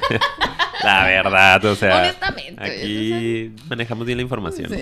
La 0.84 1.06
verdad, 1.06 1.64
o 1.66 1.76
sea, 1.76 2.14
aquí 2.58 3.52
manejamos 3.70 4.06
bien 4.06 4.18
la 4.18 4.24
información. 4.24 4.70
Sí. 4.70 4.82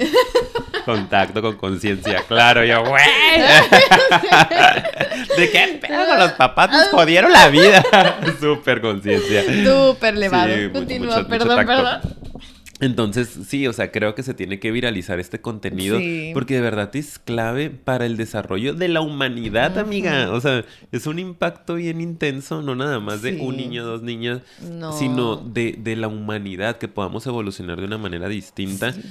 Contacto 0.95 1.41
con 1.41 1.55
conciencia, 1.57 2.23
claro, 2.27 2.63
yo, 2.65 2.83
güey. 2.85 3.03
¿De 5.37 5.49
qué 5.51 5.79
pedo 5.81 6.05
con 6.05 6.19
los 6.19 6.31
papás? 6.33 6.69
Nos 6.71 6.87
jodieron 6.89 7.31
la 7.31 7.49
vida. 7.49 7.83
Súper 8.39 8.81
conciencia. 8.81 9.43
Súper 9.65 10.15
elevado. 10.15 10.53
Sí, 10.55 10.69
Continúa, 10.71 11.17
mucho- 11.17 11.27
perdón, 11.27 11.65
perdón. 11.65 12.01
Entonces, 12.79 13.29
sí, 13.47 13.67
o 13.67 13.73
sea, 13.73 13.91
creo 13.91 14.15
que 14.15 14.23
se 14.23 14.33
tiene 14.33 14.59
que 14.59 14.71
viralizar 14.71 15.19
este 15.19 15.39
contenido 15.39 15.99
Sí. 15.99 16.31
porque 16.33 16.55
de 16.55 16.61
verdad 16.61 16.89
es 16.95 17.19
clave 17.19 17.69
para 17.69 18.07
el 18.07 18.17
desarrollo 18.17 18.73
de 18.73 18.87
la 18.87 19.01
humanidad, 19.01 19.77
amiga. 19.77 20.31
O 20.31 20.41
sea, 20.41 20.65
es 20.91 21.05
un 21.05 21.19
impacto 21.19 21.75
bien 21.75 22.01
intenso, 22.01 22.63
no 22.63 22.73
nada 22.73 22.99
más 22.99 23.21
de 23.21 23.37
un 23.39 23.55
niño, 23.55 23.85
dos 23.85 24.01
niñas, 24.01 24.39
No. 24.61 24.97
sino 24.97 25.35
de, 25.35 25.75
de 25.77 25.95
la 25.95 26.07
humanidad, 26.07 26.77
que 26.79 26.87
podamos 26.87 27.27
evolucionar 27.27 27.79
de 27.79 27.85
una 27.85 27.99
manera 27.99 28.27
distinta. 28.27 28.93
Sí. 28.93 29.01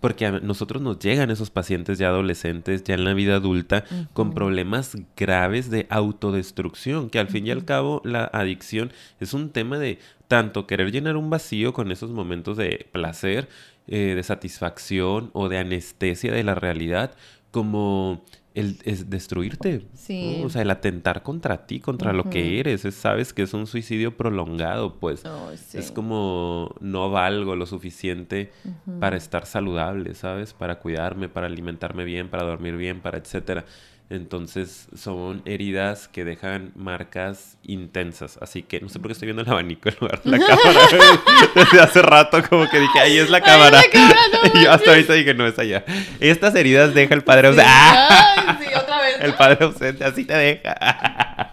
Porque 0.00 0.26
a 0.26 0.32
nosotros 0.40 0.82
nos 0.82 0.98
llegan 0.98 1.30
esos 1.30 1.50
pacientes 1.50 1.98
ya 1.98 2.08
adolescentes, 2.08 2.82
ya 2.84 2.94
en 2.94 3.04
la 3.04 3.12
vida 3.12 3.36
adulta, 3.36 3.84
con 4.12 4.32
problemas 4.32 4.96
graves 5.16 5.70
de 5.70 5.86
autodestrucción, 5.90 7.10
que 7.10 7.18
al 7.18 7.28
fin 7.28 7.46
y 7.46 7.50
al 7.50 7.64
cabo 7.64 8.00
la 8.04 8.24
adicción 8.24 8.92
es 9.20 9.34
un 9.34 9.50
tema 9.50 9.78
de 9.78 9.98
tanto 10.26 10.66
querer 10.66 10.90
llenar 10.90 11.16
un 11.16 11.28
vacío 11.28 11.72
con 11.72 11.92
esos 11.92 12.10
momentos 12.10 12.56
de 12.56 12.86
placer, 12.92 13.48
eh, 13.88 14.14
de 14.14 14.22
satisfacción 14.22 15.30
o 15.32 15.48
de 15.48 15.58
anestesia 15.58 16.32
de 16.32 16.44
la 16.44 16.54
realidad, 16.54 17.14
como 17.50 18.24
el 18.60 18.78
es 18.84 19.10
destruirte. 19.10 19.82
Sí. 19.94 20.38
¿no? 20.40 20.46
O 20.46 20.50
sea, 20.50 20.62
el 20.62 20.70
atentar 20.70 21.22
contra 21.22 21.66
ti, 21.66 21.80
contra 21.80 22.12
lo 22.12 22.30
que 22.30 22.60
eres. 22.60 22.84
Es- 22.84 22.94
sabes 22.94 23.32
que 23.32 23.42
es 23.42 23.52
un 23.54 23.66
suicidio 23.66 24.16
prolongado, 24.16 24.98
pues. 24.98 25.24
Sí. 25.66 25.78
Es 25.78 25.90
como 25.90 26.74
no 26.80 27.10
valgo 27.10 27.56
lo 27.56 27.66
suficiente 27.66 28.52
para 29.00 29.16
estar 29.16 29.46
saludable, 29.46 30.14
¿sabes? 30.14 30.52
Para 30.54 30.78
cuidarme, 30.78 31.28
para 31.28 31.46
alimentarme 31.48 32.04
bien, 32.04 32.28
para 32.28 32.44
dormir 32.44 32.76
bien, 32.76 33.00
para 33.00 33.18
etcétera. 33.18 33.64
Entonces 34.10 34.88
son 34.96 35.40
heridas 35.44 36.08
que 36.08 36.24
dejan 36.24 36.72
marcas 36.74 37.56
intensas. 37.62 38.38
Así 38.42 38.62
que 38.64 38.80
no 38.80 38.88
sé 38.88 38.98
por 38.98 39.06
qué 39.08 39.12
estoy 39.12 39.26
viendo 39.26 39.42
el 39.42 39.48
abanico 39.48 39.88
en 39.88 39.94
lugar 40.00 40.20
de 40.22 40.30
la 40.32 40.38
cámara. 40.46 40.80
Desde 41.54 41.80
hace 41.80 42.02
rato 42.02 42.42
como 42.48 42.68
que 42.68 42.80
dije, 42.80 42.98
ahí 42.98 43.18
es 43.18 43.30
la 43.30 43.40
cámara. 43.40 43.78
la 43.78 43.90
cámara, 43.90 44.20
no 44.52 44.60
y 44.60 44.64
yo 44.64 44.72
hasta 44.72 44.90
ahorita 44.90 45.12
dije, 45.14 45.32
no 45.34 45.46
es 45.46 45.56
allá. 45.60 45.84
Estas 46.18 46.54
heridas 46.56 46.92
deja 46.92 47.14
el 47.14 47.22
padre 47.22 47.48
ausente. 47.48 47.70
¡Ah! 47.72 48.58
Sí, 48.60 48.66
otra 48.74 49.00
vez. 49.00 49.16
El 49.20 49.34
padre 49.34 49.64
ausente, 49.64 50.04
así 50.04 50.24
te 50.24 50.34
deja. 50.34 51.52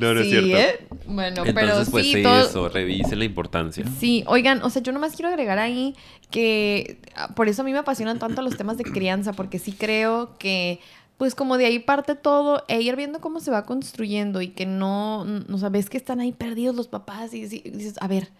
no, 0.00 0.14
no 0.14 0.20
es 0.20 0.28
cierto. 0.28 0.56
¿eh? 0.56 0.80
Bueno, 1.06 1.42
pero 1.44 1.60
Entonces, 1.60 1.90
pues 1.90 2.06
sí, 2.06 2.22
todo- 2.22 2.40
eso, 2.44 2.68
revisen 2.68 3.18
la 3.20 3.24
importancia. 3.24 3.84
Sí, 4.00 4.24
oigan, 4.26 4.62
o 4.62 4.70
sea, 4.70 4.82
yo 4.82 4.92
nomás 4.92 5.14
quiero 5.14 5.28
agregar 5.28 5.58
ahí 5.58 5.94
que 6.30 6.98
ah, 7.14 7.28
por 7.34 7.48
eso 7.48 7.62
a 7.62 7.64
mí 7.64 7.72
me 7.72 7.78
apasionan 7.78 8.18
tanto 8.18 8.42
los 8.42 8.56
temas 8.56 8.76
de 8.78 8.84
crianza, 8.84 9.32
porque 9.32 9.58
sí 9.58 9.72
creo 9.72 10.36
que, 10.38 10.80
pues 11.18 11.34
como 11.34 11.58
de 11.58 11.66
ahí 11.66 11.78
parte 11.80 12.14
todo, 12.14 12.64
e 12.68 12.80
ir 12.80 12.96
viendo 12.96 13.20
cómo 13.20 13.40
se 13.40 13.50
va 13.50 13.64
construyendo 13.66 14.40
y 14.40 14.48
que 14.48 14.64
no, 14.66 15.24
no 15.24 15.58
sabes 15.58 15.90
que 15.90 15.96
están 15.98 16.20
ahí 16.20 16.32
perdidos 16.32 16.74
los 16.76 16.88
papás 16.88 17.34
y, 17.34 17.42
y 17.42 17.48
dices, 17.70 17.96
a 18.00 18.06
ver, 18.08 18.30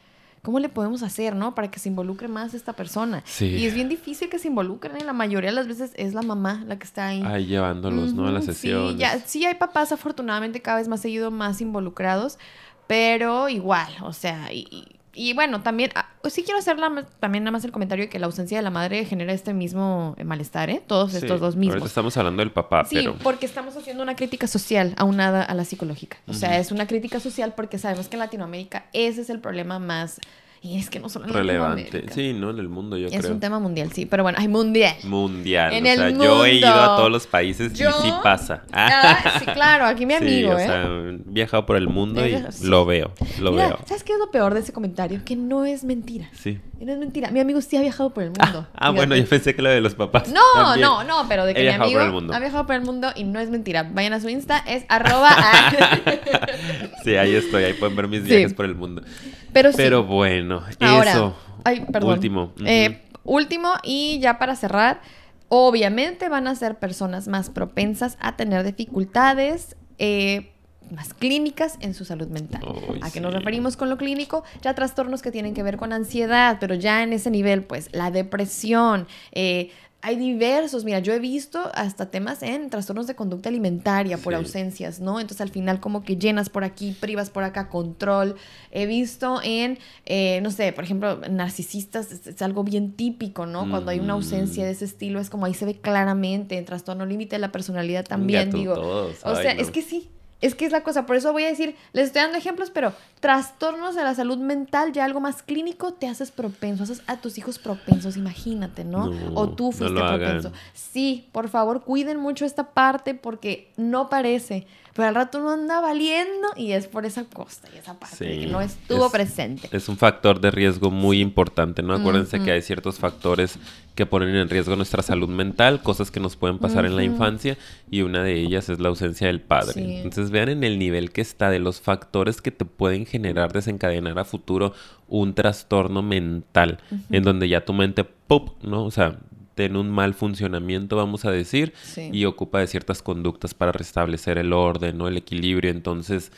¿cómo 0.43 0.61
le 0.61 0.69
podemos 0.69 1.03
hacer, 1.03 1.35
no? 1.35 1.55
Para 1.57 1.71
que 1.71 1.81
se 1.81 1.89
involucre 1.89 2.29
más 2.29 2.55
esta 2.55 2.73
persona. 2.75 3.23
Sí. 3.27 3.47
Y 3.47 3.67
es 3.67 3.75
bien 3.75 3.89
difícil 3.89 4.29
que 4.31 4.39
se 4.39 4.47
involucren 4.49 4.97
y 4.97 5.01
la 5.05 5.13
mayoría 5.13 5.51
de 5.51 5.57
las 5.57 5.67
veces 5.67 5.91
es 5.97 6.15
la 6.15 6.23
mamá 6.23 6.63
la 6.69 6.79
que 6.79 6.85
está 6.85 7.09
ahí. 7.09 7.23
Ahí 7.25 7.47
llevándolos, 7.47 8.15
¿no? 8.15 8.29
A 8.29 8.31
las 8.31 8.45
Ujú, 8.45 8.53
sesiones. 8.53 8.93
Sí, 8.93 8.99
ya, 8.99 9.19
sí 9.27 9.45
hay 9.45 9.57
papás 9.57 9.91
afortunadamente 9.91 10.63
cada 10.63 10.79
vez 10.79 10.87
más 10.87 11.01
seguido 11.01 11.33
más 11.33 11.61
involucrados, 11.61 12.39
pero 12.87 13.49
igual, 13.49 13.93
o 14.03 14.13
sea, 14.13 14.53
y, 14.53 14.67
y- 14.71 14.98
y 15.19 15.33
bueno, 15.35 15.63
también, 15.63 15.91
ah, 15.97 16.07
sí 16.31 16.45
quiero 16.45 16.59
hacer 16.61 16.79
la- 16.79 17.05
también 17.19 17.43
nada 17.45 17.53
más 17.53 17.65
el 17.65 17.73
comentario 17.73 18.05
de 18.05 18.09
que 18.09 18.19
la 18.19 18.27
ausencia 18.27 18.57
de 18.57 18.63
la 18.63 18.71
madre 18.71 19.05
genera 19.05 19.33
este 19.33 19.53
mismo 19.53 20.15
eh, 20.17 20.25
malestar, 20.25 20.71
¿eh? 20.71 20.81
Todos 20.87 21.11
Sí, 21.13 21.19
estos 21.19 21.41
dos 21.41 21.57
mismos. 21.57 21.85
estamos 21.85 22.17
hablando 22.17 22.41
del 22.41 22.53
papá, 22.53 22.85
Sí, 22.85 22.95
pero... 22.97 23.17
porque 23.23 23.47
estamos 23.47 23.77
haciendo 23.77 24.03
una 24.03 24.15
crítica 24.17 24.47
social 24.47 24.95
aunada 24.97 25.43
a 25.43 25.55
la 25.55 25.65
psicológica. 25.65 26.19
O 26.29 26.33
sea, 26.35 26.59
es 26.59 26.71
una 26.71 26.87
crítica 26.87 27.19
social 27.21 27.53
porque 27.57 27.79
sabemos 27.79 28.09
que 28.09 28.17
en 28.17 28.21
Latinoamérica 28.21 28.87
ese 28.93 29.23
es 29.23 29.31
el 29.31 29.41
problema 29.41 29.79
más... 29.79 30.21
Y 30.61 30.77
es 30.77 30.91
que 30.91 30.99
no 30.99 31.09
solo 31.09 31.27
en 31.27 31.35
relevante. 31.35 32.07
Sí, 32.13 32.33
¿no? 32.33 32.51
En 32.51 32.59
el 32.59 32.69
mundo, 32.69 32.97
yo 32.97 33.07
es 33.07 33.17
creo. 33.17 33.33
un 33.33 33.39
tema 33.39 33.61
mundial, 33.61 33.93
sí. 33.93 34.07
Pero 34.07 34.25
bueno, 34.25 34.39
hay 34.41 34.49
mundial. 34.49 34.97
Mundial. 35.05 35.73
En 35.73 35.85
o 35.85 35.87
sea, 35.87 36.09
el 36.09 36.19
yo 36.19 36.45
he 36.45 36.55
ido 36.55 36.67
a 36.69 36.73
mundo. 36.75 36.97
todos 36.97 37.11
los 37.13 37.27
países 37.29 37.73
Yo- 37.75 37.91
y 37.91 37.93
sí 38.03 38.13
pasa. 38.25 38.65
Ah, 38.73 39.37
sí, 39.39 39.45
claro, 39.47 39.85
aquí 39.87 40.05
mi 40.05 40.15
Sí, 40.19 40.25
amigo, 40.25 40.51
o 40.55 40.59
¿eh? 40.59 40.67
sea, 40.67 40.83
he 40.85 41.19
viajado 41.27 41.65
por 41.65 41.77
el 41.77 41.87
mundo 41.89 42.25
He 42.25 42.31
y 42.31 42.43
sí. 42.51 42.67
lo 42.67 42.85
veo, 42.87 43.13
lo 43.41 43.53
Mira, 43.53 43.69
veo. 43.69 43.79
¿sabes 43.87 44.03
qué 44.03 44.15
es 44.15 44.19
lo 44.19 44.33
peor 44.33 44.53
de 44.55 44.61
ese 44.61 44.73
comentario? 44.73 45.21
Que 45.25 45.37
no 45.37 45.65
es 45.65 45.85
mentira. 45.85 46.29
Sí. 46.33 46.59
No 46.81 46.93
es 46.93 46.99
mentira. 46.99 47.31
Mi 47.31 47.39
amigo 47.41 47.61
sí 47.61 47.77
ha 47.77 47.81
viajado 47.81 48.11
por 48.11 48.23
el 48.25 48.31
mundo. 48.31 48.67
Ah, 48.75 48.91
bueno, 48.91 49.15
yo 49.17 49.27
pensé 49.27 49.55
que 49.55 49.63
lo 49.63 49.69
de 49.71 49.81
los 49.81 49.95
papás. 49.95 50.29
No, 50.29 50.41
también. 50.55 50.87
no, 50.89 51.03
no, 51.05 51.29
pero 51.29 51.45
de 51.45 51.53
He 51.53 51.55
que 51.55 51.61
mi 51.61 51.67
viajado 51.67 51.85
amigo 51.85 51.99
por 52.01 52.07
el 52.07 52.13
mundo. 52.13 52.35
ha 52.35 52.39
viajado 52.41 52.67
por 52.67 52.75
el 52.77 52.83
mundo 52.83 53.09
y 53.17 53.25
no 53.25 53.39
es 53.41 53.51
mentira. 53.51 53.83
Vayan 53.93 54.13
a 54.13 54.21
su 54.21 54.29
Insta, 54.29 54.59
es 54.67 54.85
arroba. 54.89 55.29
ah. 55.31 55.73
Sí, 57.05 57.17
ahí 57.17 57.35
estoy, 57.35 57.65
ahí 57.65 57.75
pueden 57.75 57.97
ver 57.97 58.09
mis 58.09 58.23
Sí. 58.23 58.27
viajes 58.29 58.55
por 58.55 58.65
el 58.65 58.75
mundo. 58.75 59.03
Pero 59.53 59.71
sí. 59.71 59.77
Pero 59.79 60.05
bueno, 60.05 60.63
Ahora, 60.81 61.11
eso. 61.13 61.37
ay, 61.65 61.85
perdón. 61.93 62.13
Último. 62.13 62.53
Eh, 62.65 63.03
último, 63.25 63.73
y 63.83 64.19
ya 64.21 64.39
para 64.39 64.57
cerrar, 64.57 65.01
obviamente 65.49 66.29
van 66.29 66.47
a 66.49 66.55
ser 66.55 66.79
personas 66.79 67.29
más 67.29 67.51
propensas 67.51 68.17
a 68.21 68.37
tener 68.37 68.65
dificultades. 68.65 69.77
eh, 69.99 70.53
más 70.91 71.13
clínicas 71.13 71.77
en 71.81 71.93
su 71.93 72.07
salud 72.07 72.29
mental. 72.29 72.63
¿A 73.03 73.11
qué 73.11 73.21
nos 73.21 73.35
referimos 73.35 73.77
con 73.77 73.91
lo 73.91 73.99
clínico? 73.99 74.43
Ya 74.63 74.73
trastornos 74.73 75.21
que 75.21 75.31
tienen 75.31 75.53
que 75.53 75.63
ver 75.63 75.77
con 75.77 75.93
ansiedad, 75.93 76.57
pero 76.61 76.75
ya 76.75 77.03
en 77.03 77.13
ese 77.13 77.31
nivel, 77.31 77.63
pues 77.65 77.91
la 77.93 78.11
depresión, 78.11 79.07
eh, 79.33 79.71
hay 80.01 80.15
diversos, 80.17 80.85
mira, 80.85 81.01
yo 81.01 81.13
he 81.13 81.19
visto 81.19 81.61
hasta 81.75 82.09
temas 82.11 82.43
en 82.45 82.71
trastornos 82.71 83.09
de 83.09 83.17
conducta 83.17 83.49
alimentaria 83.49 84.17
por 84.17 84.33
Sí. 84.33 84.37
ausencias, 84.39 85.01
¿no? 85.01 85.19
Entonces 85.19 85.41
al 85.41 85.51
final 85.51 85.81
como 85.81 86.05
que 86.05 86.17
llenas 86.17 86.49
por 86.51 86.63
aquí, 86.63 86.97
privas 87.01 87.31
por 87.31 87.43
acá, 87.43 87.69
control. 87.69 88.37
He 88.71 88.87
visto 88.87 89.41
en, 89.43 89.79
eh, 90.07 90.41
no 90.41 90.53
sé, 90.53 90.73
por 90.73 90.85
ejemplo, 90.85 91.21
narcisistas, 91.29 92.13
es, 92.13 92.27
es 92.29 92.43
algo 92.43 92.63
bien 92.63 92.93
típico, 92.93 93.45
¿no? 93.47 93.69
Cuando 93.69 93.91
hay 93.91 93.99
una 93.99 94.13
ausencia 94.13 94.65
de 94.65 94.71
ese 94.71 94.85
estilo, 94.85 95.19
es 95.19 95.31
como 95.31 95.47
ahí 95.47 95.55
se 95.55 95.65
ve 95.65 95.75
claramente, 95.75 96.57
en 96.59 96.65
trastorno 96.65 97.05
límite 97.05 97.35
de 97.37 97.41
la 97.41 97.51
personalidad 97.51 98.05
también, 98.07 98.47
Gato, 98.47 98.57
digo. 98.57 98.75
todos. 98.75 99.17
O 99.25 99.29
Ay, 99.31 99.43
sea, 99.43 99.55
no. 99.55 99.61
es 99.61 99.71
que 99.73 99.83
sí. 99.83 100.11
Es 100.41 100.55
que 100.55 100.65
es 100.67 100.73
la 100.73 100.83
cosa, 100.83 101.05
por 101.05 101.17
eso 101.17 101.33
voy 101.33 101.45
a 101.45 101.49
decir, 101.49 101.75
les 101.93 102.07
estoy 102.07 102.23
dando 102.23 102.39
ejemplos, 102.39 102.71
pero 102.71 102.93
trastornos 103.19 103.97
de 103.97 104.05
la 104.05 104.15
salud 104.15 104.39
mental, 104.39 104.93
ya 104.93 105.05
algo 105.05 105.19
más 105.19 105.43
clínico, 105.43 105.95
te 105.95 106.07
haces 106.07 106.31
propenso, 106.31 106.85
haces 106.85 107.03
a 107.07 107.17
tus 107.17 107.39
hijos 107.39 107.59
propensos, 107.59 108.17
imagínate, 108.17 108.85
¿no? 108.85 109.07
No, 109.09 109.35
o 109.35 109.49
tú 109.49 109.67
no 109.67 109.73
fuiste 109.73 110.01
hagan. 110.01 110.19
propenso. 110.21 110.53
Sí, 110.75 111.29
por 111.33 111.49
favor, 111.49 111.83
cuiden 111.83 112.19
mucho 112.19 112.45
esta 112.45 112.71
parte 112.71 113.15
porque 113.15 113.73
no 113.77 114.09
parece, 114.09 114.67
pero 114.99 115.11
al 115.11 115.15
rato 115.15 115.39
uno 115.39 115.51
anda 115.53 115.81
valiendo 115.81 116.49
y 116.57 116.73
es 116.73 116.89
por 116.89 117.07
esa 117.07 117.23
costa 117.23 117.69
y 117.73 117.79
esa 117.79 117.97
parte 118.01 118.17
Sí, 118.17 118.41
que 118.41 118.47
no 118.49 118.61
estuvo 118.61 119.07
es- 119.07 119.13
presente. 119.13 119.69
Es 119.71 119.89
un 119.89 119.97
factor 119.97 120.41
de 120.41 120.51
riesgo 120.51 120.91
muy 120.91 121.21
importante, 121.21 121.85
¿no? 121.85 121.95
Acuérdense 121.95 122.41
que 122.43 122.51
hay 122.51 122.63
ciertos 122.63 122.99
factores 122.99 123.61
que 123.95 124.07
ponen 124.07 124.35
en 124.35 124.49
riesgo 124.49 124.75
nuestra 124.75 125.05
salud 125.05 125.29
mental, 125.29 125.83
cosas 125.85 126.11
que 126.11 126.19
nos 126.19 126.35
pueden 126.35 126.59
pasar 126.59 126.85
en 126.85 126.97
la 126.97 127.05
infancia 127.05 127.57
y 127.89 128.03
una 128.03 128.25
de 128.25 128.41
ellas 128.41 128.69
es 128.71 128.81
la 128.81 128.89
ausencia 128.89 129.29
del 129.29 129.41
padre. 129.41 129.75
Sí. 129.75 129.97
Entonces 129.99 130.33
vean 130.33 130.49
en 130.49 130.65
el 130.65 130.81
nivel 130.81 131.13
que 131.13 131.21
está 131.21 131.49
de 131.49 131.61
los 131.61 131.81
factores 131.81 132.43
que 132.43 132.51
te 132.51 132.65
pueden 132.65 133.07
generar, 133.07 133.53
desencadenar 133.53 134.19
a 134.19 134.25
futuro 134.25 134.73
un 135.07 135.33
trastorno 135.33 136.03
mental, 136.03 136.79
en 137.11 137.23
donde 137.23 137.49
ya 137.49 137.65
tu 137.65 137.73
mente, 137.73 138.03
¡pop! 138.03 138.51
¿no? 138.65 138.85
O 138.85 138.91
sea, 138.91 139.19
tiene 139.59 139.79
un 139.79 139.91
mal 139.91 140.15
funcionamiento, 140.15 140.95
vamos 140.97 141.25
a 141.25 141.31
decir, 141.33 141.73
Sí. 141.83 142.11
y 142.13 142.25
ocupa 142.27 142.61
de 142.61 142.69
ciertas 142.69 143.03
conductas 143.03 143.55
para 143.55 143.73
restablecer 143.73 144.39
el 144.39 144.53
orden, 144.53 144.97
¿no? 144.99 145.09
El 145.09 145.17
equilibrio. 145.17 145.71
Entonces, 145.71 146.31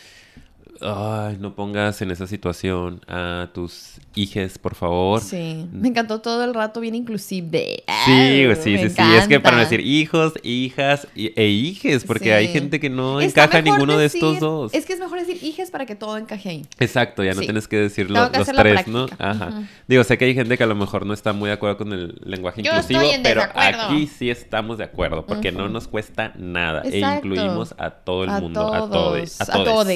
ay, 0.82 1.36
no 1.40 1.54
pongas 1.54 2.00
en 2.02 2.10
esa 2.10 2.26
situación 2.26 3.00
a 3.06 3.48
tus 3.52 3.98
hijes, 4.14 4.58
por 4.58 4.74
favor. 4.74 5.20
Sí, 5.20 5.66
me 5.72 5.88
encantó 5.88 6.20
todo 6.20 6.44
el 6.44 6.54
rato 6.54 6.80
bien 6.80 6.94
inclusive. 6.94 7.84
Sí, 8.04 8.46
sí, 8.62 8.78
sí, 8.78 8.90
sí, 8.90 9.02
es 9.16 9.28
que 9.28 9.40
para 9.40 9.58
decir 9.58 9.80
hijos, 9.80 10.34
hijas 10.42 11.06
e 11.14 11.46
hijes, 11.46 12.04
porque 12.04 12.34
hay 12.34 12.48
gente 12.48 12.80
que 12.80 12.90
no 12.90 13.20
encaja 13.20 13.62
ninguno 13.62 13.96
de 13.96 14.06
estos 14.06 14.40
dos. 14.40 14.74
Es 14.74 14.86
que 14.86 14.94
es 14.94 15.00
mejor 15.00 15.20
decir 15.20 15.42
hijes 15.42 15.70
para 15.70 15.86
que 15.86 15.94
todo 15.94 16.16
encaje 16.16 16.48
ahí. 16.48 16.66
Exacto, 16.78 17.22
ya 17.24 17.34
no 17.34 17.40
tienes 17.40 17.68
que 17.68 17.76
decir 17.76 18.10
los, 18.10 18.30
tres, 18.30 18.86
¿no? 18.86 19.06
Ajá. 19.18 19.68
Digo, 19.86 20.04
sé 20.04 20.18
que 20.18 20.24
hay 20.26 20.34
gente 20.34 20.56
que 20.56 20.64
a 20.64 20.66
lo 20.68 20.74
mejor 20.74 21.06
no 21.06 21.14
está 21.14 21.32
muy 21.32 21.48
de 21.48 21.54
acuerdo 21.54 21.76
con 21.78 21.92
el 21.92 22.20
lenguaje 22.24 22.60
inclusivo, 22.60 23.00
pero 23.22 23.42
aquí 23.54 24.06
sí 24.06 24.30
estamos 24.30 24.78
de 24.78 24.84
acuerdo, 24.84 25.26
porque 25.26 25.52
no 25.52 25.68
nos 25.68 25.88
cuesta 25.88 26.32
nada 26.36 26.82
e 26.84 26.98
incluimos 26.98 27.74
a 27.78 27.90
todo 27.90 28.24
el 28.24 28.30
mundo, 28.30 28.72
a 28.72 28.88
todos. 28.88 29.40
A 29.40 29.46
todos. 29.46 29.86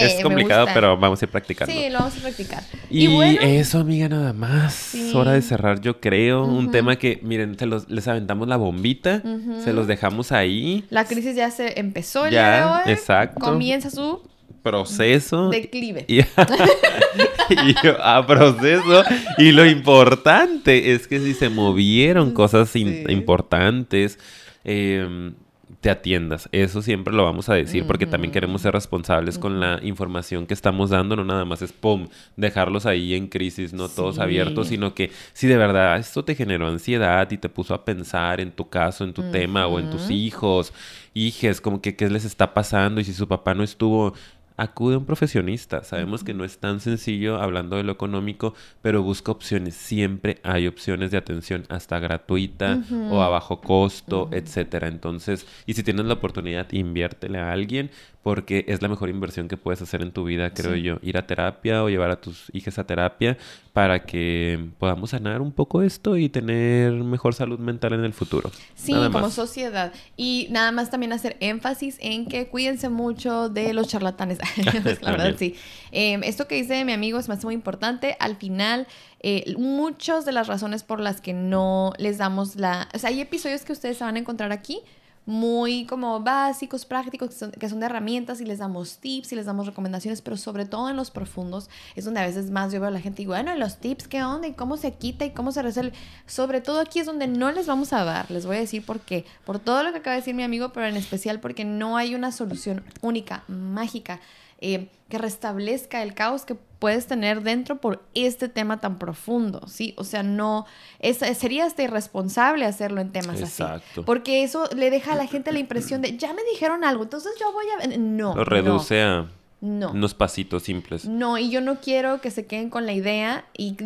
Es 0.00 0.22
complicado, 0.22 0.66
pero 0.72 0.96
vamos 0.96 1.20
a 1.20 1.24
ir 1.24 1.30
practicando. 1.30 1.72
Sí, 1.72 1.88
lo 1.90 1.98
vamos 1.98 2.16
a 2.16 2.20
practicar. 2.20 2.62
Y, 2.90 3.08
eso, 3.40 3.78
amiga, 3.78 4.08
nada 4.08 4.32
más. 4.32 4.94
Es 4.94 5.14
hora 5.14 5.32
de 5.32 5.42
cerrar, 5.42 5.80
yo 5.80 6.00
creo. 6.00 6.44
Un 6.44 6.70
tema 6.70 6.96
que, 6.96 7.20
miren, 7.22 7.58
se 7.58 7.66
los, 7.66 7.88
les 7.88 8.06
aventamos 8.08 8.48
la 8.48 8.56
bombita, 8.56 9.22
se 9.64 9.72
los 9.72 9.86
dejamos 9.86 10.32
ahí. 10.32 10.84
La 10.90 11.04
crisis 11.04 11.36
ya 11.36 11.50
se 11.50 11.78
empezó 11.78 12.28
ya, 12.28 12.84
exacto. 12.86 13.40
Comienza 13.40 13.90
su 13.90 14.22
proceso. 14.62 15.50
Declive. 15.50 16.04
Y, 16.08 16.20
a 18.02 18.26
proceso. 18.26 19.04
Y 19.38 19.52
lo 19.52 19.66
importante 19.66 20.92
es 20.92 21.06
que 21.06 21.20
si 21.20 21.34
se 21.34 21.48
movieron 21.48 22.32
cosas 22.32 22.74
importantes, 22.76 24.18
eh, 24.64 25.32
te 25.80 25.88
atiendas. 25.88 26.48
Eso 26.52 26.82
siempre 26.82 27.14
lo 27.14 27.24
vamos 27.24 27.48
a 27.48 27.54
decir 27.54 27.86
porque 27.86 28.06
también 28.06 28.32
queremos 28.32 28.62
ser 28.62 28.74
responsables 28.74 29.38
con 29.38 29.60
la 29.60 29.80
información 29.82 30.46
que 30.46 30.52
estamos 30.52 30.90
dando. 30.90 31.16
No 31.16 31.24
nada 31.24 31.44
más 31.46 31.62
es, 31.62 31.72
¡pum!, 31.72 32.08
dejarlos 32.36 32.84
ahí 32.84 33.14
en 33.14 33.28
crisis, 33.28 33.72
no 33.72 33.88
todos 33.88 34.18
abiertos, 34.18 34.68
sino 34.68 34.94
que 34.94 35.10
si 35.32 35.46
de 35.46 35.56
verdad 35.56 35.98
esto 35.98 36.22
te 36.24 36.34
generó 36.34 36.68
ansiedad 36.68 37.30
y 37.30 37.38
te 37.38 37.48
puso 37.48 37.72
a 37.72 37.84
pensar 37.84 38.40
en 38.40 38.52
tu 38.52 38.68
caso, 38.68 39.04
en 39.04 39.14
tu 39.14 39.30
tema 39.30 39.66
o 39.66 39.78
en 39.78 39.90
tus 39.90 40.10
hijos, 40.10 40.74
hijes, 41.14 41.60
como 41.60 41.80
que 41.80 41.96
qué 41.96 42.10
les 42.10 42.26
está 42.26 42.52
pasando 42.52 43.00
y 43.00 43.04
si 43.04 43.14
su 43.14 43.26
papá 43.26 43.54
no 43.54 43.62
estuvo 43.62 44.14
acude 44.60 44.94
a 44.94 44.98
un 44.98 45.06
profesionista. 45.06 45.82
Sabemos 45.84 46.22
que 46.22 46.34
no 46.34 46.44
es 46.44 46.58
tan 46.58 46.80
sencillo 46.80 47.40
hablando 47.40 47.76
de 47.76 47.82
lo 47.82 47.92
económico, 47.92 48.54
pero 48.82 49.02
busca 49.02 49.32
opciones. 49.32 49.74
Siempre 49.74 50.38
hay 50.42 50.66
opciones 50.66 51.10
de 51.10 51.16
atención 51.16 51.64
hasta 51.70 51.98
gratuita 51.98 52.82
o 53.10 53.22
a 53.22 53.30
bajo 53.30 53.62
costo, 53.62 54.28
etcétera. 54.32 54.88
Entonces, 54.88 55.46
y 55.64 55.72
si 55.72 55.82
tienes 55.82 56.04
la 56.04 56.14
oportunidad, 56.14 56.70
inviértele 56.72 57.38
a 57.38 57.52
alguien 57.52 57.90
porque 58.22 58.66
es 58.68 58.82
la 58.82 58.88
mejor 58.88 59.08
inversión 59.08 59.48
que 59.48 59.56
puedes 59.56 59.80
hacer 59.80 60.02
en 60.02 60.12
tu 60.12 60.24
vida, 60.24 60.52
creo 60.52 60.76
yo. 60.76 60.98
Ir 61.00 61.16
a 61.16 61.26
terapia 61.26 61.82
o 61.82 61.88
llevar 61.88 62.10
a 62.10 62.20
tus 62.20 62.50
hijas 62.52 62.78
a 62.78 62.84
terapia 62.84 63.38
para 63.72 64.04
que 64.04 64.68
podamos 64.78 65.10
sanar 65.10 65.40
un 65.40 65.52
poco 65.52 65.80
esto 65.80 66.18
y 66.18 66.28
tener 66.28 66.92
mejor 66.92 67.34
salud 67.34 67.58
mental 67.58 67.94
en 67.94 68.04
el 68.04 68.12
futuro. 68.12 68.50
Sí, 68.74 68.92
como 68.92 69.30
sociedad. 69.30 69.92
Y 70.18 70.48
nada 70.50 70.70
más 70.70 70.90
también 70.90 71.14
hacer 71.14 71.38
énfasis 71.40 71.96
en 72.00 72.26
que 72.26 72.48
cuídense 72.48 72.90
mucho 72.90 73.48
de 73.48 73.72
los 73.72 73.88
charlatanes. 73.88 74.38
la 75.00 75.10
verdad, 75.12 75.34
sí. 75.38 75.54
Em, 75.90 76.22
esto 76.22 76.46
que 76.46 76.56
dice 76.56 76.84
mi 76.84 76.92
amigo 76.92 77.18
es 77.18 77.28
más 77.28 77.42
muy 77.42 77.54
importante. 77.54 78.16
Al 78.20 78.36
final, 78.36 78.86
eh, 79.20 79.54
muchas 79.56 80.26
de 80.26 80.32
las 80.32 80.46
razones 80.46 80.82
por 80.82 81.00
las 81.00 81.22
que 81.22 81.32
no 81.32 81.94
les 81.96 82.18
damos 82.18 82.56
la... 82.56 82.88
O 82.92 82.98
sea, 82.98 83.08
hay 83.08 83.22
episodios 83.22 83.62
que 83.62 83.72
ustedes 83.72 83.96
se 83.96 84.04
van 84.04 84.16
a 84.16 84.18
encontrar 84.18 84.52
aquí 84.52 84.82
muy 85.30 85.86
como 85.86 86.20
básicos, 86.20 86.84
prácticos, 86.84 87.30
que 87.58 87.68
son, 87.68 87.80
de 87.80 87.86
herramientas 87.86 88.40
y 88.40 88.44
les 88.44 88.58
damos 88.58 88.98
tips 88.98 89.32
y 89.32 89.36
les 89.36 89.46
damos 89.46 89.64
recomendaciones, 89.64 90.22
pero 90.22 90.36
sobre 90.36 90.66
todo 90.66 90.90
en 90.90 90.96
los 90.96 91.12
profundos 91.12 91.70
es 91.94 92.04
donde 92.04 92.20
a 92.20 92.26
veces 92.26 92.50
más 92.50 92.72
yo 92.72 92.80
veo 92.80 92.88
a 92.88 92.90
la 92.90 93.00
gente 93.00 93.22
y 93.22 93.26
bueno, 93.26 93.54
los 93.54 93.78
tips, 93.78 94.08
¿qué 94.08 94.24
onda? 94.24 94.48
¿Y 94.48 94.54
cómo 94.54 94.76
se 94.76 94.92
quita? 94.94 95.24
¿Y 95.24 95.30
cómo 95.30 95.52
se 95.52 95.62
resuelve? 95.62 95.92
Sobre 96.26 96.60
todo 96.60 96.80
aquí 96.80 96.98
es 96.98 97.06
donde 97.06 97.28
no 97.28 97.52
les 97.52 97.66
vamos 97.66 97.92
a 97.92 98.04
dar, 98.04 98.28
les 98.30 98.44
voy 98.44 98.56
a 98.56 98.60
decir 98.60 98.84
por 98.84 98.98
qué, 99.00 99.24
por 99.44 99.60
todo 99.60 99.84
lo 99.84 99.92
que 99.92 99.98
acaba 99.98 100.14
de 100.14 100.20
decir 100.20 100.34
mi 100.34 100.42
amigo, 100.42 100.72
pero 100.72 100.86
en 100.86 100.96
especial 100.96 101.38
porque 101.38 101.64
no 101.64 101.96
hay 101.96 102.16
una 102.16 102.32
solución 102.32 102.82
única, 103.00 103.44
mágica. 103.46 104.20
Eh, 104.60 104.88
que 105.08 105.18
restablezca 105.18 106.02
el 106.02 106.14
caos 106.14 106.44
que 106.44 106.54
puedes 106.54 107.06
tener 107.06 107.42
dentro 107.42 107.80
por 107.80 108.02
este 108.14 108.48
tema 108.48 108.80
tan 108.80 108.98
profundo, 108.98 109.66
¿sí? 109.66 109.94
O 109.98 110.04
sea, 110.04 110.22
no, 110.22 110.66
es, 110.98 111.18
sería 111.36 111.66
hasta 111.66 111.82
irresponsable 111.82 112.64
hacerlo 112.64 113.00
en 113.00 113.12
temas 113.12 113.40
Exacto. 113.40 114.04
Porque 114.04 114.42
eso 114.42 114.68
le 114.74 114.90
deja 114.90 115.12
a 115.12 115.16
la 115.16 115.26
gente 115.26 115.52
la 115.52 115.58
impresión 115.58 116.00
de, 116.00 116.16
ya 116.16 116.32
me 116.32 116.42
dijeron 116.52 116.84
algo, 116.84 117.02
entonces 117.02 117.32
yo 117.38 117.52
voy 117.52 117.66
a... 117.66 117.98
No. 117.98 118.34
Lo 118.34 118.44
reduce 118.44 119.02
a... 119.02 119.28
No. 119.60 119.90
Unos 119.90 120.14
pasitos 120.14 120.62
simples. 120.62 121.04
No, 121.04 121.36
y 121.36 121.50
yo 121.50 121.60
no 121.60 121.80
quiero 121.80 122.22
que 122.22 122.30
se 122.30 122.46
queden 122.46 122.70
con 122.70 122.86
la 122.86 122.94
idea 122.94 123.44
y 123.54 123.76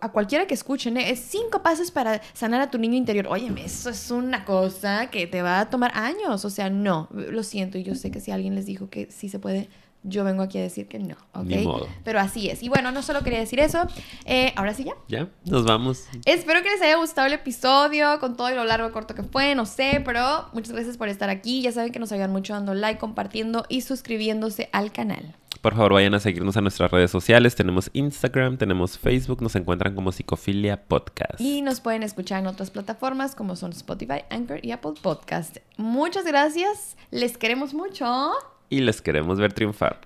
a 0.00 0.08
cualquiera 0.08 0.48
que 0.48 0.54
escuchen, 0.54 0.96
¿eh? 0.96 1.10
es 1.10 1.20
cinco 1.20 1.62
pasos 1.62 1.92
para 1.92 2.20
sanar 2.32 2.60
a 2.60 2.68
tu 2.68 2.78
niño 2.78 2.96
interior. 2.96 3.28
Óyeme, 3.28 3.64
eso 3.64 3.90
es 3.90 4.10
una 4.10 4.44
cosa 4.44 5.08
que 5.08 5.28
te 5.28 5.40
va 5.40 5.60
a 5.60 5.70
tomar 5.70 5.92
años. 5.94 6.44
O 6.44 6.50
sea, 6.50 6.68
no, 6.68 7.08
lo 7.12 7.44
siento. 7.44 7.78
Y 7.78 7.84
yo 7.84 7.94
sé 7.94 8.10
que 8.10 8.18
si 8.18 8.32
alguien 8.32 8.56
les 8.56 8.66
dijo 8.66 8.90
que 8.90 9.08
sí 9.12 9.28
se 9.28 9.38
puede, 9.38 9.68
yo 10.02 10.24
vengo 10.24 10.42
aquí 10.42 10.58
a 10.58 10.62
decir 10.62 10.88
que 10.88 10.98
no, 10.98 11.16
¿ok? 11.34 11.86
Pero 12.04 12.20
así 12.20 12.48
es. 12.48 12.62
Y 12.62 12.68
bueno, 12.68 12.90
no 12.92 13.02
solo 13.02 13.22
quería 13.22 13.38
decir 13.38 13.60
eso. 13.60 13.86
Eh, 14.24 14.52
ahora 14.56 14.74
sí 14.74 14.84
ya. 14.84 14.94
Ya, 15.08 15.28
nos 15.44 15.64
vamos. 15.64 16.06
Espero 16.24 16.62
que 16.62 16.70
les 16.70 16.80
haya 16.82 16.96
gustado 16.96 17.26
el 17.26 17.34
episodio, 17.34 18.18
con 18.20 18.36
todo 18.36 18.50
lo 18.50 18.64
largo 18.64 18.88
o 18.88 18.92
corto 18.92 19.14
que 19.14 19.22
fue, 19.22 19.54
no 19.54 19.66
sé, 19.66 20.02
pero 20.04 20.46
muchas 20.52 20.72
gracias 20.72 20.96
por 20.96 21.08
estar 21.08 21.28
aquí. 21.28 21.62
Ya 21.62 21.72
saben 21.72 21.92
que 21.92 21.98
nos 21.98 22.12
ayudan 22.12 22.32
mucho 22.32 22.54
dando 22.54 22.74
like, 22.74 22.98
compartiendo 22.98 23.66
y 23.68 23.82
suscribiéndose 23.82 24.68
al 24.72 24.92
canal. 24.92 25.36
Por 25.60 25.74
favor, 25.74 25.92
vayan 25.92 26.14
a 26.14 26.20
seguirnos 26.20 26.56
a 26.56 26.62
nuestras 26.62 26.90
redes 26.90 27.10
sociales. 27.10 27.54
Tenemos 27.54 27.90
Instagram, 27.92 28.56
tenemos 28.56 28.98
Facebook, 28.98 29.42
nos 29.42 29.54
encuentran 29.56 29.94
como 29.94 30.10
Psicofilia 30.10 30.84
Podcast. 30.84 31.38
Y 31.38 31.60
nos 31.60 31.80
pueden 31.80 32.02
escuchar 32.02 32.40
en 32.40 32.46
otras 32.46 32.70
plataformas 32.70 33.34
como 33.34 33.56
son 33.56 33.72
Spotify, 33.72 34.22
Anchor 34.30 34.64
y 34.64 34.70
Apple 34.72 34.94
Podcast. 35.02 35.58
Muchas 35.76 36.24
gracias, 36.24 36.96
les 37.10 37.36
queremos 37.36 37.74
mucho 37.74 38.32
y 38.70 38.80
les 38.80 39.02
queremos 39.02 39.38
ver 39.38 39.52
triunfar. 39.52 40.00